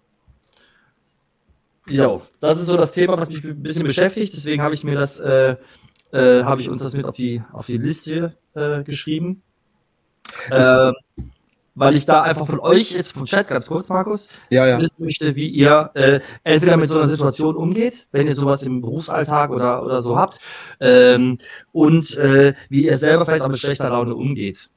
Jo, 1.91 2.23
das 2.41 2.61
ist 2.61 2.67
so 2.67 2.77
das 2.77 2.93
Thema, 2.93 3.17
was 3.17 3.31
mich 3.31 3.43
ein 3.43 3.63
bisschen 3.63 3.85
beschäftigt. 3.85 4.35
Deswegen 4.37 4.63
habe 4.63 4.75
ich 4.75 4.85
mir 4.85 4.95
das, 4.95 5.19
äh, 5.21 5.57
äh, 6.13 6.45
habe 6.45 6.61
ich 6.61 6.69
uns 6.69 6.83
das 6.83 6.93
mit 6.93 7.07
auf 7.07 7.17
die, 7.17 7.43
auf 7.53 7.67
die 7.67 7.79
Liste 7.79 8.37
äh, 8.55 8.83
geschrieben. 8.83 9.43
Äh, 10.51 10.93
weil 11.79 11.95
ich 11.95 12.07
da 12.07 12.23
einfach 12.23 12.47
von 12.47 12.59
euch 12.59 12.93
jetzt 12.93 13.13
vom 13.13 13.25
Chat 13.25 13.49
ganz 13.49 13.67
kurz, 13.69 13.89
Markus, 13.89 14.29
ja, 14.51 14.67
ja. 14.67 14.81
wissen 14.81 15.05
möchte, 15.05 15.37
wie 15.37 15.49
ihr 15.49 15.91
äh, 15.95 16.21
entweder 16.43 16.77
mit 16.77 16.89
so 16.89 16.99
einer 16.99 17.09
Situation 17.09 17.57
umgeht, 17.57 18.07
wenn 18.11 18.27
ihr 18.27 18.35
sowas 18.35 18.63
im 18.63 18.81
Berufsalltag 18.81 19.51
oder, 19.51 19.85
oder 19.85 20.03
so 20.03 20.17
habt, 20.17 20.39
ähm, 20.81 21.39
und 21.73 22.17
äh, 22.17 22.55
wie 22.69 22.87
ihr 22.87 22.99
selber 22.99 23.25
vielleicht 23.25 23.43
auch 23.43 23.49
mit 23.49 23.59
schlechter 23.59 23.91
Laune 23.91 24.15
umgeht, 24.15 24.71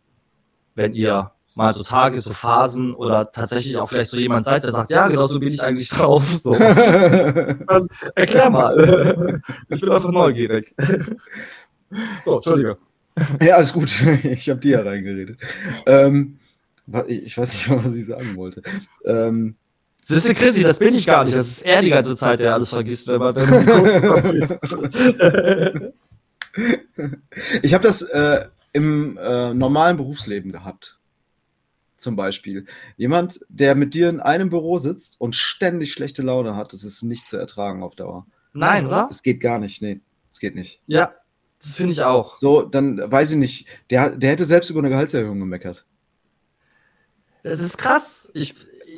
wenn 0.75 0.93
ihr 0.93 1.31
mal 1.55 1.73
so 1.73 1.83
Tage, 1.83 2.21
so 2.21 2.33
Phasen 2.33 2.93
oder 2.93 3.29
tatsächlich 3.31 3.77
auch 3.77 3.89
vielleicht 3.89 4.11
so 4.11 4.17
jemand 4.17 4.45
seid, 4.45 4.63
der 4.63 4.71
sagt, 4.71 4.89
ja, 4.89 5.07
genau 5.07 5.27
so 5.27 5.39
bin 5.39 5.49
ich 5.49 5.61
eigentlich 5.61 5.89
drauf. 5.89 6.23
So. 6.37 6.53
Dann 6.53 7.87
erklär 8.15 8.49
mal. 8.49 9.41
ich 9.67 9.81
bin 9.81 9.89
einfach 9.89 10.11
neugierig. 10.11 10.73
so, 12.23 12.37
Entschuldige. 12.37 12.77
Ja, 13.41 13.55
alles 13.55 13.73
gut. 13.73 14.01
Ich 14.23 14.49
habe 14.49 14.61
dir 14.61 14.79
ja 14.79 14.81
reingeredet. 14.81 15.39
Ähm, 15.85 16.39
ich 17.07 17.37
weiß 17.37 17.53
nicht 17.53 17.69
mal, 17.69 17.83
was 17.83 17.95
ich 17.95 18.05
sagen 18.05 18.35
wollte. 18.35 18.61
Ähm, 19.05 19.55
das 20.07 20.25
ist 20.25 20.35
Chrissy, 20.35 20.63
das 20.63 20.79
bin 20.79 20.95
ich 20.95 21.05
gar 21.05 21.23
nicht. 21.23 21.35
Das 21.35 21.47
ist 21.47 21.61
er 21.61 21.81
die 21.81 21.89
ganze 21.89 22.15
Zeit, 22.15 22.39
der 22.39 22.53
alles 22.53 22.69
vergisst, 22.69 23.07
wenn 23.07 23.19
man, 23.19 23.35
wenn 23.35 23.53
Ich 27.61 27.73
habe 27.73 27.83
das 27.83 28.01
äh, 28.01 28.45
im 28.73 29.17
äh, 29.17 29.53
normalen 29.53 29.97
Berufsleben 29.97 30.51
gehabt 30.51 30.99
zum 32.01 32.15
Beispiel. 32.15 32.65
Jemand, 32.97 33.39
der 33.47 33.75
mit 33.75 33.93
dir 33.93 34.09
in 34.09 34.19
einem 34.19 34.49
Büro 34.49 34.79
sitzt 34.79 35.21
und 35.21 35.35
ständig 35.35 35.93
schlechte 35.93 36.23
Laune 36.23 36.55
hat, 36.55 36.73
das 36.73 36.83
ist 36.83 37.03
nicht 37.03 37.29
zu 37.29 37.37
ertragen 37.37 37.83
auf 37.83 37.95
Dauer. 37.95 38.25
Nein, 38.53 38.87
oder? 38.87 39.07
Es 39.09 39.23
geht 39.23 39.39
gar 39.39 39.59
nicht, 39.59 39.81
nee. 39.81 40.01
Es 40.29 40.39
geht 40.39 40.55
nicht. 40.55 40.81
Ja, 40.87 41.13
das 41.61 41.75
finde 41.75 41.93
ich 41.93 42.01
auch. 42.01 42.35
So, 42.35 42.63
dann 42.63 42.99
weiß 42.99 43.31
ich 43.31 43.37
nicht. 43.37 43.67
Der, 43.89 44.09
der 44.09 44.31
hätte 44.31 44.45
selbst 44.45 44.69
über 44.69 44.79
eine 44.79 44.89
Gehaltserhöhung 44.89 45.39
gemeckert. 45.39 45.85
Das 47.43 47.59
ist 47.59 47.77
krass. 47.77 48.31
Ich, 48.33 48.55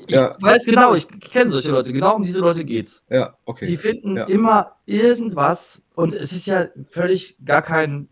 ich 0.07 0.15
ja. 0.15 0.35
weiß 0.39 0.65
genau, 0.65 0.93
ich 0.93 1.07
kenne 1.07 1.51
solche 1.51 1.71
Leute. 1.71 1.93
Genau 1.93 2.15
um 2.15 2.23
diese 2.23 2.39
Leute 2.39 2.65
geht's. 2.65 3.05
Ja, 3.09 3.37
okay. 3.45 3.67
Die 3.67 3.77
finden 3.77 4.17
ja. 4.17 4.25
immer 4.25 4.75
irgendwas 4.85 5.81
und 5.95 6.15
es 6.15 6.31
ist 6.31 6.45
ja 6.45 6.67
völlig 6.89 7.37
gar 7.43 7.61
kein 7.61 8.09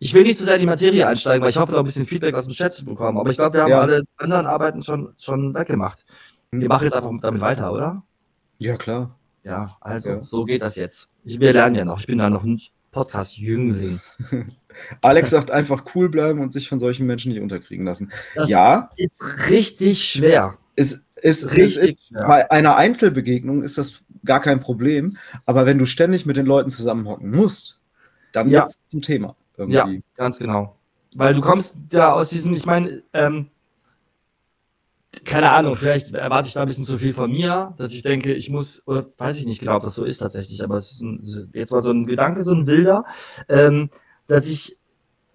ich 0.00 0.14
will 0.14 0.22
nicht 0.22 0.38
zu 0.38 0.44
sehr 0.44 0.54
in 0.54 0.60
die 0.60 0.66
Materie 0.66 1.06
einsteigen, 1.06 1.42
weil 1.42 1.50
ich 1.50 1.56
hoffe, 1.56 1.72
da 1.72 1.78
ein 1.78 1.84
bisschen 1.84 2.06
Feedback 2.06 2.34
aus 2.34 2.46
dem 2.46 2.54
Chat 2.54 2.72
zu 2.72 2.84
bekommen. 2.84 3.18
Aber 3.18 3.30
ich 3.30 3.36
glaube, 3.36 3.54
wir 3.54 3.62
haben 3.62 3.70
ja. 3.70 3.80
alle 3.80 4.02
anderen 4.16 4.46
Arbeiten 4.46 4.82
schon, 4.82 5.12
schon 5.18 5.54
weggemacht. 5.54 6.04
Wir 6.50 6.68
machen 6.68 6.84
jetzt 6.84 6.94
einfach 6.94 7.10
damit 7.20 7.40
weiter, 7.40 7.72
oder? 7.72 8.02
Ja, 8.58 8.76
klar. 8.76 9.18
Ja, 9.44 9.76
also, 9.80 10.22
so 10.22 10.44
geht 10.44 10.62
das 10.62 10.76
jetzt. 10.76 11.10
Ich, 11.24 11.40
wir 11.40 11.52
lernen 11.52 11.74
ja 11.74 11.84
noch. 11.84 12.00
Ich 12.00 12.06
bin 12.06 12.18
da 12.18 12.30
noch 12.30 12.44
ein 12.44 12.60
Podcast-Jüngling. 12.90 14.00
Alex 15.00 15.30
sagt 15.30 15.50
einfach 15.50 15.84
cool 15.94 16.08
bleiben 16.08 16.40
und 16.40 16.52
sich 16.52 16.68
von 16.68 16.78
solchen 16.78 17.06
Menschen 17.06 17.32
nicht 17.32 17.40
unterkriegen 17.40 17.84
lassen. 17.84 18.12
Das 18.34 18.48
ja. 18.48 18.90
ist 18.96 19.22
richtig 19.50 20.04
schwer. 20.04 20.58
Ist, 20.76 21.06
ist, 21.16 21.52
richtig 21.56 21.98
ist, 21.98 22.08
schwer. 22.08 22.26
Bei 22.26 22.50
einer 22.50 22.76
Einzelbegegnung 22.76 23.62
ist 23.62 23.78
das 23.78 24.02
gar 24.24 24.40
kein 24.40 24.60
Problem. 24.60 25.16
Aber 25.46 25.66
wenn 25.66 25.78
du 25.78 25.86
ständig 25.86 26.26
mit 26.26 26.36
den 26.36 26.46
Leuten 26.46 26.70
zusammenhocken 26.70 27.30
musst, 27.30 27.78
dann 28.32 28.48
ja. 28.48 28.60
wird 28.60 28.70
es 28.70 28.78
zum 28.84 29.02
Thema. 29.02 29.36
Irgendwie. 29.56 29.76
Ja, 29.76 30.00
ganz 30.16 30.38
genau. 30.38 30.76
Weil 31.14 31.34
du 31.34 31.40
kommst 31.40 31.76
ja 31.92 32.12
aus 32.12 32.30
diesem, 32.30 32.54
ich 32.54 32.64
meine, 32.64 33.02
ähm, 33.12 33.48
keine 35.24 35.50
Ahnung, 35.50 35.76
vielleicht 35.76 36.14
erwarte 36.14 36.48
ich 36.48 36.54
da 36.54 36.62
ein 36.62 36.66
bisschen 36.66 36.84
zu 36.84 36.98
viel 36.98 37.12
von 37.12 37.30
mir, 37.30 37.74
dass 37.76 37.92
ich 37.92 38.02
denke, 38.02 38.32
ich 38.32 38.50
muss, 38.50 38.86
oder 38.86 39.06
weiß 39.18 39.38
ich 39.38 39.46
nicht 39.46 39.60
genau, 39.60 39.76
ob 39.76 39.82
das 39.82 39.94
so 39.94 40.04
ist 40.04 40.18
tatsächlich, 40.18 40.64
aber 40.64 40.76
es 40.76 40.92
ist 40.92 41.02
ein, 41.02 41.50
jetzt 41.52 41.70
mal 41.70 41.82
so 41.82 41.90
ein 41.90 42.06
Gedanke, 42.06 42.42
so 42.42 42.52
ein 42.52 42.64
Bilder, 42.64 43.04
ähm, 43.48 43.90
dass 44.26 44.46
ich 44.46 44.78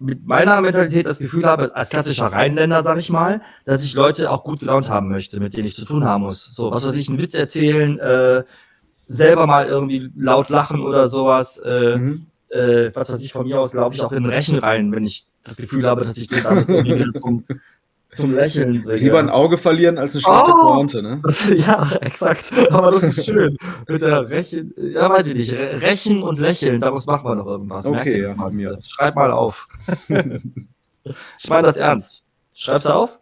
mit 0.00 0.26
meiner 0.26 0.60
Mentalität 0.60 1.06
das 1.06 1.18
Gefühl 1.18 1.44
habe, 1.44 1.74
als 1.74 1.90
klassischer 1.90 2.26
Rheinländer, 2.26 2.82
sag 2.82 2.98
ich 2.98 3.10
mal, 3.10 3.42
dass 3.64 3.82
ich 3.82 3.94
Leute 3.94 4.30
auch 4.30 4.44
gut 4.44 4.60
gelaunt 4.60 4.88
haben 4.88 5.08
möchte, 5.08 5.40
mit 5.40 5.56
denen 5.56 5.66
ich 5.66 5.74
zu 5.74 5.84
tun 5.84 6.04
haben 6.04 6.22
muss. 6.22 6.44
So, 6.44 6.70
was 6.70 6.86
weiß 6.86 6.94
ich, 6.94 7.08
einen 7.08 7.18
Witz 7.18 7.34
erzählen, 7.34 7.98
äh, 7.98 8.44
selber 9.08 9.46
mal 9.46 9.66
irgendwie 9.66 10.12
laut 10.16 10.50
lachen 10.50 10.80
oder 10.80 11.08
sowas, 11.08 11.60
äh, 11.64 11.96
mhm 11.96 12.26
äh, 12.50 12.90
was 12.94 13.10
weiß 13.12 13.20
ich, 13.22 13.32
von 13.32 13.46
mir 13.46 13.60
aus 13.60 13.74
laufe 13.74 13.94
ich 13.94 14.02
auch 14.02 14.12
in 14.12 14.26
Rechen 14.26 14.58
rein, 14.58 14.92
wenn 14.92 15.04
ich 15.04 15.26
das 15.42 15.56
Gefühl 15.56 15.86
habe, 15.86 16.02
dass 16.02 16.16
ich 16.16 16.28
den 16.28 16.42
damit 16.42 16.68
irgendwie 16.68 17.12
zum, 17.20 17.44
zum 18.10 18.34
Lächeln 18.34 18.82
bringe. 18.82 19.00
Lieber 19.00 19.18
ein 19.18 19.28
Auge 19.28 19.58
verlieren 19.58 19.98
als 19.98 20.14
eine 20.14 20.22
schlechte 20.22 20.52
oh, 20.52 20.66
Pointe, 20.66 21.02
ne? 21.02 21.20
Das, 21.22 21.44
ja, 21.48 21.90
exakt. 22.00 22.50
Aber 22.70 22.90
das 22.90 23.02
ist 23.02 23.26
schön. 23.26 23.58
Mit 23.86 24.00
der 24.02 24.28
Rechen, 24.28 24.74
ja, 24.76 25.10
weiß 25.10 25.26
ich 25.28 25.34
nicht, 25.34 25.52
Rechen 25.52 26.22
und 26.22 26.38
Lächeln, 26.38 26.80
daraus 26.80 27.06
machen 27.06 27.28
wir 27.28 27.34
noch 27.34 27.46
irgendwas. 27.46 27.86
Okay, 27.86 28.22
ja, 28.22 28.34
von 28.34 28.54
mir. 28.54 28.78
Schreib 28.82 29.14
mal 29.14 29.30
auf. 29.30 29.68
ich 30.08 31.48
meine 31.50 31.66
das 31.66 31.76
ernst. 31.76 32.24
Schreibst 32.54 32.86
du 32.86 32.92
auf? 32.92 33.18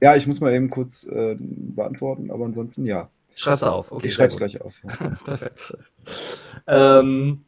Ja, 0.00 0.14
ich 0.14 0.26
muss 0.26 0.40
mal 0.40 0.52
eben 0.52 0.70
kurz 0.70 1.04
äh, 1.04 1.36
beantworten, 1.38 2.30
aber 2.30 2.44
ansonsten 2.44 2.86
ja. 2.86 3.10
Schreib's 3.34 3.64
auf. 3.64 3.90
Okay, 3.90 4.06
ich 4.06 4.14
schreib's 4.14 4.36
gleich 4.36 4.60
auf. 4.60 4.80
Ja. 4.84 5.10
Perfekt. 5.24 5.76
Ähm, 6.66 7.44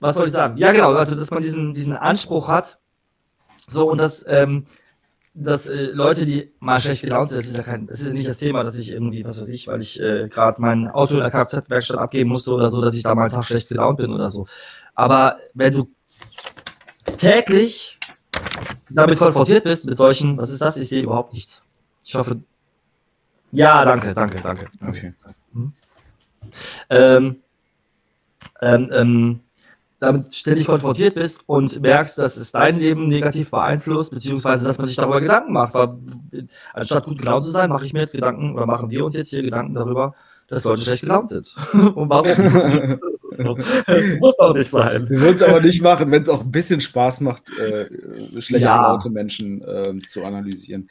was 0.00 0.16
soll 0.16 0.26
ich 0.26 0.32
sagen? 0.32 0.56
Ja, 0.56 0.72
genau, 0.72 0.92
also 0.92 1.14
dass 1.14 1.30
man 1.30 1.42
diesen, 1.42 1.72
diesen 1.72 1.96
Anspruch 1.96 2.48
hat. 2.48 2.78
So, 3.66 3.90
und 3.90 3.98
dass, 3.98 4.24
ähm, 4.28 4.66
dass 5.34 5.66
äh, 5.66 5.90
Leute, 5.92 6.24
die 6.24 6.52
mal 6.60 6.80
schlecht 6.80 7.02
gelaunt 7.02 7.30
sind, 7.30 7.40
das 7.40 7.48
ist 7.48 7.56
ja 7.56 7.62
kein, 7.62 7.86
das 7.86 8.00
ist 8.00 8.12
nicht 8.12 8.28
das 8.28 8.38
Thema, 8.38 8.62
dass 8.62 8.76
ich 8.76 8.92
irgendwie, 8.92 9.24
was 9.24 9.40
weiß 9.40 9.48
ich, 9.48 9.66
weil 9.66 9.82
ich 9.82 10.00
äh, 10.00 10.28
gerade 10.28 10.60
mein 10.62 10.88
Auto 10.88 11.14
in 11.14 11.20
der 11.20 11.30
Kfz-Werkstatt 11.30 11.98
abgeben 11.98 12.30
musste 12.30 12.52
oder 12.54 12.70
so, 12.70 12.80
dass 12.80 12.94
ich 12.94 13.02
da 13.02 13.14
mal 13.14 13.22
einen 13.22 13.32
Tag 13.32 13.44
schlecht 13.44 13.68
gelaunt 13.68 13.98
bin 13.98 14.12
oder 14.12 14.30
so. 14.30 14.46
Aber 14.94 15.36
wenn 15.54 15.74
du 15.74 15.88
täglich 17.18 17.98
damit 18.88 19.18
konfrontiert 19.18 19.64
bist, 19.64 19.86
mit 19.86 19.96
solchen, 19.96 20.38
was 20.38 20.50
ist 20.50 20.60
das? 20.60 20.76
Ich 20.76 20.88
sehe 20.88 21.02
überhaupt 21.02 21.32
nichts. 21.32 21.62
Ich 22.04 22.14
hoffe. 22.14 22.40
Ja, 23.52 23.84
danke, 23.84 24.14
danke, 24.14 24.40
danke. 24.40 24.66
Okay. 24.86 25.14
Mhm. 25.52 25.72
Ähm, 26.90 27.42
ähm, 28.60 28.90
ähm, 28.92 29.40
damit 29.98 30.34
ständig 30.34 30.66
konfrontiert 30.66 31.14
bist 31.14 31.40
und 31.46 31.80
merkst, 31.80 32.18
dass 32.18 32.36
es 32.36 32.52
dein 32.52 32.78
Leben 32.78 33.06
negativ 33.06 33.50
beeinflusst, 33.50 34.10
beziehungsweise 34.10 34.66
dass 34.66 34.78
man 34.78 34.86
sich 34.86 34.96
darüber 34.96 35.20
Gedanken 35.20 35.52
macht. 35.52 35.74
Weil, 35.74 35.96
anstatt 36.74 37.04
gut 37.04 37.18
gelaunt 37.18 37.44
zu 37.44 37.50
sein, 37.50 37.70
mache 37.70 37.86
ich 37.86 37.92
mir 37.92 38.00
jetzt 38.00 38.12
Gedanken 38.12 38.54
oder 38.54 38.66
machen 38.66 38.90
wir 38.90 39.04
uns 39.04 39.14
jetzt 39.14 39.30
hier 39.30 39.42
Gedanken 39.42 39.74
darüber, 39.74 40.14
dass 40.48 40.64
Leute 40.64 40.82
schlecht 40.82 41.02
gelaunt 41.02 41.28
sind. 41.28 41.54
und 41.72 42.10
warum? 42.10 42.26
so. 43.22 43.56
muss 44.20 44.38
auch 44.38 44.54
nicht 44.54 44.68
sein. 44.68 45.08
Wir 45.08 45.20
würden 45.20 45.36
es 45.36 45.42
aber 45.42 45.60
nicht 45.62 45.82
machen, 45.82 46.10
wenn 46.10 46.22
es 46.22 46.28
auch 46.28 46.42
ein 46.42 46.50
bisschen 46.50 46.80
Spaß 46.80 47.22
macht, 47.22 47.50
äh, 47.58 47.88
schlecht 48.40 48.64
ja. 48.64 48.76
gelaunte 48.76 49.10
Menschen 49.10 49.62
äh, 49.62 49.98
zu 50.06 50.24
analysieren. 50.24 50.88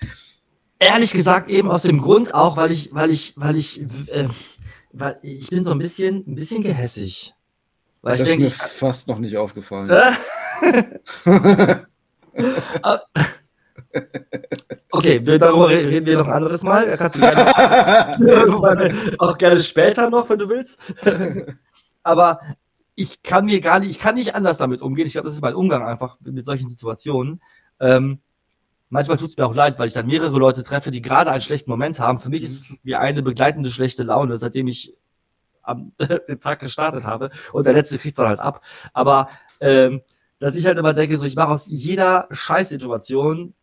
Ehrlich 0.79 1.11
gesagt, 1.11 1.49
eben 1.49 1.69
aus 1.69 1.83
dem 1.83 2.01
Grund 2.01 2.33
auch, 2.33 2.57
weil 2.57 2.71
ich, 2.71 2.93
weil 2.93 3.11
ich, 3.11 3.33
weil 3.37 3.55
ich, 3.55 3.81
äh, 3.81 4.27
weil 4.91 5.19
ich 5.21 5.47
bin 5.49 5.63
so 5.63 5.71
ein 5.71 5.79
bisschen, 5.79 6.23
ein 6.27 6.35
bisschen 6.35 6.63
gehässig. 6.63 7.35
Weil 8.05 8.17
das 8.19 8.29
ist 8.29 8.37
mir 8.37 8.51
fast 8.51 9.07
noch 9.07 9.17
nicht 9.17 9.35
aufgefallen. 9.35 9.89
okay, 14.91 15.25
wir, 15.25 15.39
darüber 15.39 15.69
reden 15.69 16.05
wir 16.05 16.19
noch 16.19 16.27
ein 16.27 16.33
anderes 16.33 16.61
Mal. 16.61 16.95
Kannst 16.97 17.15
du 17.15 17.21
gerne, 17.21 19.15
auch 19.17 19.35
gerne 19.39 19.59
später 19.59 20.11
noch, 20.11 20.29
wenn 20.29 20.37
du 20.37 20.47
willst. 20.47 20.77
Aber 22.03 22.41
ich 22.93 23.23
kann 23.23 23.45
mir 23.45 23.59
gar 23.59 23.79
nicht, 23.79 23.89
ich 23.89 23.97
kann 23.97 24.13
nicht 24.13 24.35
anders 24.35 24.59
damit 24.59 24.83
umgehen. 24.83 25.07
Ich 25.07 25.13
glaube, 25.13 25.25
das 25.25 25.33
ist 25.33 25.41
mein 25.41 25.55
Umgang 25.55 25.83
einfach 25.83 26.19
mit 26.21 26.45
solchen 26.45 26.69
Situationen. 26.69 27.41
Ähm, 27.79 28.19
manchmal 28.89 29.17
tut 29.17 29.29
es 29.29 29.37
mir 29.37 29.47
auch 29.47 29.55
leid, 29.55 29.79
weil 29.79 29.87
ich 29.87 29.93
dann 29.93 30.05
mehrere 30.05 30.37
Leute 30.37 30.63
treffe, 30.63 30.91
die 30.91 31.01
gerade 31.01 31.31
einen 31.31 31.41
schlechten 31.41 31.71
Moment 31.71 31.99
haben. 31.99 32.19
Für 32.19 32.29
mich 32.29 32.43
ist 32.43 32.69
es 32.69 32.79
wie 32.83 32.93
eine 32.93 33.23
begleitende 33.23 33.71
schlechte 33.71 34.03
Laune, 34.03 34.37
seitdem 34.37 34.67
ich 34.67 34.93
am 35.65 35.91
den 36.27 36.39
Tag 36.39 36.59
gestartet 36.59 37.05
habe 37.05 37.29
und 37.51 37.65
der 37.65 37.73
letzte 37.73 37.97
kriegt 37.97 38.13
es 38.13 38.17
dann 38.17 38.27
halt 38.27 38.39
ab. 38.39 38.61
Aber 38.93 39.29
ähm, 39.59 40.01
dass 40.39 40.55
ich 40.55 40.65
halt 40.65 40.77
immer 40.77 40.93
denke, 40.93 41.17
so 41.17 41.25
ich 41.25 41.35
mache 41.35 41.49
aus 41.49 41.67
jeder 41.67 42.27
Scheißsituation 42.31 43.53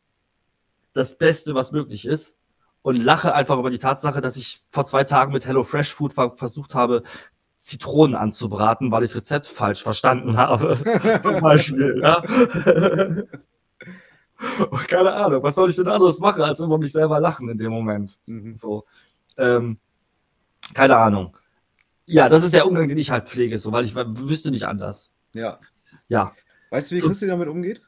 das 0.93 1.17
Beste, 1.19 1.55
was 1.55 1.73
möglich 1.73 2.07
ist 2.07 2.37
und 2.83 3.03
lache 3.03 3.35
einfach 3.35 3.59
über 3.59 3.71
die 3.71 3.79
Tatsache, 3.79 4.21
dass 4.21 4.37
ich 4.37 4.63
vor 4.71 4.85
zwei 4.85 5.05
Tagen 5.05 5.33
mit 5.33 5.47
Hello 5.47 5.65
Fresh 5.65 5.95
Food 5.95 6.13
versucht 6.15 6.75
habe, 6.75 7.03
Zitronen 7.57 8.17
anzubraten, 8.17 8.91
weil 8.91 9.05
ich 9.05 9.11
das 9.11 9.19
Rezept 9.19 9.47
falsch 9.47 9.83
verstanden 9.83 10.37
habe. 10.37 10.77
Zum 11.23 11.41
Beispiel. 11.41 12.01
Ja. 12.03 12.23
Keine 14.89 15.13
Ahnung, 15.13 15.43
was 15.45 15.55
soll 15.55 15.71
ich 15.71 15.77
denn 15.77 15.87
anderes 15.87 16.19
machen, 16.19 16.43
als 16.43 16.59
über 16.59 16.77
mich 16.77 16.91
selber 16.91 17.21
lachen 17.21 17.49
in 17.49 17.59
dem 17.59 17.71
Moment? 17.71 18.19
Mhm. 18.27 18.55
So. 18.55 18.85
Ähm, 19.37 19.79
keine 20.75 20.97
Ahnung. 20.97 21.37
Ja, 22.13 22.29
das 22.29 22.45
ist 22.45 22.53
der 22.53 22.67
Umgang, 22.67 22.89
den 22.89 22.99
ich 22.99 23.11
halt 23.11 23.29
pflege, 23.29 23.57
so, 23.57 23.73
weil 23.73 23.85
ich 23.87 23.95
wüsste 23.95 24.51
nicht 24.51 24.65
anders. 24.65 25.11
Ja. 25.35 25.59
Ja. 26.09 26.35
Weißt 26.71 26.91
du, 26.91 26.95
wie 26.95 27.01
so, 27.01 27.09
Chrissy 27.09 27.27
damit 27.27 27.49
umgeht? 27.49 27.81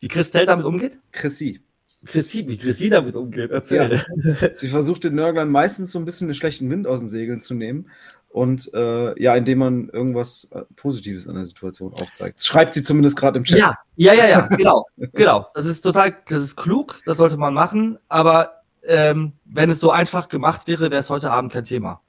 Wie 0.00 0.08
Christel 0.08 0.46
damit 0.46 0.66
umgeht? 0.66 0.98
Chrissy. 1.12 1.62
Chrissy, 2.04 2.46
wie 2.48 2.58
Chrissy 2.58 2.88
damit 2.88 3.14
umgeht, 3.14 3.50
erzähl. 3.52 4.02
Ja. 4.40 4.50
Sie 4.52 4.68
versucht 4.68 5.04
den 5.04 5.14
Nörglern 5.14 5.50
meistens 5.50 5.92
so 5.92 5.98
ein 5.98 6.04
bisschen 6.04 6.28
den 6.28 6.34
schlechten 6.34 6.68
Wind 6.70 6.86
aus 6.86 7.00
den 7.00 7.08
Segeln 7.08 7.40
zu 7.40 7.54
nehmen 7.54 7.88
und 8.28 8.72
äh, 8.74 9.20
ja, 9.22 9.36
indem 9.36 9.58
man 9.58 9.88
irgendwas 9.90 10.48
äh, 10.52 10.62
Positives 10.74 11.28
an 11.28 11.36
der 11.36 11.44
Situation 11.44 11.92
aufzeigt. 11.94 12.38
Das 12.38 12.46
schreibt 12.46 12.74
sie 12.74 12.82
zumindest 12.82 13.16
gerade 13.16 13.38
im 13.38 13.44
Chat. 13.44 13.58
Ja, 13.58 13.78
ja, 13.94 14.12
ja, 14.12 14.26
ja, 14.28 14.40
genau, 14.48 14.86
genau. 15.14 15.46
Das 15.54 15.66
ist 15.66 15.82
total, 15.82 16.16
das 16.28 16.40
ist 16.40 16.56
klug, 16.56 17.00
das 17.06 17.16
sollte 17.16 17.36
man 17.36 17.54
machen, 17.54 17.98
aber 18.08 18.62
ähm, 18.82 19.32
wenn 19.44 19.70
es 19.70 19.80
so 19.80 19.90
einfach 19.90 20.28
gemacht 20.28 20.66
wäre, 20.66 20.90
wäre 20.90 21.00
es 21.00 21.10
heute 21.10 21.30
Abend 21.30 21.52
kein 21.52 21.64
Thema. 21.64 22.02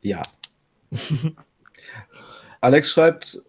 Ja, 0.00 0.22
Alex 2.60 2.90
schreibt, 2.90 3.42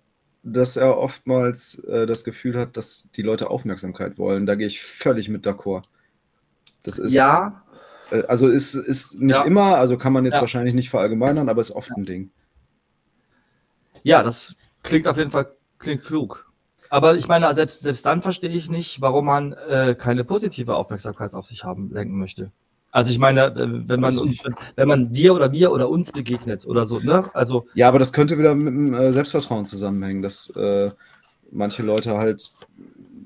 dass 0.43 0.75
er 0.75 0.97
oftmals 0.97 1.79
äh, 1.85 2.05
das 2.05 2.23
Gefühl 2.23 2.57
hat, 2.59 2.75
dass 2.75 3.09
die 3.11 3.21
Leute 3.21 3.49
Aufmerksamkeit 3.49 4.17
wollen. 4.17 4.45
Da 4.45 4.55
gehe 4.55 4.67
ich 4.67 4.81
völlig 4.81 5.29
mit 5.29 5.45
d'accord. 5.45 5.83
Das 6.83 6.99
ist. 6.99 7.13
Ja. 7.13 7.63
Äh, 8.11 8.23
also 8.23 8.49
ist, 8.49 8.75
ist 8.75 9.21
nicht 9.21 9.35
ja. 9.35 9.43
immer, 9.43 9.77
also 9.77 9.97
kann 9.97 10.13
man 10.13 10.25
jetzt 10.25 10.35
ja. 10.35 10.41
wahrscheinlich 10.41 10.73
nicht 10.73 10.89
verallgemeinern, 10.89 11.49
aber 11.49 11.61
ist 11.61 11.71
oft 11.71 11.91
ein 11.91 12.05
Ding. 12.05 12.31
Ja, 14.03 14.21
das 14.21 14.55
klingt 14.83 15.07
auf 15.07 15.17
jeden 15.17 15.31
Fall 15.31 15.55
klingt 15.79 16.03
klug. 16.03 16.51
Aber 16.89 17.15
ich 17.15 17.27
meine, 17.27 17.51
selbst, 17.53 17.81
selbst 17.81 18.05
dann 18.05 18.21
verstehe 18.21 18.51
ich 18.51 18.69
nicht, 18.69 19.01
warum 19.01 19.25
man 19.25 19.53
äh, 19.53 19.95
keine 19.97 20.23
positive 20.23 20.75
Aufmerksamkeit 20.75 21.33
auf 21.33 21.45
sich 21.45 21.63
haben 21.63 21.91
lenken 21.91 22.19
möchte. 22.19 22.51
Also 22.93 23.09
ich 23.09 23.17
meine, 23.17 23.47
äh, 23.47 23.89
wenn 23.89 23.99
man 23.99 24.19
uns, 24.19 24.37
wenn 24.75 24.87
man 24.87 25.11
dir 25.11 25.33
oder 25.33 25.49
mir 25.49 25.71
oder 25.71 25.89
uns 25.89 26.11
begegnet 26.11 26.67
oder 26.67 26.85
so, 26.85 26.99
ne? 26.99 27.27
Also 27.33 27.65
ja, 27.73 27.87
aber 27.87 27.97
das 27.97 28.13
könnte 28.13 28.37
wieder 28.37 28.53
mit 28.53 28.67
dem 28.67 28.93
äh, 28.93 29.11
Selbstvertrauen 29.11 29.65
zusammenhängen, 29.65 30.21
dass 30.21 30.51
äh, 30.51 30.91
manche 31.49 31.81
Leute 31.81 32.17
halt 32.17 32.53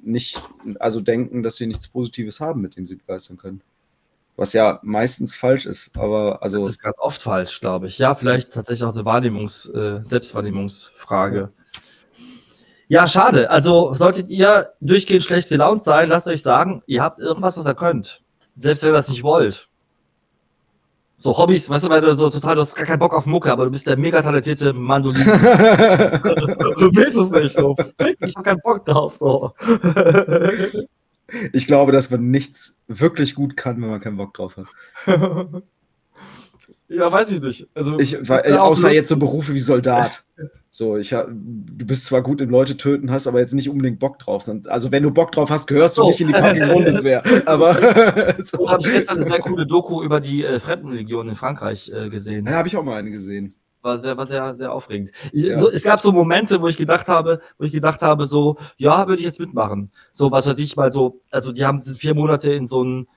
nicht, 0.04 0.42
also 0.80 1.02
denken, 1.02 1.44
dass 1.44 1.58
sie 1.58 1.68
nichts 1.68 1.90
Positives 1.90 2.40
haben, 2.40 2.62
mit 2.62 2.78
dem 2.78 2.86
sie 2.86 2.96
begeistern 2.96 3.36
können. 3.36 3.62
Was 4.38 4.54
ja 4.54 4.80
meistens 4.84 5.36
falsch 5.36 5.66
ist, 5.66 5.98
aber 5.98 6.42
also. 6.42 6.62
Das 6.62 6.76
ist 6.76 6.82
ganz 6.82 6.98
oft 7.00 7.22
falsch, 7.22 7.60
glaube 7.60 7.88
ich. 7.88 7.98
Ja, 7.98 8.16
vielleicht 8.16 8.54
tatsächlich 8.54 8.88
auch 8.88 8.96
eine 8.96 9.04
Wahrnehmungs-, 9.04 9.70
äh, 9.74 10.02
Selbstwahrnehmungsfrage. 10.02 11.52
Ja. 12.88 13.02
ja, 13.02 13.08
schade. 13.08 13.50
Also 13.50 13.92
solltet 13.92 14.30
ihr 14.30 14.70
durchgehend 14.80 15.24
schlecht 15.24 15.50
gelaunt 15.50 15.84
sein, 15.84 16.08
lasst 16.08 16.30
euch 16.30 16.42
sagen, 16.42 16.84
ihr 16.88 17.04
habt 17.04 17.20
irgendwas, 17.20 17.58
was 17.58 17.68
ihr 17.68 17.76
könnt. 17.76 18.24
Selbst 18.58 18.84
wenn 18.84 18.90
ihr 18.90 18.94
das 18.94 19.10
nicht 19.10 19.24
wollt. 19.24 19.70
So 21.20 21.36
Hobbys, 21.36 21.68
weißt 21.70 21.86
du, 21.86 21.90
weil 21.90 22.02
du 22.02 22.14
so 22.16 22.30
total, 22.30 22.56
du 22.56 22.62
hast 22.62 22.76
gar 22.76 22.86
keinen 22.86 23.00
Bock 23.00 23.14
auf 23.14 23.26
Mucke, 23.26 23.52
aber 23.52 23.66
du 23.66 23.72
bist 23.72 23.88
der 23.88 23.98
mega 23.98 24.22
talentierte 24.22 24.72
Mandolin. 24.72 25.26
du 25.26 26.92
willst 26.94 27.18
es 27.18 27.32
nicht 27.32 27.56
so. 27.56 27.76
Ich 28.20 28.36
hab 28.36 28.44
keinen 28.44 28.62
Bock 28.62 28.86
drauf. 28.86 29.18
So. 29.18 29.54
ich 31.54 31.66
glaube, 31.66 31.92
dass 31.92 32.12
man 32.12 32.30
nichts 32.30 32.84
wirklich 32.88 33.34
gut 33.34 33.58
kann, 33.58 33.82
wenn 33.82 33.90
man 33.90 34.00
keinen 34.00 34.18
Bock 34.18 34.36
drauf 34.36 34.58
hat. 34.58 34.68
Ja, 36.90 37.12
weiß 37.12 37.32
ich 37.32 37.42
nicht. 37.42 37.68
Also, 37.74 38.00
ich, 38.00 38.18
weil, 38.30 38.58
außer 38.58 38.92
jetzt 38.92 39.10
so 39.10 39.18
Berufe 39.18 39.54
wie 39.54 39.60
Soldat. 39.60 40.24
So, 40.70 40.98
ich 40.98 41.10
du 41.10 41.86
bist 41.86 42.06
zwar 42.06 42.22
gut 42.22 42.42
im 42.42 42.50
Leute 42.50 42.78
töten, 42.78 43.12
hast 43.12 43.28
aber 43.28 43.40
jetzt 43.40 43.54
nicht 43.54 43.70
unbedingt 43.70 44.00
Bock 44.00 44.20
drauf. 44.20 44.50
Also, 44.66 44.92
wenn 44.92 45.04
du 45.04 45.12
Bock 45.12 45.32
drauf 45.32 45.50
hast, 45.50 45.68
gehörst 45.68 45.98
du 45.98 46.04
oh. 46.04 46.08
nicht 46.08 46.22
in 46.22 46.28
die 46.28 46.34
fucking 46.34 46.68
Bundeswehr. 46.70 47.24
Aber 47.46 47.74
so. 48.40 48.58
so 48.58 48.70
habe 48.70 48.82
ich 48.84 48.92
gestern 48.94 49.18
eine 49.18 49.26
sehr 49.26 49.40
coole 49.40 49.66
Doku 49.66 50.04
über 50.04 50.20
die 50.20 50.44
äh, 50.44 50.60
Fremdenlegion 50.60 51.30
in 51.30 51.36
Frankreich 51.36 51.92
äh, 51.94 52.10
gesehen. 52.10 52.46
Ja, 52.46 52.54
habe 52.54 52.68
ich 52.68 52.78
auch 52.78 52.84
mal 52.84 52.98
eine 52.98 53.12
gesehen. 53.12 53.56
War, 53.82 54.04
war 54.18 54.26
sehr, 54.26 54.54
sehr 54.54 54.74
aufregend. 54.74 55.12
Ja. 55.32 55.58
So, 55.58 55.70
es 55.70 55.84
gab 55.84 56.00
so 56.00 56.12
Momente, 56.12 56.62
wo 56.62 56.68
ich 56.68 56.78
gedacht 56.78 57.08
habe, 57.08 57.42
wo 57.58 57.66
ich 57.66 57.72
gedacht 57.72 58.02
habe, 58.02 58.26
so, 58.26 58.58
ja, 58.76 59.08
würde 59.08 59.20
ich 59.20 59.26
jetzt 59.26 59.40
mitmachen. 59.40 59.92
So, 60.12 60.32
was 60.32 60.48
weiß 60.48 60.60
ich 60.60 60.76
mal 60.76 60.92
so, 60.92 61.22
also 61.32 61.52
die 61.52 61.66
haben 61.66 61.80
vier 61.80 62.14
Monate 62.14 62.52
in 62.54 62.66
so 62.66 62.84
ein 62.84 63.08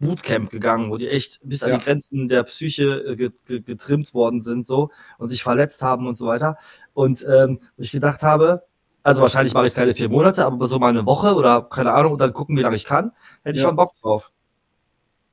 Bootcamp 0.00 0.50
gegangen, 0.50 0.90
wo 0.90 0.96
die 0.96 1.08
echt 1.08 1.40
bis 1.44 1.62
an 1.62 1.70
ja. 1.70 1.78
die 1.78 1.84
Grenzen 1.84 2.28
der 2.28 2.42
Psyche 2.44 3.16
äh, 3.18 3.60
getrimmt 3.60 4.14
worden 4.14 4.40
sind 4.40 4.64
so 4.64 4.90
und 5.18 5.28
sich 5.28 5.42
verletzt 5.42 5.82
haben 5.82 6.06
und 6.06 6.14
so 6.14 6.26
weiter. 6.26 6.56
Und 6.92 7.24
ähm, 7.28 7.60
ich 7.76 7.92
gedacht 7.92 8.22
habe, 8.22 8.64
also 9.02 9.20
wahrscheinlich 9.20 9.52
mache 9.52 9.66
ich 9.66 9.72
es 9.72 9.76
keine 9.76 9.94
vier 9.94 10.08
Monate, 10.08 10.46
aber 10.46 10.66
so 10.66 10.78
mal 10.78 10.88
eine 10.88 11.04
Woche 11.04 11.34
oder 11.34 11.62
keine 11.62 11.92
Ahnung 11.92 12.12
und 12.12 12.20
dann 12.20 12.32
gucken, 12.32 12.56
wie 12.56 12.62
lange 12.62 12.76
ich 12.76 12.86
kann, 12.86 13.12
hätte 13.42 13.56
ich 13.56 13.62
ja. 13.62 13.68
schon 13.68 13.76
Bock 13.76 13.94
drauf. 14.00 14.32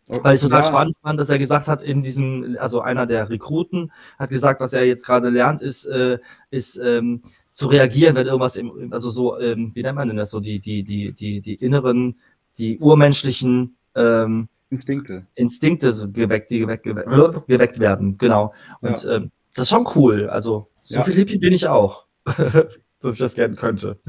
Weil 0.07 0.35
ich 0.35 0.41
total 0.41 0.61
ja. 0.61 0.67
spannend 0.67 0.97
fand, 1.01 1.19
dass 1.19 1.29
er 1.29 1.39
gesagt 1.39 1.67
hat, 1.67 1.81
in 1.83 2.01
diesem, 2.01 2.57
also 2.59 2.81
einer 2.81 3.05
der 3.05 3.29
Rekruten 3.29 3.93
hat 4.19 4.29
gesagt, 4.29 4.59
was 4.59 4.73
er 4.73 4.83
jetzt 4.83 5.05
gerade 5.05 5.29
lernt, 5.29 5.61
ist, 5.61 5.85
äh, 5.85 6.19
ist 6.49 6.75
ähm, 6.77 7.21
zu 7.49 7.67
reagieren, 7.67 8.15
wenn 8.15 8.27
irgendwas 8.27 8.57
im, 8.57 8.91
also 8.91 9.09
so, 9.09 9.39
ähm, 9.39 9.71
wie 9.73 9.83
nennt 9.83 9.95
man 9.95 10.09
denn 10.09 10.17
das, 10.17 10.31
so 10.31 10.41
die, 10.41 10.59
die, 10.59 10.83
die, 10.83 11.13
die, 11.13 11.39
die 11.39 11.55
inneren, 11.55 12.19
die 12.57 12.77
urmenschlichen 12.79 13.77
ähm, 13.95 14.47
Instinkte. 14.69 15.25
Instinkte 15.35 15.91
so 15.91 16.09
geweckt, 16.11 16.49
die 16.49 16.59
geweckt, 16.59 16.83
geweckt, 16.83 17.47
geweckt 17.47 17.79
werden, 17.79 18.17
genau. 18.17 18.53
Und 18.79 19.03
ja. 19.03 19.17
ähm, 19.17 19.31
das 19.53 19.63
ist 19.63 19.69
schon 19.69 19.87
cool. 19.95 20.29
Also, 20.29 20.67
so 20.83 20.95
ja. 20.95 21.03
viel 21.03 21.13
Hippie 21.15 21.37
bin 21.37 21.53
ich 21.53 21.67
auch, 21.67 22.05
dass 22.25 23.13
ich 23.13 23.19
das 23.19 23.35
gerne 23.35 23.55
könnte. 23.55 23.99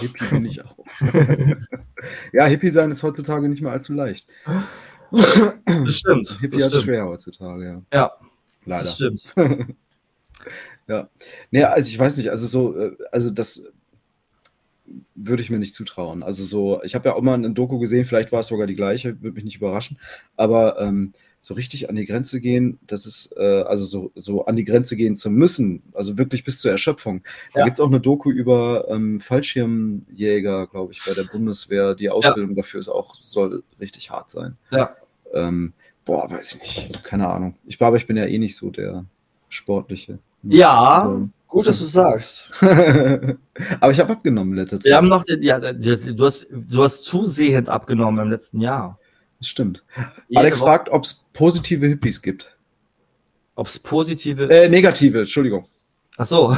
Hippie 0.00 0.24
bin 0.26 0.44
ich 0.44 0.62
auch. 0.62 0.76
ja, 2.32 2.44
Hippie 2.46 2.70
sein 2.70 2.90
ist 2.90 3.02
heutzutage 3.02 3.48
nicht 3.48 3.62
mehr 3.62 3.72
allzu 3.72 3.94
leicht. 3.94 4.28
Das 5.10 5.96
stimmt. 5.96 6.38
Hippie 6.40 6.62
hat 6.62 6.74
es 6.74 6.82
schwer 6.82 7.06
heutzutage, 7.06 7.64
ja. 7.64 7.82
Ja. 7.92 8.12
Leider. 8.66 8.84
Das 8.84 8.94
stimmt. 8.94 9.24
ja. 10.88 11.08
Naja, 11.50 11.68
also 11.70 11.88
ich 11.88 11.98
weiß 11.98 12.16
nicht, 12.18 12.30
also 12.30 12.46
so, 12.46 12.78
äh, 12.78 12.96
also 13.12 13.30
das 13.30 13.72
würde 15.14 15.42
ich 15.42 15.50
mir 15.50 15.58
nicht 15.58 15.74
zutrauen. 15.74 16.22
Also 16.22 16.44
so, 16.44 16.82
ich 16.82 16.94
habe 16.94 17.08
ja 17.08 17.14
auch 17.14 17.22
mal 17.22 17.34
ein 17.34 17.54
Doku 17.54 17.78
gesehen, 17.78 18.04
vielleicht 18.04 18.32
war 18.32 18.40
es 18.40 18.46
sogar 18.46 18.66
die 18.66 18.76
gleiche, 18.76 19.20
würde 19.22 19.34
mich 19.34 19.44
nicht 19.44 19.56
überraschen, 19.56 19.98
aber 20.36 20.80
ähm, 20.80 21.12
so 21.40 21.54
richtig 21.54 21.88
an 21.88 21.96
die 21.96 22.06
Grenze 22.06 22.40
gehen, 22.40 22.78
das 22.86 23.06
ist, 23.06 23.34
äh, 23.36 23.62
also 23.62 23.84
so, 23.84 24.10
so 24.14 24.46
an 24.46 24.56
die 24.56 24.64
Grenze 24.64 24.96
gehen 24.96 25.14
zu 25.14 25.30
müssen, 25.30 25.82
also 25.92 26.18
wirklich 26.18 26.44
bis 26.44 26.60
zur 26.60 26.72
Erschöpfung. 26.72 27.22
Da 27.54 27.60
ja. 27.60 27.64
gibt 27.66 27.76
es 27.76 27.80
auch 27.80 27.88
eine 27.88 28.00
Doku 28.00 28.30
über 28.30 28.86
ähm, 28.88 29.20
Fallschirmjäger, 29.20 30.66
glaube 30.66 30.92
ich, 30.92 31.02
bei 31.06 31.14
der 31.14 31.24
Bundeswehr. 31.24 31.94
Die 31.94 32.10
Ausbildung 32.10 32.50
ja. 32.50 32.56
dafür 32.56 32.80
ist 32.80 32.88
auch, 32.88 33.14
soll 33.14 33.62
richtig 33.80 34.10
hart 34.10 34.30
sein. 34.30 34.56
Ja. 34.70 34.96
Ähm, 35.32 35.72
boah, 36.04 36.28
weiß 36.30 36.54
ich 36.54 36.88
nicht, 36.88 37.04
keine 37.04 37.28
Ahnung. 37.28 37.54
Ich 37.66 37.78
glaube, 37.78 37.96
ich 37.96 38.06
bin 38.06 38.16
ja 38.16 38.26
eh 38.26 38.38
nicht 38.38 38.56
so 38.56 38.70
der 38.70 39.04
Sportliche. 39.48 40.18
Ja, 40.42 41.02
also, 41.02 41.28
gut, 41.46 41.66
dass 41.66 41.78
du 41.78 41.84
sagst. 41.84 42.50
Aber 43.80 43.92
ich 43.92 44.00
habe 44.00 44.12
abgenommen 44.12 44.54
letztes 44.54 44.84
Jahr. 44.84 44.90
Wir 44.90 44.96
haben 44.96 45.08
noch 45.08 45.24
den, 45.24 45.42
ja, 45.42 45.58
du 45.58 46.24
hast, 46.24 46.48
du 46.50 46.82
hast 46.82 47.04
zusehend 47.04 47.68
abgenommen 47.68 48.24
im 48.24 48.30
letzten 48.30 48.60
Jahr. 48.60 48.98
Das 49.38 49.48
stimmt. 49.48 49.84
Jede 50.28 50.40
Alex 50.40 50.60
Woche. 50.60 50.66
fragt, 50.66 50.88
ob 50.88 51.04
es 51.04 51.26
positive 51.32 51.86
Hippies 51.86 52.22
gibt. 52.22 52.56
Ob 53.54 53.66
es 53.66 53.78
positive. 53.78 54.48
Äh, 54.50 54.68
negative, 54.68 55.20
Entschuldigung. 55.20 55.66
Ach 56.18 56.24
so. 56.24 56.48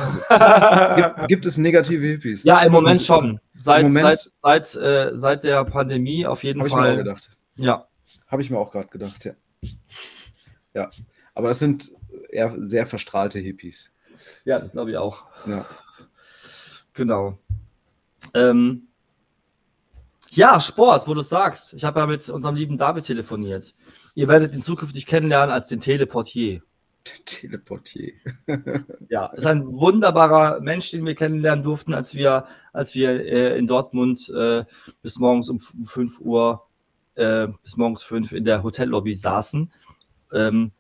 gibt, 0.97 1.28
gibt, 1.28 1.47
es 1.47 1.59
negative 1.59 2.07
Hippies? 2.07 2.45
Ja, 2.45 2.61
im 2.62 2.72
Moment 2.72 3.01
schon. 3.01 3.41
Seit, 3.57 3.84
Moment, 3.84 4.16
seit, 4.16 4.66
seit, 4.66 4.82
äh, 4.82 5.11
seit 5.16 5.45
der 5.45 5.64
Pandemie 5.64 6.26
auf 6.26 6.45
jeden 6.45 6.61
Fall. 6.61 6.70
Habe 6.70 6.78
ich 6.80 6.86
mir 6.86 6.93
auch 6.93 7.05
gedacht. 7.05 7.30
Ja. 7.57 7.89
Habe 8.28 8.43
ich 8.43 8.51
mir 8.51 8.59
auch 8.59 8.70
gerade 8.70 8.89
gedacht, 8.89 9.24
ja. 9.24 9.32
Ja. 10.74 10.91
Aber 11.34 11.49
das 11.49 11.59
sind 11.59 11.93
eher 12.30 12.55
sehr 12.59 12.86
verstrahlte 12.86 13.39
Hippies. 13.39 13.93
Ja, 14.45 14.59
das 14.59 14.72
glaube 14.72 14.91
ich 14.91 14.97
auch. 14.97 15.24
Ja. 15.47 15.66
Genau. 16.95 17.39
Ähm, 18.35 18.89
ja, 20.31 20.61
Sport, 20.61 21.07
wo 21.07 21.14
du 21.14 21.22
sagst. 21.22 21.72
Ich 21.74 21.85
habe 21.85 22.01
ja 22.01 22.07
mit 22.07 22.29
unserem 22.29 22.55
lieben 22.55 22.76
David 22.76 23.05
telefoniert. 23.05 23.72
Ihr 24.14 24.29
werdet 24.29 24.53
ihn 24.53 24.62
zukünftig 24.62 25.07
kennenlernen 25.07 25.53
als 25.53 25.68
den 25.68 25.81
Teleportier. 25.81 26.62
Teleportier. 27.24 28.12
ja, 29.09 29.26
ist 29.26 29.47
ein 29.47 29.66
wunderbarer 29.66 30.61
Mensch, 30.61 30.91
den 30.91 31.07
wir 31.07 31.14
kennenlernen 31.14 31.64
durften, 31.64 31.95
als 31.95 32.14
wir, 32.14 32.47
als 32.72 32.95
wir 32.95 33.11
äh, 33.11 33.59
in 33.59 33.66
Dortmund 33.66 34.29
äh, 34.31 34.64
bis 35.03 35.18
morgens 35.18 35.49
um 35.49 35.59
5 35.59 36.20
Uhr, 36.20 36.66
äh, 37.14 37.49
bis 37.62 37.76
morgens 37.76 38.03
5 38.03 38.33
in 38.33 38.45
der 38.45 38.62
Hotellobby 38.62 39.14
saßen. 39.14 39.72
Ähm, 40.33 40.72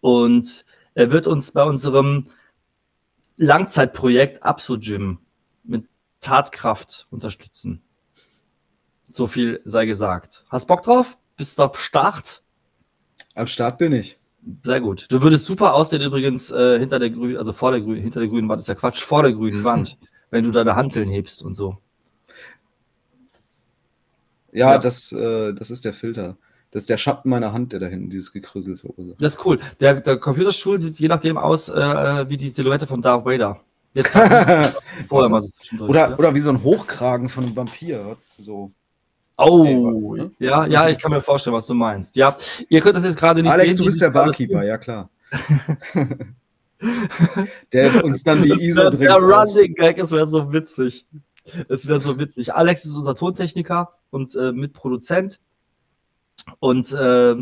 und 0.00 0.64
er 0.94 1.12
wird 1.12 1.26
uns 1.26 1.52
bei 1.52 1.62
unserem 1.62 2.28
Langzeitprojekt 3.36 4.42
Abso-Gym 4.42 5.18
mit 5.64 5.86
Tatkraft 6.20 7.06
unterstützen. 7.10 7.82
So 9.08 9.26
viel 9.26 9.60
sei 9.64 9.86
gesagt. 9.86 10.44
Hast 10.48 10.66
Bock 10.66 10.82
drauf? 10.82 11.18
Bist 11.36 11.58
du 11.58 11.64
am 11.64 11.74
Start? 11.74 12.42
Am 13.34 13.46
Start 13.46 13.78
bin 13.78 13.92
ich. 13.92 14.18
Sehr 14.64 14.80
gut. 14.80 15.06
Du 15.10 15.22
würdest 15.22 15.46
super 15.46 15.74
aussehen 15.74 16.02
übrigens 16.02 16.50
äh, 16.50 16.78
hinter 16.78 16.98
der 16.98 17.10
grünen, 17.10 17.36
also 17.36 17.52
vor 17.52 17.70
der 17.70 17.80
grünen, 17.80 18.02
hinter 18.02 18.20
der 18.20 18.28
grünen 18.28 18.48
Wand 18.48 18.60
ist 18.60 18.66
ja 18.68 18.74
Quatsch, 18.74 19.00
vor 19.00 19.22
der 19.22 19.32
grünen 19.32 19.64
Wand, 19.64 19.98
wenn 20.30 20.44
du 20.44 20.50
deine 20.50 20.74
Hanteln 20.74 21.08
hebst 21.08 21.42
und 21.42 21.54
so. 21.54 21.78
Ja, 24.50 24.72
ja. 24.72 24.78
Das, 24.78 25.12
äh, 25.12 25.54
das 25.54 25.70
ist 25.70 25.84
der 25.84 25.92
Filter. 25.92 26.36
Das 26.72 26.82
ist 26.84 26.90
der 26.90 26.96
Schatten 26.96 27.28
meiner 27.28 27.52
Hand, 27.52 27.72
der 27.72 27.80
da 27.80 27.86
hinten 27.86 28.08
dieses 28.08 28.32
Gekrüssel 28.32 28.78
verursacht. 28.78 29.20
Das 29.20 29.34
ist 29.34 29.44
cool. 29.44 29.60
Der, 29.78 30.00
der 30.00 30.16
Computerstuhl 30.16 30.80
sieht 30.80 30.98
je 30.98 31.06
nachdem 31.06 31.36
aus 31.36 31.68
äh, 31.68 32.28
wie 32.30 32.38
die 32.38 32.48
Silhouette 32.48 32.86
von 32.86 33.02
Darth 33.02 33.26
Vader. 33.26 33.60
Jetzt 33.92 34.08
vorher 35.08 35.28
mal 35.28 35.42
so 35.42 35.84
oder, 35.84 36.18
oder 36.18 36.34
wie 36.34 36.40
so 36.40 36.48
ein 36.48 36.62
Hochkragen 36.62 37.28
von 37.28 37.44
einem 37.44 37.54
Vampir. 37.54 38.16
So. 38.38 38.72
Oh, 39.36 40.14
ne? 40.14 40.30
ja, 40.38 40.64
ja, 40.64 40.88
ich 40.88 40.98
kann 40.98 41.10
mir 41.10 41.20
vorstellen, 41.20 41.54
was 41.54 41.66
du 41.66 41.74
meinst. 41.74 42.16
Ja, 42.16 42.38
ihr 42.70 42.80
könnt 42.80 42.96
das 42.96 43.04
jetzt 43.04 43.18
gerade 43.18 43.42
nicht 43.42 43.52
Alex, 43.52 43.74
sehen. 43.74 43.80
Alex, 43.80 43.80
du 43.80 43.84
bist 43.84 44.00
der 44.00 44.10
Barkeeper, 44.10 44.64
ja 44.64 44.78
klar. 44.78 45.10
der 47.72 48.02
uns 48.02 48.22
dann 48.22 48.42
die 48.42 48.50
ISO-Drinks 48.50 48.98
Der 48.98 49.16
Running 49.16 49.74
Gag, 49.74 49.98
es 49.98 50.10
wäre 50.10 50.26
so 50.26 50.50
witzig. 50.52 51.06
Es 51.68 51.86
wäre 51.86 52.00
so 52.00 52.18
witzig. 52.18 52.54
Alex 52.54 52.86
ist 52.86 52.96
unser 52.96 53.14
Tontechniker 53.14 53.90
und 54.10 54.34
äh, 54.36 54.52
Mitproduzent. 54.52 55.38
Und 56.58 56.92
äh, 56.92 57.36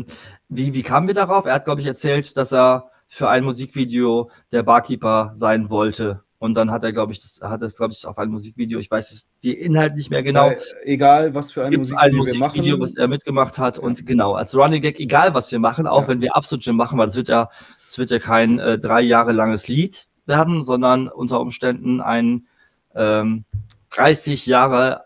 wie, 0.49 0.73
wie 0.73 0.83
kamen 0.83 1.07
wir 1.07 1.15
darauf? 1.15 1.45
Er 1.45 1.55
hat, 1.55 1.65
glaube 1.65 1.81
ich, 1.81 1.87
erzählt, 1.87 2.37
dass 2.37 2.51
er 2.53 2.91
für 3.07 3.29
ein 3.29 3.43
Musikvideo 3.43 4.31
der 4.51 4.63
Barkeeper 4.63 5.31
sein 5.33 5.69
wollte. 5.69 6.23
Und 6.41 6.55
dann 6.55 6.71
hat 6.71 6.83
er, 6.83 6.91
glaube 6.91 7.11
ich, 7.11 7.21
das 7.21 7.39
hat 7.41 7.61
es, 7.61 7.75
glaube 7.75 7.93
ich, 7.93 8.03
auf 8.07 8.17
ein 8.17 8.29
Musikvideo, 8.29 8.79
ich 8.79 8.89
weiß 8.89 9.11
es, 9.11 9.27
die 9.43 9.53
Inhalt 9.53 9.95
nicht 9.95 10.09
mehr 10.09 10.23
genau. 10.23 10.49
Äh, 10.49 10.57
egal, 10.85 11.35
was 11.35 11.51
für 11.51 11.65
ein 11.65 11.75
Musikvideo, 11.75 11.99
ein 11.99 12.15
Musikvideo 12.15 12.79
was 12.79 12.95
er 12.95 13.07
mitgemacht 13.07 13.59
hat. 13.59 13.77
Ja. 13.77 13.83
Und 13.83 14.05
genau, 14.07 14.33
als 14.33 14.55
Running 14.55 14.81
Gag, 14.81 14.99
egal 14.99 15.35
was 15.35 15.51
wir 15.51 15.59
machen, 15.59 15.85
auch 15.85 16.03
ja. 16.03 16.07
wenn 16.07 16.21
wir 16.21 16.35
Absolut 16.35 16.63
Gym 16.63 16.77
machen, 16.77 16.97
weil 16.97 17.09
es 17.09 17.15
wird 17.15 17.27
ja, 17.27 17.49
es 17.87 17.99
wird 17.99 18.09
ja 18.09 18.17
kein 18.17 18.57
äh, 18.57 18.79
drei 18.79 19.01
Jahre 19.01 19.33
langes 19.33 19.67
Lied 19.67 20.07
werden, 20.25 20.63
sondern 20.63 21.09
unter 21.09 21.39
Umständen 21.41 22.01
ein 22.01 22.47
ähm, 22.95 23.45
30 23.91 24.47
Jahre 24.47 25.03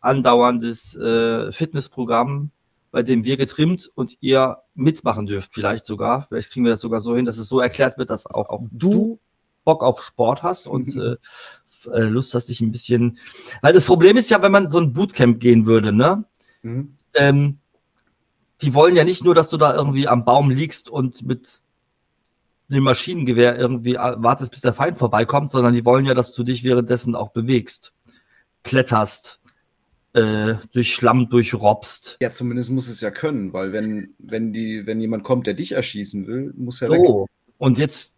andauerndes 0.00 0.96
äh, 0.96 1.52
Fitnessprogramm, 1.52 2.52
bei 2.90 3.02
dem 3.02 3.24
wir 3.24 3.36
getrimmt 3.36 3.90
und 3.94 4.16
ihr 4.20 4.58
mitmachen 4.74 5.26
dürft, 5.26 5.54
vielleicht 5.54 5.86
sogar. 5.86 6.26
Vielleicht 6.28 6.50
kriegen 6.50 6.64
wir 6.64 6.72
das 6.72 6.80
sogar 6.80 7.00
so 7.00 7.14
hin, 7.14 7.24
dass 7.24 7.38
es 7.38 7.48
so 7.48 7.60
erklärt 7.60 7.98
wird, 7.98 8.10
dass 8.10 8.26
auch, 8.26 8.48
auch 8.48 8.62
du 8.70 9.20
Bock 9.64 9.82
auf 9.82 10.02
Sport 10.02 10.42
hast 10.42 10.66
und 10.66 10.94
mhm. 10.96 11.16
äh, 11.86 11.90
äh, 11.90 12.02
Lust 12.02 12.34
hast, 12.34 12.48
dich 12.48 12.60
ein 12.60 12.72
bisschen. 12.72 13.18
Weil 13.62 13.72
das 13.72 13.84
Problem 13.84 14.16
ist 14.16 14.30
ja, 14.30 14.42
wenn 14.42 14.52
man 14.52 14.68
so 14.68 14.78
ein 14.78 14.92
Bootcamp 14.92 15.40
gehen 15.40 15.66
würde, 15.66 15.92
ne? 15.92 16.24
Mhm. 16.62 16.96
Ähm, 17.14 17.58
die 18.62 18.74
wollen 18.74 18.96
ja 18.96 19.04
nicht 19.04 19.24
nur, 19.24 19.34
dass 19.34 19.48
du 19.48 19.56
da 19.56 19.74
irgendwie 19.74 20.06
am 20.06 20.24
Baum 20.24 20.50
liegst 20.50 20.90
und 20.90 21.22
mit 21.22 21.62
dem 22.68 22.84
Maschinengewehr 22.84 23.58
irgendwie 23.58 23.94
äh, 23.94 24.14
wartest, 24.18 24.50
bis 24.50 24.60
der 24.60 24.74
Feind 24.74 24.96
vorbeikommt, 24.96 25.50
sondern 25.50 25.74
die 25.74 25.84
wollen 25.84 26.06
ja, 26.06 26.14
dass 26.14 26.34
du 26.34 26.42
dich 26.42 26.62
währenddessen 26.62 27.16
auch 27.16 27.30
bewegst, 27.30 27.94
kletterst, 28.62 29.39
äh, 30.12 30.54
durch 30.72 30.92
Schlamm 30.92 31.28
durchrobst. 31.28 32.18
Ja, 32.20 32.30
zumindest 32.30 32.70
muss 32.70 32.88
es 32.88 33.00
ja 33.00 33.10
können, 33.10 33.52
weil 33.52 33.72
wenn, 33.72 34.14
wenn, 34.18 34.52
die, 34.52 34.86
wenn 34.86 35.00
jemand 35.00 35.24
kommt, 35.24 35.46
der 35.46 35.54
dich 35.54 35.72
erschießen 35.72 36.26
will, 36.26 36.52
muss 36.56 36.82
er 36.82 36.88
so. 36.88 36.92
weg. 36.94 37.28
Und 37.58 37.78
jetzt 37.78 38.16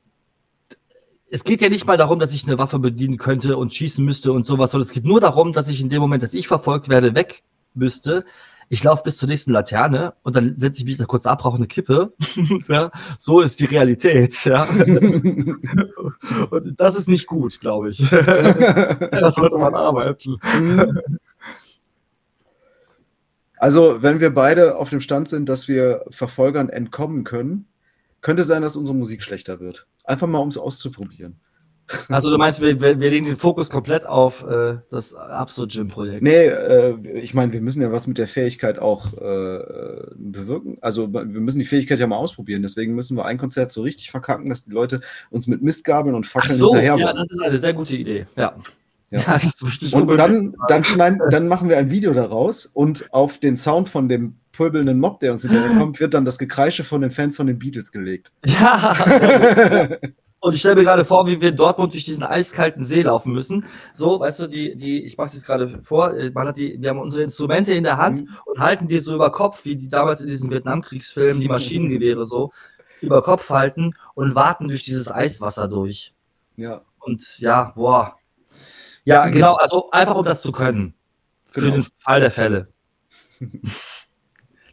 es 1.32 1.44
geht 1.44 1.62
ja 1.62 1.70
nicht 1.70 1.86
mal 1.86 1.96
darum, 1.96 2.18
dass 2.18 2.34
ich 2.34 2.46
eine 2.46 2.58
Waffe 2.58 2.78
bedienen 2.78 3.16
könnte 3.16 3.56
und 3.56 3.72
schießen 3.72 4.04
müsste 4.04 4.32
und 4.32 4.44
sowas, 4.44 4.70
sondern 4.70 4.86
es 4.86 4.92
geht 4.92 5.06
nur 5.06 5.18
darum, 5.18 5.54
dass 5.54 5.68
ich 5.68 5.80
in 5.80 5.88
dem 5.88 6.02
Moment, 6.02 6.22
dass 6.22 6.34
ich 6.34 6.46
verfolgt 6.46 6.90
werde, 6.90 7.14
weg 7.14 7.42
müsste. 7.72 8.26
Ich 8.68 8.84
laufe 8.84 9.02
bis 9.02 9.16
zur 9.16 9.30
nächsten 9.30 9.50
Laterne 9.50 10.12
und 10.22 10.36
dann 10.36 10.56
setze 10.58 10.80
ich 10.80 10.84
mich 10.84 10.98
da 10.98 11.06
kurz 11.06 11.24
ab, 11.24 11.42
rauche 11.44 11.56
eine 11.56 11.66
Kippe. 11.66 12.12
ja, 12.68 12.90
so 13.18 13.40
ist 13.40 13.60
die 13.60 13.64
Realität. 13.64 14.44
Ja. 14.44 14.64
und 16.50 16.74
das 16.76 16.96
ist 16.96 17.08
nicht 17.08 17.26
gut, 17.26 17.60
glaube 17.60 17.90
ich. 17.90 17.98
das 18.10 19.34
sollte 19.34 19.56
man 19.56 19.74
arbeiten. 19.74 20.36
Also, 23.62 24.02
wenn 24.02 24.18
wir 24.18 24.30
beide 24.30 24.76
auf 24.76 24.90
dem 24.90 25.00
Stand 25.00 25.28
sind, 25.28 25.48
dass 25.48 25.68
wir 25.68 26.04
Verfolgern 26.10 26.68
entkommen 26.68 27.22
können, 27.22 27.68
könnte 28.20 28.42
sein, 28.42 28.60
dass 28.60 28.74
unsere 28.74 28.96
Musik 28.96 29.22
schlechter 29.22 29.60
wird. 29.60 29.86
Einfach 30.02 30.26
mal, 30.26 30.38
um 30.38 30.48
es 30.48 30.58
auszuprobieren. 30.58 31.38
Also 32.08 32.30
du 32.30 32.38
meinst, 32.38 32.60
wir, 32.60 32.80
wir 32.80 32.94
legen 32.96 33.26
den 33.26 33.36
Fokus 33.36 33.68
komplett 33.68 34.06
auf 34.06 34.44
äh, 34.48 34.78
das 34.90 35.14
Absolut-Gym-Projekt? 35.14 36.22
Nee, 36.22 36.46
äh, 36.46 36.96
ich 37.20 37.34
meine, 37.34 37.52
wir 37.52 37.60
müssen 37.60 37.82
ja 37.82 37.92
was 37.92 38.06
mit 38.06 38.18
der 38.18 38.28
Fähigkeit 38.28 38.78
auch 38.78 39.12
äh, 39.14 40.06
bewirken. 40.16 40.78
Also 40.80 41.12
wir 41.12 41.24
müssen 41.24 41.58
die 41.58 41.64
Fähigkeit 41.64 41.98
ja 41.98 42.06
mal 42.06 42.16
ausprobieren. 42.16 42.62
Deswegen 42.62 42.94
müssen 42.94 43.16
wir 43.16 43.26
ein 43.26 43.36
Konzert 43.36 43.70
so 43.70 43.82
richtig 43.82 44.10
verkacken, 44.10 44.48
dass 44.48 44.64
die 44.64 44.70
Leute 44.70 45.00
uns 45.30 45.46
mit 45.48 45.60
Mistgabeln 45.60 46.14
und 46.14 46.26
Fackeln 46.26 46.54
Ach 46.54 46.58
so, 46.58 46.68
hinterher 46.68 46.96
Ja, 46.96 47.12
das 47.12 47.30
ist 47.30 47.42
eine 47.42 47.58
sehr 47.58 47.74
gute 47.74 47.94
Idee. 47.94 48.26
Ja. 48.36 48.56
Ja. 49.12 49.20
ja 49.20 49.98
und 49.98 50.16
dann, 50.16 50.56
dann, 50.68 50.84
schneiden, 50.84 51.20
dann 51.30 51.46
machen 51.46 51.68
wir 51.68 51.76
ein 51.78 51.90
Video 51.90 52.14
daraus 52.14 52.66
und 52.66 53.12
auf 53.12 53.38
den 53.38 53.56
Sound 53.56 53.88
von 53.88 54.08
dem 54.08 54.38
pöbelnden 54.52 54.98
Mob, 55.00 55.20
der 55.20 55.32
uns 55.32 55.42
hinterherkommt, 55.42 56.00
wird 56.00 56.14
dann 56.14 56.24
das 56.24 56.38
Gekreische 56.38 56.84
von 56.84 57.00
den 57.00 57.10
Fans 57.10 57.36
von 57.36 57.46
den 57.46 57.58
Beatles 57.58 57.92
gelegt. 57.92 58.32
Ja. 58.44 58.94
Und 60.42 60.54
ich 60.54 60.58
stelle 60.58 60.74
mir 60.74 60.82
gerade 60.82 61.04
vor, 61.04 61.28
wie 61.28 61.40
wir 61.40 61.50
in 61.50 61.56
Dortmund 61.56 61.92
durch 61.92 62.04
diesen 62.04 62.24
eiskalten 62.24 62.84
See 62.84 63.02
laufen 63.02 63.32
müssen. 63.32 63.64
So, 63.92 64.18
weißt 64.18 64.40
du, 64.40 64.46
die, 64.48 64.74
die, 64.74 65.04
ich 65.04 65.16
mache 65.16 65.28
es 65.28 65.34
jetzt 65.34 65.46
gerade 65.46 65.80
vor, 65.84 66.14
äh, 66.14 66.32
man 66.34 66.48
hat 66.48 66.56
die, 66.56 66.82
wir 66.82 66.90
haben 66.90 66.98
unsere 66.98 67.22
Instrumente 67.22 67.72
in 67.74 67.84
der 67.84 67.96
Hand 67.96 68.22
mhm. 68.22 68.28
und 68.46 68.58
halten 68.58 68.88
die 68.88 68.98
so 68.98 69.14
über 69.14 69.30
Kopf, 69.30 69.64
wie 69.64 69.76
die 69.76 69.88
damals 69.88 70.20
in 70.20 70.26
diesen 70.26 70.50
Vietnamkriegsfilmen, 70.50 71.40
die 71.40 71.46
Maschinengewehre 71.46 72.24
so, 72.24 72.50
über 73.00 73.22
Kopf 73.22 73.50
halten 73.50 73.94
und 74.14 74.34
warten 74.34 74.66
durch 74.66 74.82
dieses 74.82 75.12
Eiswasser 75.12 75.68
durch. 75.68 76.12
Ja. 76.56 76.82
Und 76.98 77.38
ja, 77.38 77.72
boah. 77.76 78.16
Ja, 79.04 79.28
genau, 79.28 79.54
also 79.54 79.90
einfach 79.90 80.14
um 80.14 80.24
das 80.24 80.42
zu 80.42 80.52
können. 80.52 80.94
Für 81.50 81.60
genau. 81.60 81.74
den 81.74 81.86
Fall 81.98 82.20
der 82.20 82.30
Fälle. 82.30 82.68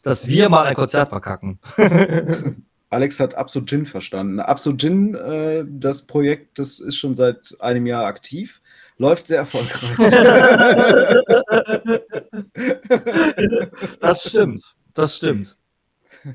dass 0.04 0.28
wir 0.28 0.50
mal 0.50 0.66
ein 0.66 0.76
Konzert 0.76 1.10
verkacken. 1.10 1.60
Alex 2.90 3.20
hat 3.20 3.36
Abso-Gin 3.36 3.86
verstanden. 3.86 4.40
Abso-Gin, 4.40 5.14
äh, 5.14 5.66
das 5.68 6.08
Projekt, 6.08 6.58
das 6.58 6.80
ist 6.80 6.98
schon 6.98 7.14
seit 7.16 7.56
einem 7.60 7.86
Jahr 7.86 8.06
aktiv, 8.06 8.62
läuft 8.98 9.28
sehr 9.28 9.38
erfolgreich. 9.38 9.96
das 14.00 14.30
stimmt, 14.30 14.76
das 14.94 15.18
stimmt. 15.18 15.58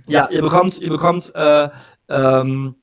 Ja, 0.06 0.28
ihr 0.30 0.42
bekommt, 0.42 0.78
ihr 0.78 0.90
bekommt, 0.90 1.32
äh, 1.34 1.70
ähm, 2.08 2.76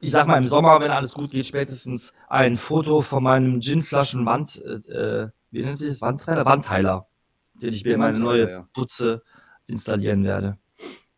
ich 0.00 0.10
sag 0.10 0.26
mal 0.26 0.38
im 0.38 0.44
Sommer, 0.44 0.80
wenn 0.80 0.90
alles 0.90 1.12
gut 1.14 1.30
geht, 1.30 1.46
spätestens 1.46 2.12
ein 2.28 2.56
Foto 2.56 3.02
von 3.02 3.22
meinem 3.22 3.60
Ginflaschen-Wand, 3.60 4.64
äh, 4.64 5.28
wie 5.50 5.62
nennt 5.62 5.80
ihr 5.80 5.88
das? 5.88 6.00
Wandteiler? 6.00 6.44
Wandteiler, 6.44 7.06
den 7.54 7.72
ich 7.72 7.84
mir 7.84 7.94
in 7.94 8.00
meine 8.00 8.18
neue 8.18 8.50
ja. 8.50 8.68
Putze 8.72 9.22
installieren 9.66 10.24
werde. 10.24 10.58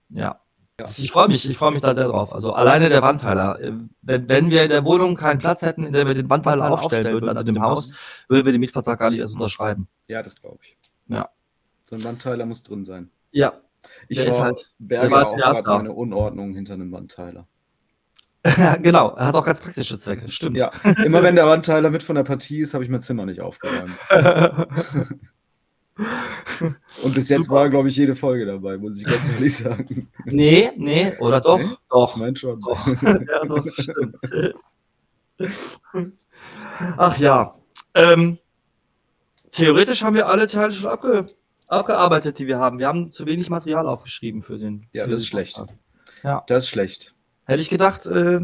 Ja. 0.09 0.41
ja. 0.79 0.87
Ich 0.97 1.11
freue 1.11 1.29
mich, 1.29 1.49
ich 1.49 1.57
freue 1.57 1.73
mich 1.73 1.81
da 1.81 1.95
sehr 1.95 2.09
drauf. 2.09 2.33
Also 2.33 2.53
alleine 2.53 2.89
der 2.89 3.03
Wandteiler. 3.03 3.61
Äh, 3.61 3.73
wenn, 4.03 4.29
wenn 4.29 4.51
wir 4.51 4.63
in 4.63 4.71
der 4.71 4.85
Wohnung 4.85 5.15
keinen 5.15 5.39
Platz 5.39 5.63
hätten, 5.63 5.85
in 5.85 5.93
der 5.93 6.07
wir 6.07 6.15
den 6.15 6.31
Wandteiler 6.31 6.71
aufstellen 6.71 7.13
würden, 7.13 7.29
also 7.29 7.49
im 7.51 7.61
Haus, 7.61 7.93
würden 8.29 8.47
wir 8.47 8.53
den 8.53 8.61
Mietvertrag 8.61 8.99
gar 8.99 9.11
nicht 9.11 9.21
erst 9.21 9.35
unterschreiben. 9.35 9.89
Ja, 10.09 10.23
das 10.23 10.41
glaube 10.41 10.59
ich. 10.63 10.77
Ja. 11.09 11.29
So 11.85 11.97
ein 11.97 12.05
Wandteiler 12.05 12.47
muss 12.47 12.63
drin 12.63 12.85
sein. 12.85 13.11
Ja. 13.33 13.53
Ich 14.09 14.19
der 14.19 14.31
war, 14.33 14.41
halt, 14.41 14.73
berge 14.79 15.11
war 15.11 15.27
auch 15.27 15.37
gerade 15.37 15.81
eine 15.81 15.93
Unordnung 15.93 16.53
hinter 16.55 16.75
einem 16.75 16.93
Wandteiler. 16.93 17.47
genau, 18.83 19.15
er 19.17 19.27
hat 19.27 19.35
auch 19.35 19.45
ganz 19.45 19.61
praktische 19.61 19.99
Zwecke, 19.99 20.29
stimmt. 20.31 20.57
Ja, 20.57 20.71
immer 21.05 21.23
wenn 21.23 21.35
der 21.35 21.47
Wandteiler 21.47 21.91
mit 21.91 22.03
von 22.03 22.17
der 22.17 22.23
Partie 22.23 22.61
ist, 22.61 22.73
habe 22.73 22.83
ich 22.85 22.91
mein 22.91 23.03
Zimmer 23.03 23.27
nicht 23.27 23.41
aufgeräumt. 23.43 23.93
Und 27.03 27.15
bis 27.15 27.29
jetzt 27.29 27.47
Super. 27.47 27.57
war, 27.57 27.69
glaube 27.69 27.89
ich, 27.89 27.97
jede 27.97 28.15
Folge 28.15 28.47
dabei, 28.47 28.79
muss 28.79 28.99
ich 28.99 29.05
ganz 29.05 29.29
ehrlich 29.29 29.55
sagen. 29.59 30.09
Nee, 30.25 30.71
nee, 30.77 31.13
oder 31.19 31.43
doch? 31.43 31.59
Nee? 31.59 31.77
Doch. 31.91 32.15
Ich 32.15 32.21
meine 32.21 32.37
schon. 32.37 32.61
Doch. 32.61 32.87
ja, 33.03 33.45
doch, 33.45 33.67
stimmt. 33.73 34.17
Ach 36.97 37.19
ja. 37.19 37.55
Ähm, 37.95 38.39
theoretisch 39.51 40.03
haben 40.03 40.17
wir 40.17 40.29
alle 40.29 40.47
Teile 40.47 40.73
schon 40.73 40.91
abge 40.91 41.27
abgearbeitet, 41.67 42.39
die 42.39 42.47
wir 42.47 42.59
haben. 42.59 42.79
Wir 42.79 42.89
haben 42.89 43.11
zu 43.11 43.27
wenig 43.27 43.51
Material 43.51 43.87
aufgeschrieben 43.87 44.43
für 44.43 44.59
den. 44.59 44.87
Ja, 44.93 45.05
für 45.05 45.11
das 45.11 45.21
ist 45.21 45.27
schlecht. 45.27 45.63
Ja. 46.23 46.43
Das 46.47 46.65
ist 46.65 46.71
schlecht. 46.71 47.15
Hätte 47.51 47.63
ich 47.63 47.69
gedacht, 47.69 48.07
äh, 48.07 48.41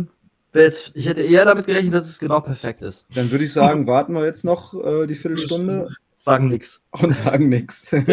jetzt, 0.52 0.96
ich 0.96 1.06
hätte 1.06 1.22
eher 1.22 1.44
damit 1.44 1.66
gerechnet, 1.66 1.94
dass 1.94 2.08
es 2.08 2.18
genau 2.18 2.40
perfekt 2.40 2.82
ist. 2.82 3.06
Dann 3.14 3.30
würde 3.30 3.44
ich 3.44 3.52
sagen, 3.52 3.86
warten 3.86 4.14
wir 4.14 4.24
jetzt 4.24 4.44
noch 4.44 4.74
äh, 4.74 5.06
die 5.06 5.14
Viertelstunde. 5.14 5.94
Sagen 6.16 6.48
nichts. 6.48 6.82
Und 6.90 7.14
sagen 7.14 7.48
nichts. 7.48 7.92
haben 7.92 8.08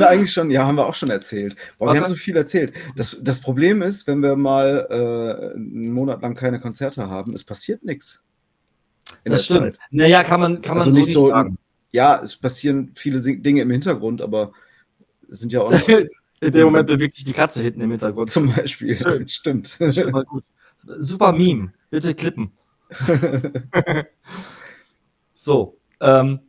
wir 0.00 0.08
eigentlich 0.08 0.32
schon, 0.32 0.50
ja, 0.50 0.66
haben 0.66 0.74
wir 0.74 0.86
auch 0.86 0.96
schon 0.96 1.10
erzählt. 1.10 1.54
Boah, 1.78 1.94
wir 1.94 2.00
haben 2.00 2.08
so 2.08 2.16
viel 2.16 2.36
erzählt. 2.36 2.72
Das, 2.96 3.16
das 3.22 3.40
Problem 3.40 3.80
ist, 3.80 4.08
wenn 4.08 4.18
wir 4.24 4.34
mal 4.34 4.88
äh, 4.90 5.54
einen 5.54 5.92
Monat 5.92 6.20
lang 6.20 6.34
keine 6.34 6.58
Konzerte 6.58 7.08
haben, 7.08 7.32
es 7.32 7.44
passiert 7.44 7.84
nichts. 7.84 8.24
Das 9.22 9.44
stimmt. 9.44 9.60
Zeit. 9.60 9.78
Naja, 9.92 10.24
kann 10.24 10.40
man, 10.40 10.62
kann 10.62 10.78
also 10.78 10.90
man 10.90 10.94
so 10.94 10.98
nicht 11.00 11.12
so. 11.12 11.28
Sagen. 11.28 11.58
Ja, 11.92 12.20
es 12.20 12.34
passieren 12.34 12.90
viele 12.96 13.20
Dinge 13.20 13.62
im 13.62 13.70
Hintergrund, 13.70 14.20
aber 14.20 14.50
sind 15.28 15.52
ja 15.52 15.62
auch. 15.62 15.70
Noch, 15.88 15.88
In 16.40 16.52
dem 16.52 16.64
Moment 16.64 16.86
bewegt 16.86 17.14
sich 17.14 17.24
die 17.24 17.32
Katze 17.32 17.62
hinten 17.62 17.80
im 17.80 17.90
Hintergrund. 17.90 18.30
Zum 18.30 18.52
Beispiel. 18.52 18.96
Schön. 19.02 19.26
Stimmt. 19.28 19.68
Schön, 19.68 20.12
Super 20.98 21.32
Meme. 21.32 21.72
Bitte 21.90 22.14
klippen. 22.14 22.52
so. 25.34 25.78
Ähm, 26.00 26.40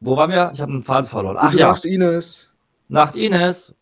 wo 0.00 0.16
waren 0.16 0.30
wir? 0.30 0.50
Ich 0.54 0.60
habe 0.60 0.72
einen 0.72 0.84
Faden 0.84 1.08
verloren. 1.08 1.36
Ach 1.38 1.50
Gute 1.50 1.60
ja. 1.60 1.68
Nacht, 1.68 1.84
Ines. 1.84 2.50
Nacht, 2.88 3.16
Ines. 3.16 3.74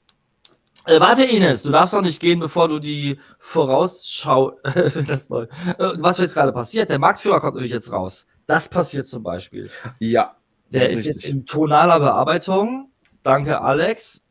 Äh, 0.87 1.01
warte, 1.01 1.25
Ines, 1.25 1.62
du 1.62 1.71
darfst 1.71 1.93
doch 1.93 2.03
nicht 2.03 2.21
gehen, 2.21 2.41
bevor 2.41 2.68
du 2.68 2.79
die 2.79 3.18
Vorausschau. 3.39 4.59
das 4.62 5.29
neu. 5.29 5.43
Äh, 5.43 5.93
was 5.97 6.18
jetzt 6.18 6.35
gerade 6.35 6.53
passiert? 6.53 6.89
Der 6.89 6.99
Marktführer 6.99 7.41
kommt 7.41 7.55
nämlich 7.55 7.73
jetzt 7.73 7.93
raus. 7.93 8.27
Das 8.47 8.68
passiert 8.68 9.07
zum 9.07 9.23
Beispiel. 9.23 9.71
Ja. 9.99 10.37
Der 10.73 10.91
ist 10.91 10.99
richtig. 10.99 11.14
jetzt 11.14 11.25
in 11.25 11.47
tonaler 11.47 11.99
Bearbeitung. 11.99 12.89
Danke, 13.23 13.61
Alex. 13.61 14.27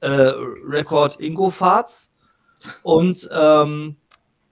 Äh, 0.00 0.32
Record 0.68 1.20
Ingo 1.20 1.50
Farts. 1.50 2.10
Und 2.82 3.28
ähm, 3.32 3.96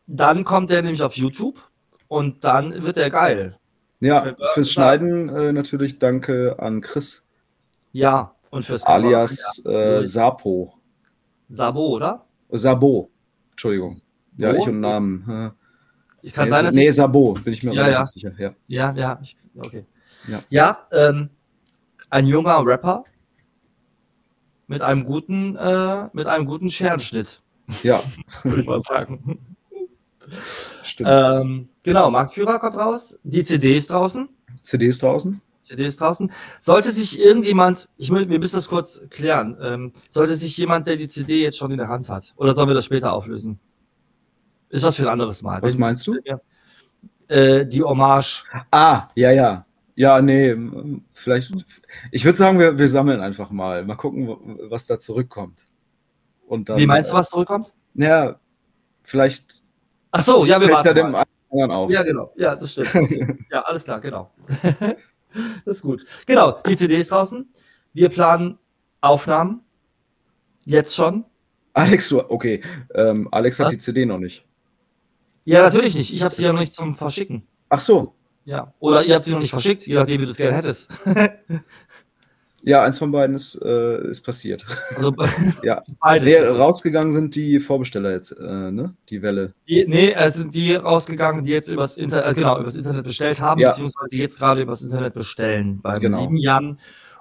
dann 0.07 0.45
kommt 0.45 0.71
der 0.71 0.83
nämlich 0.83 1.03
auf 1.03 1.15
YouTube 1.15 1.63
und 2.09 2.45
dann 2.45 2.83
wird 2.83 2.97
er 2.97 3.11
geil. 3.11 3.59
Ja, 4.01 4.35
fürs 4.55 4.71
Schneiden 4.71 5.29
äh, 5.29 5.53
natürlich 5.53 5.99
danke 5.99 6.57
an 6.59 6.81
Chris. 6.81 7.27
Ja, 7.93 8.35
und 8.51 8.65
fürs 8.65 8.85
Alias 8.87 9.65
äh, 9.67 10.03
Sapo. 10.03 10.75
Sabo, 11.49 11.89
oder? 11.89 12.25
Sabo. 12.51 13.11
Entschuldigung. 13.51 13.97
Ja, 14.37 14.55
ich 14.55 14.69
und 14.69 14.81
Namen. 14.81 15.53
Ich 16.23 16.33
kann 16.33 16.45
nee, 16.45 16.51
sein, 16.51 16.65
dass 16.65 16.75
nee, 16.75 16.89
ich... 16.89 16.95
Sabo, 16.95 17.33
bin 17.33 17.53
ich 17.53 17.63
mir 17.63 17.75
ja, 17.75 17.83
relativ 17.85 17.99
ja. 17.99 18.05
sicher. 18.05 18.33
Ja, 18.39 18.55
ja, 18.67 18.93
ja 18.95 19.19
ich, 19.23 19.37
okay. 19.57 19.85
Ja, 20.27 20.43
ja 20.49 20.87
ähm, 20.93 21.31
ein 22.11 22.27
junger 22.27 22.65
Rapper 22.65 23.05
mit 24.69 24.83
einem 24.83 25.05
guten, 25.05 25.57
äh, 25.57 26.09
mit 26.13 26.27
einem 26.27 26.47
guten 26.47 26.71
Scherenschnitt. 26.71 27.43
Ja. 27.83 28.01
Würde 28.45 28.61
ich 28.61 28.67
mal 28.67 28.81
sagen. 28.81 29.57
Stimmt. 30.85 31.11
Ähm, 31.11 31.69
genau, 31.83 32.11
Marktführer 32.11 32.61
kommt 32.61 32.77
raus. 32.77 33.19
Die 33.25 33.43
CD 33.43 33.75
ist 33.75 33.91
draußen. 33.91 34.29
CD 34.63 34.87
ist 34.87 35.03
draußen. 35.03 35.41
CD 35.63 35.85
ist 35.85 36.01
draußen. 36.01 36.31
Sollte 36.61 36.93
sich 36.93 37.19
irgendjemand, 37.19 37.89
ich 37.97 38.11
will, 38.11 38.29
wir 38.29 38.39
müssen 38.39 38.57
das 38.57 38.69
kurz 38.69 39.03
klären, 39.11 39.57
ähm, 39.61 39.93
sollte 40.09 40.37
sich 40.37 40.57
jemand, 40.57 40.87
der 40.87 40.97
die 40.97 41.09
CD 41.09 41.43
jetzt 41.43 41.59
schon 41.59 41.71
in 41.71 41.79
der 41.79 41.89
Hand 41.89 42.09
hat, 42.09 42.33
oder 42.37 42.55
sollen 42.55 42.69
wir 42.69 42.75
das 42.75 42.87
später 42.87 43.13
auflösen? 43.13 43.59
Ist 44.71 44.85
was 44.85 44.97
für 44.97 45.03
ein 45.03 45.09
anderes 45.09 45.43
Mal. 45.43 45.63
Was 45.63 45.75
Wenn, 45.75 45.81
meinst 45.81 46.07
du? 46.07 46.17
Äh, 47.29 47.67
die 47.67 47.83
Hommage. 47.83 48.45
Ah, 48.71 49.09
ja, 49.15 49.31
ja. 49.31 49.67
Ja, 49.99 50.23
nee, 50.23 50.57
vielleicht. 51.13 51.53
Ich 52.13 52.25
würde 52.25 52.39
sagen, 52.39 52.61
wir, 52.61 52.79
wir 52.79 52.89
sammeln 52.89 53.21
einfach 53.21 53.51
mal. 53.51 53.85
Mal 53.85 53.97
gucken, 53.97 54.29
was 54.71 54.87
da 54.87 54.97
zurückkommt. 54.97 55.67
Und 56.47 56.69
dann, 56.69 56.79
Wie 56.79 56.87
meinst 56.87 57.11
du, 57.11 57.15
was 57.15 57.31
zurückkommt? 57.31 57.73
Ja, 57.95 58.39
vielleicht. 59.03 59.65
Ach 60.13 60.23
so, 60.23 60.45
ja, 60.45 60.61
wir 60.61 60.71
warten 60.71 60.87
ja 60.87 60.95
dem 60.95 61.17
anderen 61.17 61.71
auf. 61.73 61.91
Ja, 61.91 62.05
genau. 62.05 62.33
Ja, 62.37 62.55
das 62.55 62.71
stimmt. 62.75 63.45
Ja, 63.51 63.63
alles 63.63 63.83
klar, 63.83 64.01
genau. 64.01 64.31
das 65.65 65.79
ist 65.79 65.83
gut. 65.83 66.07
Genau, 66.27 66.53
die 66.65 66.77
CD 66.77 66.99
ist 66.99 67.11
draußen. 67.11 67.53
Wir 67.93 68.09
planen 68.09 68.57
Aufnahmen. 69.01 69.63
Jetzt 70.65 70.95
schon. 70.95 71.25
Alex, 71.73 72.09
du, 72.11 72.21
okay. 72.21 72.63
Ähm, 72.95 73.27
Alex 73.33 73.59
hat 73.59 73.73
die 73.73 73.79
CD 73.79 74.07
noch 74.07 74.19
nicht. 74.19 74.47
Ja, 75.45 75.63
natürlich 75.63 75.97
nicht. 75.97 76.15
Ich 76.15 76.23
habe 76.23 76.33
sie 76.33 76.45
ja 76.45 76.53
noch 76.53 76.61
nicht 76.61 76.75
zum 76.75 76.95
Verschicken. 76.95 77.49
Ach 77.69 77.81
so. 77.81 78.15
Ja. 78.49 78.73
Oder 78.79 79.05
ihr 79.05 79.15
habt 79.15 79.25
sie 79.25 79.33
noch 79.33 79.41
nicht 79.41 79.51
verschickt, 79.51 79.87
je 79.87 79.95
nachdem, 79.95 80.23
wie 80.23 80.25
du 80.25 80.31
es 80.31 80.39
gerne 80.39 80.57
hättest. 80.57 80.91
ja, 82.63 82.83
eins 82.83 82.97
von 82.97 83.13
beiden 83.13 83.37
ist, 83.37 83.61
äh, 83.63 84.09
ist 84.09 84.23
passiert. 84.23 84.65
Also, 84.97 85.15
ja. 85.63 85.83
Beides. 86.01 86.25
Nee, 86.25 86.39
rausgegangen 86.39 87.13
sind 87.13 87.35
die 87.35 87.61
Vorbesteller 87.61 88.11
jetzt, 88.13 88.31
äh, 88.33 88.71
ne? 88.71 88.95
Die 89.11 89.21
Welle. 89.21 89.53
Die, 89.69 89.85
nee, 89.87 90.15
es 90.15 90.37
sind 90.37 90.55
die 90.55 90.75
rausgegangen, 90.77 91.45
die 91.45 91.51
jetzt 91.51 91.69
übers 91.69 91.99
Internet, 91.99 92.27
äh, 92.27 92.35
genau, 92.35 92.59
übers 92.59 92.77
Internet 92.77 93.05
bestellt 93.05 93.39
haben, 93.39 93.61
ja. 93.61 93.69
beziehungsweise 93.69 94.17
jetzt 94.17 94.39
gerade 94.39 94.63
übers 94.63 94.81
Internet 94.81 95.13
bestellen 95.13 95.81
beim 95.83 96.01
genau. 96.01 96.23
lieben 96.23 96.39
Jan. 96.39 96.79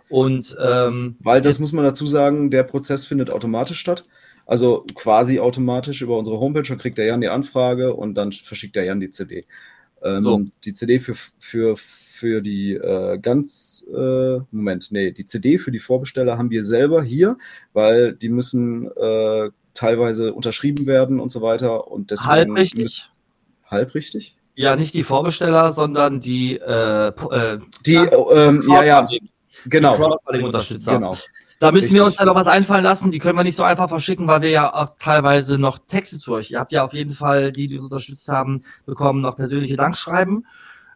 Und 0.07 0.55
ähm, 0.61 1.17
weil 1.19 1.41
das 1.41 1.59
muss 1.59 1.73
man 1.73 1.83
dazu 1.83 2.07
sagen, 2.07 2.51
der 2.51 2.63
Prozess 2.63 3.05
findet 3.05 3.33
automatisch 3.33 3.79
statt. 3.79 4.05
Also 4.45 4.85
quasi 4.95 5.41
automatisch 5.41 6.01
über 6.01 6.17
unsere 6.17 6.39
Homepage, 6.39 6.63
dann 6.63 6.77
kriegt 6.77 6.97
der 6.97 7.05
Jan 7.05 7.19
die 7.19 7.27
Anfrage 7.27 7.93
und 7.93 8.15
dann 8.15 8.31
verschickt 8.31 8.77
der 8.77 8.85
Jan 8.85 9.01
die 9.01 9.09
CD. 9.09 9.43
Ähm, 10.03 10.21
so. 10.21 10.41
Die 10.63 10.73
CD 10.73 10.99
für, 10.99 11.15
für, 11.39 11.77
für 11.77 12.41
die 12.41 12.73
äh, 12.73 13.17
ganz, 13.19 13.85
äh, 13.93 14.39
Moment, 14.51 14.91
nee, 14.91 15.11
die 15.11 15.25
CD 15.25 15.57
für 15.57 15.71
die 15.71 15.79
Vorbesteller 15.79 16.37
haben 16.37 16.49
wir 16.49 16.63
selber 16.63 17.03
hier, 17.03 17.37
weil 17.73 18.13
die 18.13 18.29
müssen 18.29 18.89
äh, 18.95 19.49
teilweise 19.73 20.33
unterschrieben 20.33 20.85
werden 20.87 21.19
und 21.19 21.31
so 21.31 21.41
weiter. 21.41 21.87
Und 21.87 22.11
deswegen 22.11 22.29
halb 22.29 22.55
richtig. 22.55 23.09
halb 23.65 23.95
richtig? 23.95 24.35
Ja, 24.55 24.75
nicht 24.75 24.95
die 24.95 25.03
Vorbesteller, 25.03 25.71
sondern 25.71 26.19
die, 26.19 26.57
äh, 26.57 27.07
äh 27.09 27.59
die, 27.85 27.95
ähm, 27.95 28.63
ja, 28.67 28.83
ja, 28.83 29.07
genau. 29.65 30.17
Die 30.33 30.41
Unterstützer. 30.41 30.93
Genau. 30.93 31.15
Da 31.59 31.71
müssen 31.71 31.85
Richtig. 31.85 31.95
wir 31.95 32.05
uns 32.05 32.19
ja 32.19 32.25
noch 32.25 32.35
was 32.35 32.47
einfallen 32.47 32.83
lassen. 32.83 33.09
Die 33.09 33.17
können 33.17 33.37
wir 33.37 33.43
nicht 33.43 33.55
so 33.55 33.63
einfach 33.63 33.89
verschicken, 33.89 34.27
weil 34.27 34.41
wir 34.41 34.49
ja 34.51 34.73
auch 34.73 34.91
teilweise 34.99 35.57
noch 35.57 35.79
Texte 35.79 36.19
zu 36.19 36.33
euch. 36.33 36.51
Ihr 36.51 36.59
habt 36.59 36.71
ja 36.71 36.85
auf 36.85 36.93
jeden 36.93 37.13
Fall, 37.13 37.51
die, 37.51 37.67
die 37.67 37.75
uns 37.75 37.85
unterstützt 37.85 38.27
haben, 38.27 38.61
bekommen 38.85 39.21
noch 39.21 39.35
persönliche 39.35 39.75
Dankschreiben. 39.75 40.45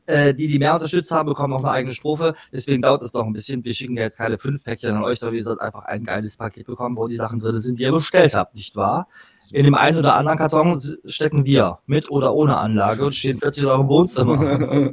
Äh, 0.07 0.33
die, 0.33 0.47
die 0.47 0.59
mehr 0.59 0.73
unterstützt 0.73 1.11
haben, 1.11 1.27
bekommen 1.27 1.53
noch 1.53 1.63
eine 1.63 1.71
eigene 1.71 1.93
Strophe. 1.93 2.35
Deswegen 2.51 2.81
dauert 2.81 3.01
es 3.01 3.13
noch 3.13 3.25
ein 3.25 3.33
bisschen. 3.33 3.63
Wir 3.63 3.73
schicken 3.73 3.95
ja 3.95 4.03
jetzt 4.03 4.17
keine 4.17 4.37
fünf 4.37 4.63
Päckchen 4.63 4.95
an 4.95 5.03
euch, 5.03 5.19
sondern 5.19 5.37
ihr 5.37 5.43
sollt 5.43 5.61
einfach 5.61 5.85
ein 5.85 6.03
geiles 6.03 6.37
Paket 6.37 6.67
bekommen, 6.67 6.97
wo 6.97 7.07
die 7.07 7.15
Sachen 7.15 7.39
drin 7.39 7.59
sind, 7.59 7.79
die 7.79 7.83
ihr 7.83 7.91
bestellt 7.91 8.35
habt, 8.35 8.55
nicht 8.55 8.75
wahr? 8.75 9.07
In 9.51 9.63
dem 9.63 9.75
einen 9.75 9.97
oder 9.97 10.15
anderen 10.15 10.37
Karton 10.37 10.81
stecken 11.05 11.45
wir 11.45 11.79
mit 11.85 12.11
oder 12.11 12.33
ohne 12.33 12.57
Anlage 12.57 13.05
und 13.05 13.13
stehen 13.13 13.39
plötzlich 13.39 13.63
in 13.63 13.69
eurem 13.69 13.87
Wohnzimmer. 13.87 14.91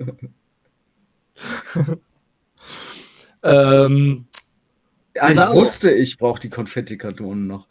ähm, 3.42 4.27
ja, 5.18 5.28
genau. 5.28 5.52
ich 5.52 5.58
wusste, 5.58 5.90
ich 5.90 6.16
brauche 6.16 6.40
die 6.40 6.50
Konfettikanonen 6.50 7.46
noch. 7.46 7.66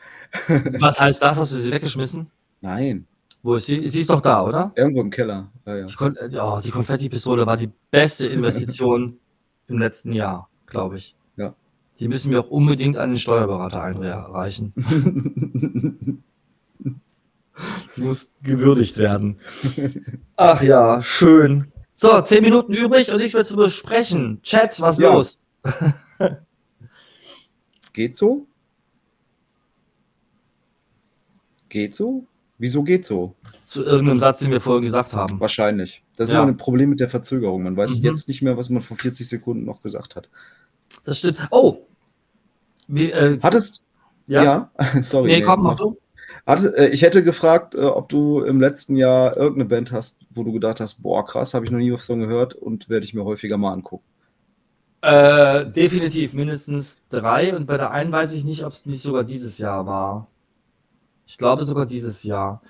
Was 0.79 0.99
heißt 0.99 1.23
das? 1.23 1.37
Hast 1.37 1.53
du 1.53 1.57
sie 1.57 1.71
weggeschmissen? 1.71 2.29
Nein. 2.61 3.07
Wo 3.43 3.55
ist 3.55 3.67
sie? 3.67 3.87
Sie 3.87 4.01
ist 4.01 4.09
doch 4.09 4.21
da, 4.21 4.43
oder? 4.43 4.71
Irgendwo 4.75 5.01
im 5.01 5.09
Keller. 5.09 5.49
Ja, 5.65 5.77
ja. 5.77 5.85
Die, 5.85 5.93
Kon 5.93 6.15
oh, 6.39 6.59
die 6.63 6.71
Konfetti-Pistole 6.71 7.45
war 7.45 7.55
die 7.55 7.69
beste 7.91 8.27
Investition 8.27 9.17
im 9.67 9.77
letzten 9.77 10.11
Jahr. 10.11 10.49
glaube 10.65 10.97
ich. 10.97 11.15
Ja. 11.37 11.53
Die 11.99 12.07
müssen 12.07 12.31
wir 12.31 12.41
auch 12.41 12.49
unbedingt 12.49 12.97
an 12.97 13.11
den 13.11 13.17
Steuerberater 13.17 13.81
einreichen. 13.83 14.73
Die 17.95 18.01
muss 18.01 18.31
gewürdigt 18.43 18.97
werden. 18.99 19.39
Ach 20.35 20.61
ja, 20.61 21.01
schön. 21.01 21.71
So, 21.93 22.21
zehn 22.21 22.43
Minuten 22.43 22.73
übrig 22.73 23.11
und 23.11 23.17
nichts 23.17 23.33
mehr 23.33 23.43
zu 23.43 23.55
besprechen. 23.55 24.39
Chat, 24.43 24.79
was 24.79 24.99
ja. 24.99 25.11
los? 25.11 25.41
Geht 27.97 28.15
so? 28.15 28.45
Geht 31.67 31.95
so? 31.95 32.25
Wieso 32.59 32.83
geht 32.83 33.05
so? 33.05 33.33
Zu 33.65 33.83
irgendeinem 33.83 34.19
Satz, 34.19 34.39
den 34.39 34.51
wir 34.51 34.61
vorhin 34.61 34.85
gesagt 34.85 35.13
haben. 35.13 35.39
Wahrscheinlich. 35.39 36.03
Das 36.15 36.29
ist 36.29 36.33
ja. 36.33 36.43
immer 36.43 36.51
ein 36.51 36.57
Problem 36.57 36.91
mit 36.91 36.99
der 36.99 37.09
Verzögerung. 37.09 37.63
Man 37.63 37.75
weiß 37.75 37.99
mhm. 37.99 38.05
jetzt 38.05 38.27
nicht 38.27 38.43
mehr, 38.43 38.55
was 38.55 38.69
man 38.69 38.83
vor 38.83 38.97
40 38.97 39.27
Sekunden 39.27 39.65
noch 39.65 39.81
gesagt 39.81 40.15
hat. 40.15 40.29
Das 41.05 41.17
stimmt. 41.17 41.39
Oh! 41.49 41.87
Wie, 42.87 43.11
äh, 43.11 43.39
Hattest. 43.41 43.85
Ja, 44.27 44.43
ja? 44.43 44.71
sorry. 45.01 45.31
Nee, 45.31 45.41
komm, 45.41 45.63
mach 45.63 45.75
du. 45.75 45.97
Hatte, 46.45 46.77
äh, 46.77 46.89
ich 46.89 47.01
hätte 47.01 47.23
gefragt, 47.23 47.73
äh, 47.73 47.79
ob 47.79 48.09
du 48.09 48.41
im 48.41 48.61
letzten 48.61 48.95
Jahr 48.95 49.35
irgendeine 49.35 49.65
Band 49.65 49.91
hast, 49.91 50.21
wo 50.29 50.43
du 50.43 50.51
gedacht 50.51 50.79
hast, 50.79 51.01
boah, 51.01 51.25
krass, 51.25 51.55
habe 51.55 51.65
ich 51.65 51.71
noch 51.71 51.79
nie 51.79 51.91
was 51.91 52.05
von 52.05 52.19
gehört 52.19 52.53
und 52.53 52.89
werde 52.89 53.05
ich 53.05 53.15
mir 53.15 53.25
häufiger 53.25 53.57
mal 53.57 53.73
angucken. 53.73 54.05
Äh, 55.07 55.71
definitiv 55.71 56.33
mindestens 56.33 56.99
drei 57.07 57.55
und 57.55 57.65
bei 57.65 57.77
der 57.77 57.91
einen 57.91 58.11
weiß 58.11 58.33
ich 58.33 58.43
nicht, 58.43 58.65
ob 58.65 58.73
es 58.73 58.85
nicht 58.85 59.01
sogar 59.01 59.23
dieses 59.23 59.57
Jahr 59.57 59.85
war. 59.85 60.27
Ich 61.25 61.37
glaube 61.37 61.63
sogar 61.63 61.85
dieses 61.85 62.23
Jahr. 62.23 62.61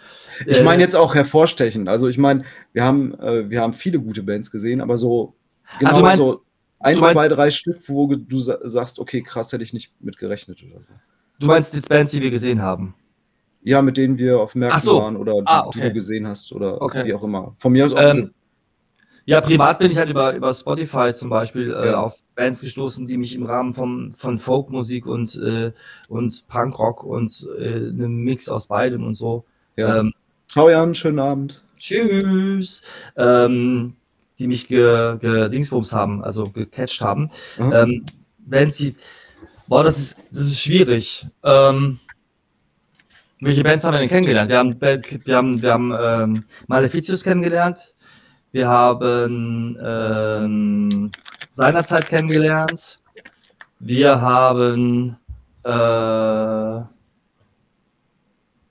Ich 0.46 0.62
meine 0.62 0.84
äh, 0.84 0.86
jetzt 0.86 0.96
auch 0.96 1.16
hervorstechend. 1.16 1.90
Also 1.90 2.08
ich 2.08 2.20
meine, 2.20 2.44
wir 2.74 2.84
haben, 2.84 3.20
äh, 3.20 3.50
wir 3.50 3.60
haben 3.60 3.74
viele 3.74 4.00
gute 4.00 4.22
Bands 4.22 4.52
gesehen, 4.52 4.82
aber 4.82 5.00
so 5.00 5.34
genau 5.80 6.00
meinst, 6.02 6.22
so 6.22 6.44
ein, 6.80 6.98
zwei, 6.98 7.28
drei 7.28 7.50
Stück, 7.50 7.80
wo 7.88 8.06
du 8.06 8.40
sagst, 8.40 9.00
okay, 9.00 9.24
krass, 9.24 9.52
hätte 9.52 9.64
ich 9.64 9.74
nicht 9.74 9.92
mit 10.00 10.20
gerechnet 10.20 10.62
oder 10.62 10.84
so. 10.84 10.90
Du 11.40 11.48
meinst 11.48 11.74
die 11.74 11.80
Bands, 11.80 12.12
die 12.12 12.22
wir 12.22 12.30
gesehen 12.30 12.62
haben? 12.62 12.94
Ja, 13.64 13.82
mit 13.82 13.98
denen 13.98 14.20
wir 14.20 14.40
auf 14.40 14.54
Märkten 14.54 14.82
so. 14.82 15.00
waren 15.00 15.18
oder 15.18 15.34
die, 15.34 15.48
ah, 15.48 15.66
okay. 15.66 15.80
die, 15.80 15.88
du 15.88 15.94
gesehen 15.94 16.28
hast 16.28 16.54
oder 16.54 16.84
okay. 16.84 17.04
wie 17.04 17.16
auch 17.16 17.24
immer. 17.24 17.54
Von 17.56 17.72
mir 17.72 17.84
aus 17.84 17.94
auch. 17.94 18.00
Ähm, 18.00 18.32
ja, 19.28 19.42
privat 19.42 19.80
bin 19.80 19.92
ich 19.92 19.98
halt 19.98 20.10
über, 20.10 20.34
über 20.34 20.54
Spotify 20.54 21.12
zum 21.14 21.30
Beispiel 21.30 21.74
äh, 21.74 21.88
ja. 21.88 22.00
auf 22.00 22.18
Bands 22.34 22.62
gestoßen, 22.62 23.06
die 23.06 23.18
mich 23.18 23.36
im 23.36 23.46
Rahmen 23.46 23.74
vom, 23.74 24.14
von 24.14 24.40
Folkmusik 24.40 25.06
und, 25.06 25.36
äh, 25.36 25.74
und 26.08 26.48
Punkrock 26.48 27.04
und 27.04 27.46
äh, 27.60 27.74
einem 27.74 28.24
Mix 28.24 28.48
aus 28.48 28.68
beidem 28.68 29.04
und 29.04 29.14
so. 29.14 29.44
Ja. 29.76 30.00
Ähm, 30.00 30.14
Ciao 30.48 30.70
Jan, 30.70 30.96
schönen 30.96 31.20
Abend. 31.20 31.62
Tschüss. 31.78 32.84
Ähm, 33.18 33.98
die 34.40 34.48
mich 34.48 34.70
ge, 34.70 35.18
gedingsbums 35.20 35.92
haben, 35.92 36.24
also 36.24 36.44
gecatcht 36.46 37.02
haben. 37.02 37.30
Mhm. 37.58 37.74
Ähm, 37.74 38.06
wenn 38.46 38.72
sie, 38.72 38.96
boah, 39.68 39.84
das 39.84 39.98
ist, 39.98 40.18
das 40.32 40.46
ist 40.46 40.62
schwierig. 40.62 41.28
Ähm, 41.44 42.00
welche 43.42 43.64
Bands 43.64 43.84
haben 43.84 43.94
wir 43.94 44.00
denn 44.00 44.10
kennengelernt? 44.10 44.50
Wir 44.50 44.58
haben, 44.58 44.80
wir 44.80 45.36
haben, 45.36 45.62
wir 45.62 45.72
haben 45.74 45.94
ähm, 46.00 46.44
Maleficius 46.68 47.24
kennengelernt. 47.24 47.94
Wir 48.52 48.68
haben 48.68 49.78
ähm, 49.84 51.12
seinerzeit 51.50 52.08
kennengelernt. 52.08 53.00
Wir 53.80 54.22
haben 54.22 55.18
äh, 55.64 55.70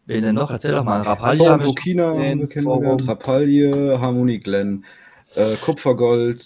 wen 0.06 0.22
denn 0.22 0.34
noch? 0.34 0.50
Erzähl 0.50 0.72
doch 0.72 0.84
mal. 0.84 1.02
Rapalje 1.02 1.50
haben 1.50 1.62
Burkina 1.62 2.06
haben 2.06 2.40
wir 2.40 2.48
kennengelernt. 2.48 3.06
Rapalje, 3.06 4.00
Harmonie 4.00 4.38
Glenn, 4.38 4.84
äh, 5.34 5.56
Kupfergold. 5.56 6.42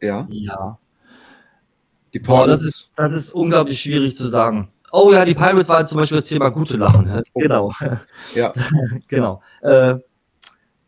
Ja. 0.00 0.26
Ja. 0.30 0.78
Die 2.12 2.20
Boah, 2.20 2.46
das 2.46 2.62
ist, 2.62 2.92
das 2.94 3.12
ist 3.12 3.32
unglaublich 3.32 3.80
schwierig 3.80 4.14
zu 4.14 4.28
sagen. 4.28 4.68
Oh 4.92 5.12
ja, 5.12 5.24
die 5.24 5.34
Pirates 5.34 5.68
waren 5.68 5.86
zum 5.86 5.98
Beispiel 5.98 6.18
das 6.18 6.26
Thema 6.26 6.50
gute 6.50 6.76
Lachen. 6.76 7.24
Genau. 7.34 7.72
Ja. 8.36 8.52
genau. 9.08 9.42
Äh, 9.62 9.96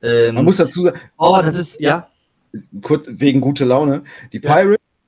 ähm, 0.03 0.35
Man 0.35 0.45
muss 0.45 0.57
dazu 0.57 0.83
sagen. 0.83 0.99
Oh, 1.17 1.39
das 1.43 1.55
ist, 1.55 1.81
ja. 1.81 2.09
Kurz 2.83 3.09
wegen 3.13 3.41
gute 3.41 3.65
Laune. 3.65 4.03
Die 4.33 4.41
Pirates 4.41 4.99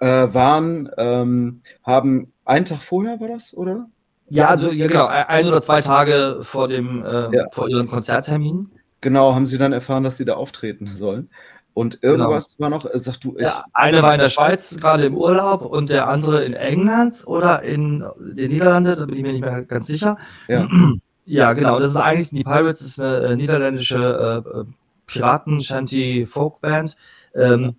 ja. 0.00 0.24
äh, 0.24 0.34
waren, 0.34 0.90
ähm, 0.96 1.62
haben 1.82 2.32
einen 2.44 2.64
Tag 2.64 2.80
vorher, 2.80 3.20
war 3.20 3.28
das, 3.28 3.56
oder? 3.56 3.88
Ja, 4.28 4.48
also 4.48 4.70
ja, 4.70 4.86
genau, 4.86 5.06
ein 5.06 5.48
oder 5.48 5.60
zwei 5.60 5.80
Tage 5.80 6.40
vor 6.42 6.68
dem 6.68 7.04
äh, 7.04 7.36
ja. 7.36 7.46
vor 7.50 7.68
ihrem 7.68 7.88
Konzerttermin. 7.88 8.70
Genau, 9.00 9.34
haben 9.34 9.46
sie 9.46 9.58
dann 9.58 9.72
erfahren, 9.72 10.04
dass 10.04 10.18
sie 10.18 10.24
da 10.24 10.34
auftreten 10.34 10.86
sollen. 10.86 11.30
Und 11.74 12.02
irgendwas 12.02 12.56
genau. 12.56 12.70
war 12.70 12.78
noch, 12.78 12.84
äh, 12.94 12.98
sag 12.98 13.18
du, 13.18 13.36
ich. 13.36 13.42
Ja, 13.42 13.64
eine 13.72 14.02
war 14.02 14.12
in 14.12 14.20
der 14.20 14.28
Schweiz 14.28 14.76
gerade 14.76 15.06
im 15.06 15.16
Urlaub 15.16 15.62
und 15.64 15.90
der 15.90 16.08
andere 16.08 16.44
in 16.44 16.52
England 16.52 17.26
oder 17.26 17.62
in 17.62 18.04
den 18.18 18.50
Niederlanden, 18.52 18.98
da 18.98 19.06
bin 19.06 19.16
ich 19.16 19.22
mir 19.22 19.32
nicht 19.32 19.44
mehr 19.44 19.62
ganz 19.62 19.86
sicher. 19.86 20.16
Ja. 20.48 20.68
Ja, 21.30 21.52
genau. 21.52 21.78
Das 21.78 21.92
ist 21.92 21.96
eigentlich 21.96 22.30
die 22.30 22.42
Pirates, 22.42 22.80
ist 22.80 23.00
eine 23.00 23.28
äh, 23.28 23.36
niederländische 23.36 24.44
äh, 24.44 24.60
äh 24.60 24.64
Piraten-Shanty-Folk-Band. 25.06 26.96
Ähm, 27.36 27.76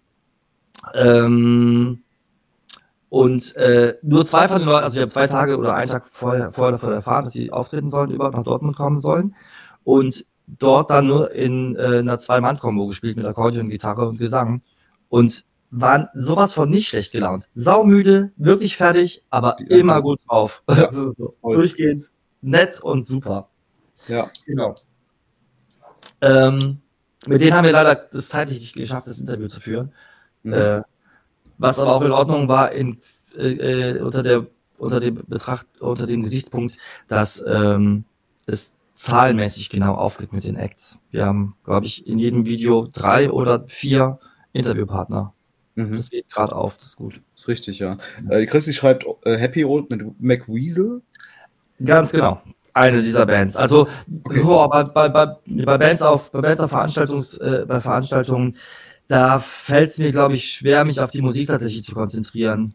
ähm, 0.94 2.02
und 3.10 3.56
äh, 3.58 3.98
nur 4.04 4.26
zwei 4.26 4.48
von 4.48 4.60
den 4.60 4.70
Leuten, 4.70 4.86
also 4.86 4.96
ich 4.96 5.02
habe 5.02 5.12
zwei 5.12 5.28
Tage 5.28 5.58
oder 5.58 5.74
einen 5.74 5.92
Tag 5.92 6.06
vorher, 6.10 6.54
vorher 6.54 6.72
davon 6.72 6.94
erfahren, 6.94 7.26
dass 7.26 7.34
sie 7.34 7.52
auftreten 7.52 7.90
sollen, 7.90 8.12
überhaupt 8.12 8.38
nach 8.38 8.44
Dortmund 8.44 8.78
kommen 8.78 8.96
sollen. 8.96 9.36
Und 9.84 10.26
dort 10.48 10.90
dann 10.90 11.08
nur 11.08 11.32
in 11.32 11.76
äh, 11.76 12.00
einer 12.00 12.18
Zwei-Mann-Kombo 12.18 12.88
gespielt 12.88 13.18
mit 13.18 13.26
Akkordeon, 13.26 13.68
Gitarre 13.68 14.08
und 14.08 14.18
Gesang. 14.18 14.62
Und 15.10 15.44
waren 15.72 16.08
sowas 16.14 16.54
von 16.54 16.70
nicht 16.70 16.88
schlecht 16.88 17.12
gelaunt. 17.12 17.50
Saumüde, 17.54 18.32
wirklich 18.38 18.78
fertig, 18.78 19.26
aber 19.30 19.58
ja. 19.60 19.76
immer 19.76 20.02
gut 20.02 20.22
drauf. 20.26 20.64
Ja. 20.70 20.90
so, 20.90 21.36
durchgehend 21.44 22.10
nett 22.42 22.82
und 22.82 23.04
super. 23.04 23.50
Ja. 24.08 24.30
Genau. 24.46 24.76
Ähm, 26.22 26.82
mit 27.26 27.42
denen 27.42 27.54
haben 27.54 27.66
wir 27.66 27.72
leider 27.72 27.96
das 27.96 28.30
zeitlich 28.30 28.60
nicht 28.60 28.76
geschafft, 28.76 29.08
das 29.08 29.20
Interview 29.20 29.48
zu 29.48 29.60
führen. 29.60 29.92
Mhm. 30.44 30.54
Äh, 30.54 30.82
was 31.58 31.80
aber 31.80 31.94
auch 31.94 32.02
in 32.02 32.12
Ordnung 32.12 32.48
war 32.48 32.72
in, 32.72 33.00
äh, 33.38 33.92
äh, 33.92 34.00
unter 34.02 34.24
der 34.24 34.48
unter 34.82 35.00
dem 35.00 35.24
Betracht, 35.28 35.68
unter 35.80 36.08
dem 36.08 36.24
Gesichtspunkt, 36.24 36.76
dass 37.08 37.44
ähm, 37.48 38.04
es 38.48 38.74
zahlenmäßig 38.96 39.70
genau 39.70 39.94
aufgeht 39.94 40.34
mit 40.34 40.44
den 40.44 40.56
Acts. 40.56 41.00
Wir 41.12 41.28
haben, 41.28 41.56
glaube 41.64 41.86
ich, 41.86 42.08
in 42.08 42.18
jedem 42.18 42.46
Video 42.46 42.88
drei 42.92 43.32
oder 43.32 43.68
vier 43.68 44.20
Interviewpartner. 44.54 45.34
Mhm. 45.76 45.98
Das 45.98 46.10
geht 46.10 46.30
gerade 46.30 46.56
auf, 46.56 46.78
das 46.78 46.88
ist 46.88 46.96
gut. 46.96 47.22
Das 47.34 47.44
ist 47.44 47.48
richtig, 47.48 47.80
ja. 47.80 47.96
Äh, 48.30 48.48
Christi 48.48 48.74
schreibt 48.74 49.06
äh, 49.24 49.38
Happy 49.38 49.64
Old 49.66 49.92
mit 49.92 50.20
McWeasel. 50.20 51.04
Ganz 51.86 52.12
genau. 52.12 52.42
Eine 52.74 53.02
dieser 53.02 53.26
Bands. 53.26 53.58
Also 53.58 53.88
okay. 54.24 54.42
oh, 54.46 54.68
bei, 54.68 54.84
bei, 54.84 55.10
bei, 55.10 55.78
Bands 55.78 56.02
auf, 56.02 56.32
bei 56.32 56.42
Bands 56.42 56.62
auf 56.62 56.70
Veranstaltungs, 56.70 57.38
äh, 57.38 57.66
bei 57.68 57.80
Veranstaltungen, 57.82 58.56
da 59.08 59.40
fällt 59.40 59.90
es 59.90 59.98
mir, 59.98 60.12
glaube 60.12 60.36
ich, 60.36 60.46
schwer, 60.54 60.86
mich 60.86 61.02
auf 61.02 61.10
die 61.10 61.22
Musik 61.22 61.48
tatsächlich 61.48 61.84
zu 61.84 61.94
konzentrieren. 61.94 62.74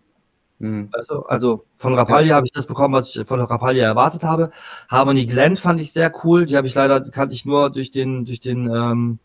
Mhm. 0.59 0.91
Du? 1.09 1.21
Also 1.23 1.65
von 1.79 1.95
Rapalje 1.95 2.35
habe 2.35 2.47
ich 2.47 2.53
das 2.53 2.67
bekommen, 2.67 2.95
was 2.95 3.15
ich 3.15 3.27
von 3.27 3.41
Rapalje 3.41 3.83
erwartet 3.83 4.23
habe. 4.23 4.51
Harmony 4.89 5.25
Glenn 5.25 5.57
fand 5.57 5.81
ich 5.81 5.93
sehr 5.93 6.13
cool. 6.25 6.45
Die 6.45 6.57
habe 6.57 6.67
ich 6.67 6.75
leider, 6.75 7.01
kannte 7.01 7.35
ich 7.35 7.47
nur 7.47 7.71
durch 7.71 7.91
den, 7.91 8.27
durch 8.27 8.41
den, 8.41 8.71
ähm, 8.71 9.19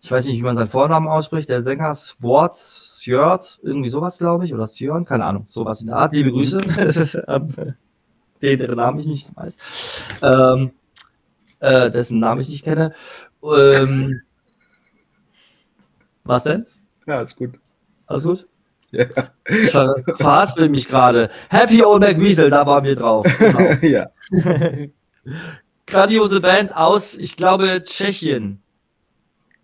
ich 0.00 0.10
weiß 0.10 0.26
nicht, 0.26 0.38
wie 0.38 0.42
man 0.42 0.56
seinen 0.56 0.68
Vornamen 0.68 1.08
ausspricht, 1.08 1.50
der 1.50 1.60
Sänger 1.60 1.92
Swart, 1.92 2.54
Sjört, 2.56 3.58
irgendwie 3.62 3.90
sowas, 3.90 4.16
glaube 4.16 4.46
ich, 4.46 4.54
oder 4.54 4.66
Sjörn, 4.66 5.04
keine 5.04 5.26
Ahnung, 5.26 5.44
sowas 5.46 5.82
in 5.82 5.88
der 5.88 5.96
Art. 5.96 6.14
Liebe 6.14 6.30
Grüße. 6.30 6.58
den, 8.42 8.58
deren 8.58 8.76
Namen 8.76 8.98
ich 9.00 9.06
nicht 9.06 9.36
weiß, 9.36 9.58
ähm, 10.22 10.72
äh, 11.60 11.90
dessen 11.90 12.20
Namen 12.20 12.40
ich 12.40 12.48
nicht 12.48 12.64
kenne. 12.64 12.94
Ähm, 13.42 14.22
was 16.24 16.44
denn? 16.44 16.66
Ja, 17.06 17.18
alles 17.18 17.36
gut. 17.36 17.58
Alles 18.06 18.24
gut? 18.24 18.46
Ja. 18.90 19.06
Ich 19.48 19.70
verhaspel 19.70 20.68
mich 20.68 20.88
gerade. 20.88 21.30
Happy 21.48 21.82
Old 21.82 22.02
McWeasel, 22.02 22.50
da 22.50 22.66
waren 22.66 22.84
wir 22.84 22.96
drauf. 22.96 23.26
Genau. 23.38 23.58
ja. 23.82 24.10
Grandiose 25.86 26.40
Band 26.40 26.74
aus, 26.74 27.16
ich 27.16 27.36
glaube, 27.36 27.82
Tschechien. 27.82 28.60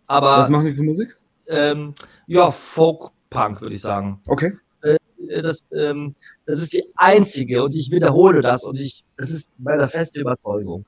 Aber, 0.07 0.39
Was 0.39 0.51
machen 0.51 0.67
die 0.67 0.73
für 0.73 0.83
Musik? 0.83 1.17
Ähm, 1.49 1.95
ja, 2.27 2.51
Folk-Punk, 2.51 3.61
würde 3.61 3.75
ich 3.75 3.81
sagen. 3.81 4.21
Okay. 4.27 4.57
Äh, 4.83 4.97
das, 5.43 5.67
ähm, 5.73 6.15
das 6.47 6.61
ist 6.61 6.73
die 6.73 6.85
einzige, 6.95 7.65
und 7.65 7.75
ich 7.75 7.91
wiederhole 7.91 8.41
das, 8.41 8.65
und 8.65 8.81
ich, 8.81 9.05
das 9.17 9.31
ist 9.31 9.51
meine 9.59 9.89
feste 9.89 10.21
Überzeugung, 10.21 10.87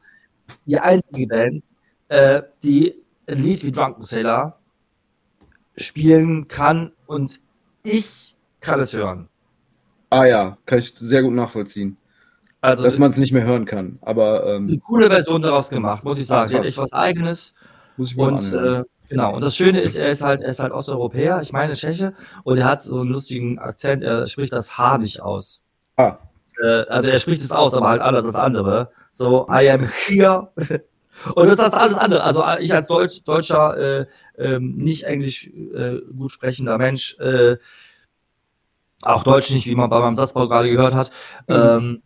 die 0.66 0.78
einzige 0.78 1.26
Band, 1.26 1.64
äh, 2.08 2.42
die 2.62 2.94
ein 3.26 3.42
Lied 3.42 3.64
wie 3.64 3.72
Drunken 3.72 4.02
Sailor 4.02 4.58
spielen 5.76 6.48
kann 6.48 6.92
und 7.06 7.40
ich 7.82 8.36
kann 8.60 8.80
es 8.80 8.94
hören. 8.94 9.28
Ah 10.10 10.24
ja, 10.24 10.58
kann 10.64 10.78
ich 10.78 10.94
sehr 10.94 11.22
gut 11.22 11.34
nachvollziehen. 11.34 11.96
Also, 12.60 12.82
dass 12.82 12.98
man 12.98 13.10
es 13.10 13.18
nicht 13.18 13.32
mehr 13.32 13.44
hören 13.44 13.66
kann. 13.66 13.98
Aber 14.00 14.46
ähm, 14.46 14.66
eine 14.66 14.78
coole 14.78 15.08
Version 15.08 15.42
daraus 15.42 15.68
gemacht, 15.68 16.02
muss 16.02 16.18
ich 16.18 16.26
sagen. 16.26 16.50
Die 16.50 16.56
hat 16.56 16.66
echt 16.66 16.78
was 16.78 16.92
Eigenes. 16.92 17.54
Muss 17.96 18.10
ich 18.10 18.16
mal 18.16 18.32
und 18.32 18.52
äh, 18.52 18.84
Genau, 19.08 19.34
und 19.34 19.42
das 19.42 19.56
Schöne 19.56 19.80
ist, 19.80 19.96
er 19.96 20.10
ist 20.10 20.22
halt, 20.22 20.42
er 20.42 20.48
ist 20.48 20.60
halt 20.60 20.72
Osteuropäer, 20.72 21.40
ich 21.42 21.52
meine 21.52 21.74
Tscheche, 21.74 22.14
und 22.44 22.58
er 22.58 22.66
hat 22.66 22.82
so 22.82 23.00
einen 23.00 23.10
lustigen 23.10 23.58
Akzent, 23.58 24.02
er 24.02 24.26
spricht 24.26 24.52
das 24.52 24.76
H 24.76 24.98
nicht 24.98 25.20
aus. 25.20 25.62
Ah. 25.96 26.18
Äh, 26.62 26.82
also 26.88 27.08
er 27.08 27.18
spricht 27.18 27.42
es 27.42 27.52
aus, 27.52 27.74
aber 27.74 27.88
halt 27.88 28.02
anders 28.02 28.26
als 28.26 28.34
andere. 28.34 28.90
So, 29.10 29.48
I 29.50 29.70
am 29.70 29.88
here. 30.06 30.48
und 31.34 31.48
das 31.48 31.58
ist 31.58 31.74
alles 31.74 31.96
andere. 31.96 32.22
Also 32.22 32.44
ich 32.60 32.72
als 32.74 32.88
Deutsch, 32.88 33.22
deutscher, 33.24 33.76
äh, 33.76 34.06
äh, 34.36 34.58
nicht 34.60 35.04
englisch 35.04 35.46
äh, 35.46 36.00
gut 36.16 36.32
sprechender 36.32 36.76
Mensch, 36.78 37.18
äh, 37.18 37.56
auch 39.02 39.22
Deutsch 39.22 39.50
nicht, 39.50 39.66
wie 39.66 39.74
man 39.74 39.90
bei 39.90 40.00
meinem 40.00 40.16
Satzbau 40.16 40.48
gerade 40.48 40.70
gehört 40.70 40.94
hat. 40.94 41.10
Mhm. 41.46 41.54
Ähm, 41.54 42.02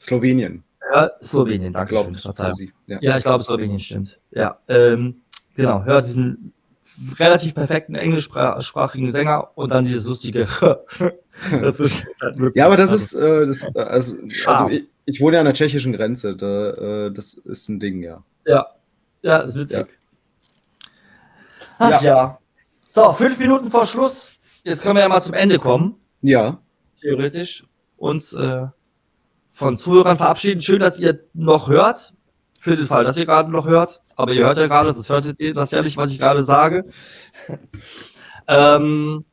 Slowenien. 0.00 0.64
Ja, 0.92 1.10
Slowenien, 1.22 1.72
danke 1.72 1.96
schön. 1.96 2.16
Ja. 2.86 2.98
ja. 3.00 3.16
ich 3.16 3.22
glaube, 3.22 3.44
Slowenien 3.44 3.78
stimmt. 3.78 4.18
Ja, 4.30 4.58
ähm, 4.68 5.22
genau. 5.62 5.84
Hört 5.84 6.06
diesen 6.06 6.52
relativ 7.18 7.54
perfekten 7.54 7.94
englischsprachigen 7.94 9.10
Sänger 9.10 9.50
und 9.54 9.72
dann 9.72 9.84
dieses 9.84 10.04
lustige. 10.04 10.48
das 11.62 12.04
halt 12.20 12.56
ja, 12.56 12.66
aber 12.66 12.76
das 12.76 12.92
ist, 12.92 13.14
äh, 13.14 13.46
das, 13.46 13.64
äh, 13.74 13.80
also, 13.80 14.16
also 14.46 14.68
ich, 14.68 14.84
ich, 15.04 15.20
wohne 15.20 15.34
ja 15.36 15.40
an 15.40 15.46
der 15.46 15.54
tschechischen 15.54 15.92
Grenze. 15.92 16.36
Da, 16.36 16.70
äh, 17.06 17.12
das 17.12 17.34
ist 17.34 17.68
ein 17.68 17.78
Ding, 17.78 18.02
ja. 18.02 18.22
Ja, 18.46 18.66
ja, 19.22 19.42
das 19.42 19.50
ist 19.50 19.56
witzig. 19.56 19.78
Ja. 19.78 20.88
Ach 21.78 22.02
ja. 22.02 22.02
ja. 22.02 22.38
So, 22.88 23.12
fünf 23.12 23.38
Minuten 23.38 23.70
vor 23.70 23.86
Schluss. 23.86 24.30
Jetzt 24.64 24.82
können 24.82 24.96
wir 24.96 25.02
ja 25.02 25.08
mal 25.08 25.22
zum 25.22 25.34
Ende 25.34 25.58
kommen. 25.58 25.96
Ja. 26.20 26.58
Theoretisch. 27.00 27.64
Uns 27.96 28.32
äh, 28.32 28.66
von 29.52 29.76
Zuhörern 29.76 30.16
verabschieden. 30.16 30.60
Schön, 30.60 30.80
dass 30.80 30.98
ihr 30.98 31.20
noch 31.34 31.68
hört. 31.68 32.14
Für 32.58 32.74
den 32.74 32.86
Fall, 32.86 33.04
dass 33.04 33.16
ihr 33.16 33.26
gerade 33.26 33.52
noch 33.52 33.66
hört. 33.66 34.00
Aber 34.18 34.32
ihr 34.32 34.44
hört 34.44 34.58
ja 34.58 34.66
gerade, 34.66 34.88
das 34.88 35.08
hört 35.08 35.38
ihr 35.38 35.52
das 35.52 35.70
ja 35.70 35.80
nicht, 35.80 35.96
was 35.96 36.10
ich 36.10 36.18
gerade 36.18 36.42
sage. 36.42 36.84
ähm, 38.48 39.24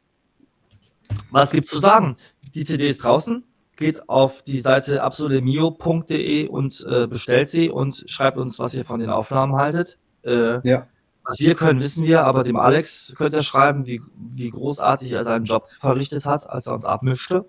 was 1.31 1.51
gibt's 1.51 1.71
zu 1.71 1.79
sagen? 1.79 2.17
Die 2.53 2.65
CD 2.65 2.87
ist 2.87 3.03
draußen. 3.03 3.43
Geht 3.77 4.07
auf 4.07 4.43
die 4.43 4.61
Seite 4.61 5.01
absolemio.de 5.01 6.47
und 6.47 6.85
äh, 6.87 7.07
bestellt 7.07 7.49
sie 7.49 7.71
und 7.71 8.03
schreibt 8.05 8.37
uns, 8.37 8.59
was 8.59 8.75
ihr 8.75 8.85
von 8.85 8.99
den 8.99 9.09
Aufnahmen 9.09 9.55
haltet. 9.55 9.97
Äh, 10.23 10.59
ja. 10.67 10.87
Was 11.23 11.39
wir 11.39 11.55
können, 11.55 11.79
wissen 11.79 12.05
wir, 12.05 12.23
aber 12.23 12.43
dem 12.43 12.55
Alex 12.55 13.11
könnt 13.17 13.33
ihr 13.33 13.41
schreiben, 13.41 13.87
wie, 13.87 14.03
wie 14.15 14.51
großartig 14.51 15.11
er 15.11 15.23
seinen 15.23 15.45
Job 15.45 15.67
verrichtet 15.79 16.27
hat, 16.27 16.47
als 16.47 16.67
er 16.67 16.73
uns 16.73 16.85
abmischte. 16.85 17.45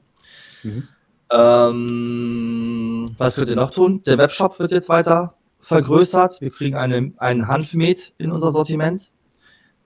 Mhm. 0.63 0.89
Ähm, 1.31 3.15
was 3.19 3.37
könnt 3.37 3.51
ihr 3.51 3.57
noch 3.57 3.73
tun? 3.73 4.03
Der 4.05 4.17
Webshop 4.17 4.59
wird 4.59 4.71
jetzt 4.71 4.89
weiter 4.89 5.35
vergrößert. 5.67 6.41
Wir 6.41 6.51
kriegen 6.51 6.77
eine, 6.77 7.13
einen 7.17 7.49
Hanfmet 7.49 8.15
in 8.19 8.31
unser 8.31 8.53
Sortiment. 8.53 9.11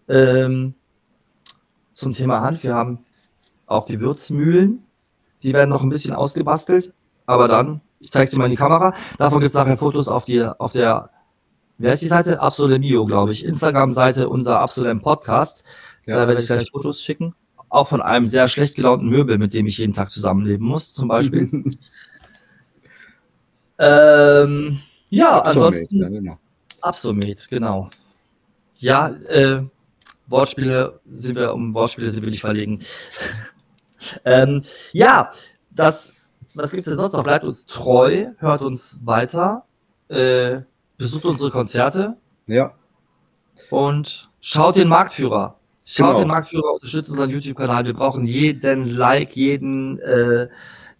Ähm, 0.08 0.74
zum 1.92 2.12
Thema 2.12 2.42
Hanf. 2.42 2.62
Wir 2.62 2.74
haben 2.74 2.98
auch 3.66 3.86
Gewürzmühlen. 3.86 4.84
Die 5.42 5.54
werden 5.54 5.70
noch 5.70 5.82
ein 5.82 5.88
bisschen 5.88 6.12
ausgebastelt. 6.12 6.92
Aber 7.24 7.48
dann, 7.48 7.80
ich 7.98 8.10
zeige 8.10 8.30
sie 8.30 8.38
mal 8.38 8.44
in 8.44 8.50
die 8.50 8.56
Kamera. 8.56 8.92
Davon 9.16 9.40
gibt 9.40 9.50
es 9.50 9.54
nachher 9.54 9.78
Fotos 9.78 10.08
auf, 10.08 10.26
die, 10.26 10.42
auf 10.42 10.72
der, 10.72 11.08
wer 11.78 11.92
ist 11.92 12.02
die 12.02 12.08
Seite? 12.08 12.42
Absolemio, 12.42 13.06
glaube 13.06 13.32
ich. 13.32 13.42
Instagram-Seite 13.42 14.28
unser 14.28 14.60
Absolem 14.60 15.00
Podcast. 15.00 15.64
Ja, 16.04 16.16
da 16.16 16.28
werde 16.28 16.42
ich 16.42 16.46
gleich 16.46 16.70
Fotos 16.70 17.02
schicken 17.02 17.34
auch 17.70 17.86
von 17.86 18.02
einem 18.02 18.26
sehr 18.26 18.48
schlecht 18.48 18.74
gelaunten 18.74 19.08
Möbel, 19.08 19.38
mit 19.38 19.54
dem 19.54 19.64
ich 19.66 19.78
jeden 19.78 19.92
Tag 19.92 20.10
zusammenleben 20.10 20.66
muss, 20.66 20.92
zum 20.92 21.06
Beispiel. 21.06 21.48
ähm, 23.78 24.80
ja, 25.10 25.38
Absolmet, 25.38 25.64
ansonsten. 25.64 25.96
Ja, 25.96 26.08
genau. 26.08 26.38
Absolmet, 26.80 27.48
genau. 27.48 27.90
Ja, 28.78 29.08
äh, 29.28 29.62
Wortspiele 30.26 31.00
sind 31.10 31.36
wir, 31.36 31.52
um 31.52 31.74
Wortspiele 31.74 32.10
sind 32.10 32.22
wir 32.22 32.30
nicht 32.30 32.40
verlegen. 32.40 32.80
ähm, 34.24 34.62
ja, 34.92 35.30
das, 35.70 36.14
was 36.54 36.70
gibt 36.70 36.80
es 36.80 36.86
denn 36.86 36.96
sonst 36.96 37.12
noch? 37.12 37.24
Bleibt 37.24 37.44
uns 37.44 37.66
treu, 37.66 38.28
hört 38.38 38.62
uns 38.62 38.98
weiter, 39.04 39.64
äh, 40.08 40.60
besucht 40.96 41.24
unsere 41.24 41.50
Konzerte. 41.50 42.16
Ja. 42.46 42.72
Und 43.68 44.30
schaut 44.40 44.76
den 44.76 44.88
Marktführer. 44.88 45.56
Schaut 45.84 46.08
genau. 46.10 46.18
den 46.20 46.28
Marktführer, 46.28 46.74
unterstützt 46.74 47.10
unseren 47.10 47.30
YouTube-Kanal. 47.30 47.84
Wir 47.84 47.94
brauchen 47.94 48.24
jeden 48.24 48.96
Like, 48.96 49.34
jeden, 49.34 49.98
äh, 49.98 50.48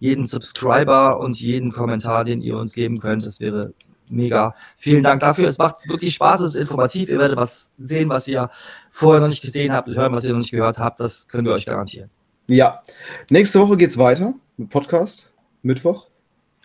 jeden 0.01 0.25
Subscriber 0.25 1.21
und 1.21 1.41
jeden 1.41 1.71
Kommentar, 1.71 2.25
den 2.25 2.41
ihr 2.41 2.57
uns 2.57 2.75
geben 2.75 2.99
könnt. 2.99 3.25
Das 3.25 3.39
wäre 3.39 3.73
mega. 4.11 4.55
Vielen 4.77 5.03
Dank 5.03 5.21
dafür. 5.21 5.49
Es 5.49 5.59
macht 5.59 5.89
wirklich 5.89 6.15
Spaß, 6.15 6.41
es 6.43 6.55
ist 6.55 6.61
informativ. 6.61 7.09
Ihr 7.09 7.19
werdet 7.19 7.37
was 7.37 7.71
sehen, 7.79 8.09
was 8.09 8.29
ihr 8.29 8.51
vorher 8.91 9.21
noch 9.21 9.29
nicht 9.29 9.43
gesehen 9.43 9.73
habt, 9.73 9.89
hören, 9.89 10.13
was 10.13 10.25
ihr 10.25 10.33
noch 10.33 10.41
nicht 10.41 10.51
gehört 10.51 10.79
habt. 10.79 11.01
Das 11.01 11.29
können 11.29 11.45
wir 11.45 11.53
euch 11.53 11.67
garantieren. 11.67 12.11
Ja. 12.47 12.83
Nächste 13.31 13.61
Woche 13.61 13.77
geht 13.77 13.91
es 13.91 13.99
weiter 13.99 14.35
mit 14.57 14.71
Podcast. 14.71 15.33
Mittwoch. 15.63 16.09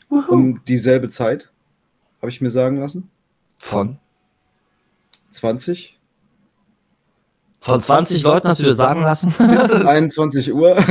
Uhu. 0.10 0.34
Um 0.34 0.62
dieselbe 0.66 1.10
Zeit. 1.10 1.52
Habe 2.22 2.30
ich 2.30 2.42
mir 2.42 2.50
sagen 2.50 2.78
lassen. 2.78 3.10
Von? 3.58 4.00
20 5.30 6.00
von 7.66 7.82
20 7.82 8.22
Leuten 8.22 8.48
hast 8.48 8.60
du 8.60 8.64
dir 8.64 8.76
sagen 8.76 9.02
lassen? 9.02 9.34
Bis 9.40 9.74
21 9.74 10.54
Uhr. 10.54 10.76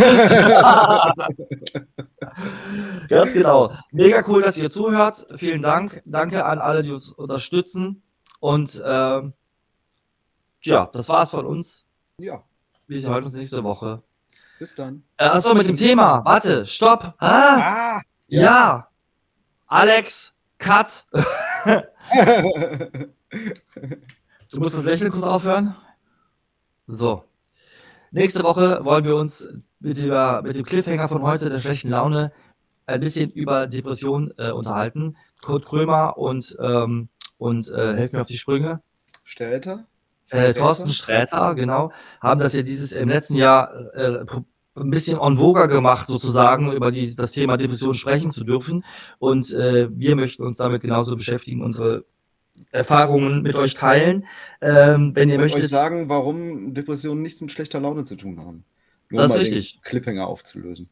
Ganz 3.08 3.32
genau. 3.32 3.72
Mega 3.92 4.24
cool, 4.26 4.42
dass 4.42 4.58
ihr 4.58 4.68
zuhört. 4.68 5.24
Vielen 5.36 5.62
Dank. 5.62 6.02
Danke 6.04 6.44
an 6.44 6.58
alle, 6.58 6.82
die 6.82 6.90
uns 6.90 7.12
unterstützen. 7.12 8.02
Und 8.40 8.74
äh, 8.80 9.22
ja, 10.62 10.86
das 10.92 11.08
war's 11.08 11.30
von 11.30 11.46
uns. 11.46 11.84
Ja. 12.18 12.42
Wir 12.88 13.00
sehen 13.00 13.22
uns 13.22 13.34
nächste 13.34 13.62
Woche. 13.62 14.02
Bis 14.58 14.74
dann. 14.74 15.04
Äh, 15.16 15.26
achso, 15.26 15.54
mit 15.54 15.68
dem 15.68 15.76
Thema. 15.76 16.24
Warte, 16.24 16.66
stopp. 16.66 17.14
Ah, 17.18 17.28
ah 17.28 18.00
ja. 18.26 18.42
ja. 18.42 18.88
Alex, 19.68 20.34
Cut. 20.58 21.06
du 24.50 24.58
musst 24.58 24.76
das 24.76 24.84
Lächeln 24.84 25.12
kurz 25.12 25.22
aufhören. 25.22 25.76
So. 26.86 27.24
Nächste 28.10 28.42
Woche 28.42 28.84
wollen 28.84 29.04
wir 29.04 29.16
uns 29.16 29.48
mit, 29.80 29.98
über, 29.98 30.42
mit 30.42 30.56
dem 30.56 30.64
Cliffhanger 30.64 31.08
von 31.08 31.22
heute, 31.22 31.50
der 31.50 31.58
schlechten 31.58 31.88
Laune, 31.88 32.32
ein 32.86 33.00
bisschen 33.00 33.30
über 33.30 33.66
Depression 33.66 34.32
äh, 34.36 34.50
unterhalten. 34.50 35.16
Kurt 35.42 35.64
Krömer 35.64 36.18
und, 36.18 36.56
ähm, 36.60 37.08
und 37.38 37.70
äh, 37.70 37.94
helfen 37.96 38.16
mir 38.16 38.22
auf 38.22 38.28
die 38.28 38.36
Sprünge. 38.36 38.82
Sträter? 39.24 39.86
Äh, 40.30 40.54
Thorsten 40.54 40.90
Sträter, 40.90 41.54
genau, 41.54 41.92
haben 42.20 42.40
das 42.40 42.54
ja 42.54 42.62
dieses 42.62 42.92
im 42.92 43.08
letzten 43.08 43.36
Jahr 43.36 43.74
äh, 43.94 44.24
ein 44.76 44.90
bisschen 44.90 45.18
on 45.18 45.38
voga 45.38 45.66
gemacht, 45.66 46.06
sozusagen, 46.06 46.72
über 46.72 46.90
die, 46.90 47.14
das 47.14 47.32
Thema 47.32 47.56
Depression 47.56 47.94
sprechen 47.94 48.30
zu 48.30 48.44
dürfen. 48.44 48.84
Und 49.18 49.52
äh, 49.52 49.88
wir 49.90 50.16
möchten 50.16 50.42
uns 50.42 50.56
damit 50.56 50.82
genauso 50.82 51.16
beschäftigen, 51.16 51.62
unsere 51.62 52.04
Erfahrungen 52.70 53.42
mit 53.42 53.54
euch 53.56 53.74
teilen. 53.74 54.26
Ähm, 54.60 55.12
wenn 55.14 55.30
ihr 55.30 55.38
möchtet. 55.38 55.62
euch 55.62 55.68
sagen, 55.68 56.08
warum 56.08 56.74
Depressionen 56.74 57.22
nichts 57.22 57.40
mit 57.40 57.52
schlechter 57.52 57.80
Laune 57.80 58.04
zu 58.04 58.16
tun 58.16 58.40
haben. 58.40 58.64
Nur 59.10 59.22
das 59.22 59.32
ist 59.32 59.40
richtig. 59.40 59.82
Cliffhanger 59.82 60.26
aufzulösen. 60.26 60.88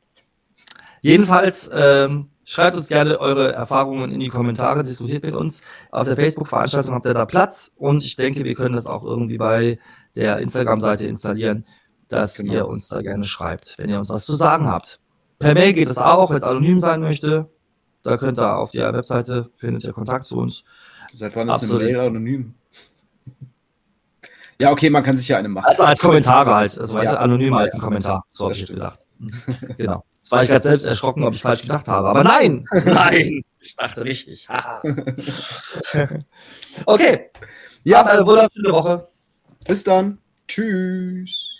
Jedenfalls 1.00 1.68
ähm, 1.72 2.28
schreibt 2.44 2.76
uns 2.76 2.88
gerne 2.88 3.18
eure 3.18 3.52
Erfahrungen 3.52 4.12
in 4.12 4.20
die 4.20 4.28
Kommentare, 4.28 4.84
diskutiert 4.84 5.24
mit 5.24 5.34
uns. 5.34 5.62
Auf 5.90 6.06
der 6.06 6.16
Facebook-Veranstaltung 6.16 6.94
habt 6.94 7.06
ihr 7.06 7.14
da 7.14 7.24
Platz 7.24 7.72
und 7.76 8.04
ich 8.04 8.14
denke, 8.14 8.44
wir 8.44 8.54
können 8.54 8.76
das 8.76 8.86
auch 8.86 9.04
irgendwie 9.04 9.38
bei 9.38 9.78
der 10.14 10.38
Instagram-Seite 10.38 11.06
installieren, 11.06 11.66
dass 12.08 12.36
genau. 12.36 12.52
ihr 12.52 12.68
uns 12.68 12.88
da 12.88 13.02
gerne 13.02 13.24
schreibt, 13.24 13.76
wenn 13.78 13.90
ihr 13.90 13.96
uns 13.96 14.10
was 14.10 14.24
zu 14.24 14.36
sagen 14.36 14.66
habt. 14.66 15.00
Per 15.38 15.54
Mail 15.54 15.72
geht 15.72 15.88
es 15.88 15.98
auch, 15.98 16.30
wenn 16.30 16.36
es 16.36 16.42
anonym 16.44 16.78
sein 16.78 17.00
möchte. 17.00 17.50
Da 18.04 18.16
könnt 18.16 18.38
ihr 18.38 18.56
auf 18.56 18.70
der 18.70 18.92
Webseite 18.92 19.50
findet 19.56 19.84
ihr 19.84 19.92
Kontakt 19.92 20.24
zu 20.26 20.36
uns. 20.38 20.64
Seit 21.12 21.36
wann 21.36 21.48
ist 21.48 21.56
Absolut. 21.56 21.82
eine 21.82 21.92
Mail 21.92 22.00
anonym? 22.00 22.54
Ja, 24.60 24.70
okay, 24.70 24.90
man 24.90 25.02
kann 25.02 25.18
sich 25.18 25.28
ja 25.28 25.38
eine 25.38 25.48
machen. 25.48 25.66
Also 25.66 25.82
als 25.82 26.00
Kommentare 26.00 26.54
halt. 26.54 26.78
Also, 26.78 26.94
weißt 26.94 27.06
ja. 27.06 27.12
du, 27.12 27.20
anonym 27.20 27.54
als 27.54 27.74
ein 27.74 27.80
Kommentar. 27.80 28.24
So 28.30 28.44
habe 28.44 28.54
ich 28.54 28.60
jetzt 28.60 28.72
gedacht. 28.72 29.00
genau. 29.76 30.04
Das 30.20 30.30
war 30.30 30.44
ich 30.44 30.48
gerade 30.48 30.62
selbst 30.62 30.86
erschrocken, 30.86 31.24
ob 31.24 31.34
ich 31.34 31.42
falsch 31.42 31.62
gedacht 31.62 31.88
habe. 31.88 32.08
Aber 32.08 32.22
nein! 32.22 32.64
Nein! 32.84 33.42
Ich 33.60 33.74
dachte 33.76 34.04
richtig. 34.04 34.48
okay. 36.86 37.30
Ja. 37.84 37.98
Habt 37.98 38.10
eine 38.10 38.26
wunderschöne 38.26 38.72
Woche. 38.72 39.08
Bis 39.66 39.84
dann. 39.84 40.18
Tschüss. 40.46 41.51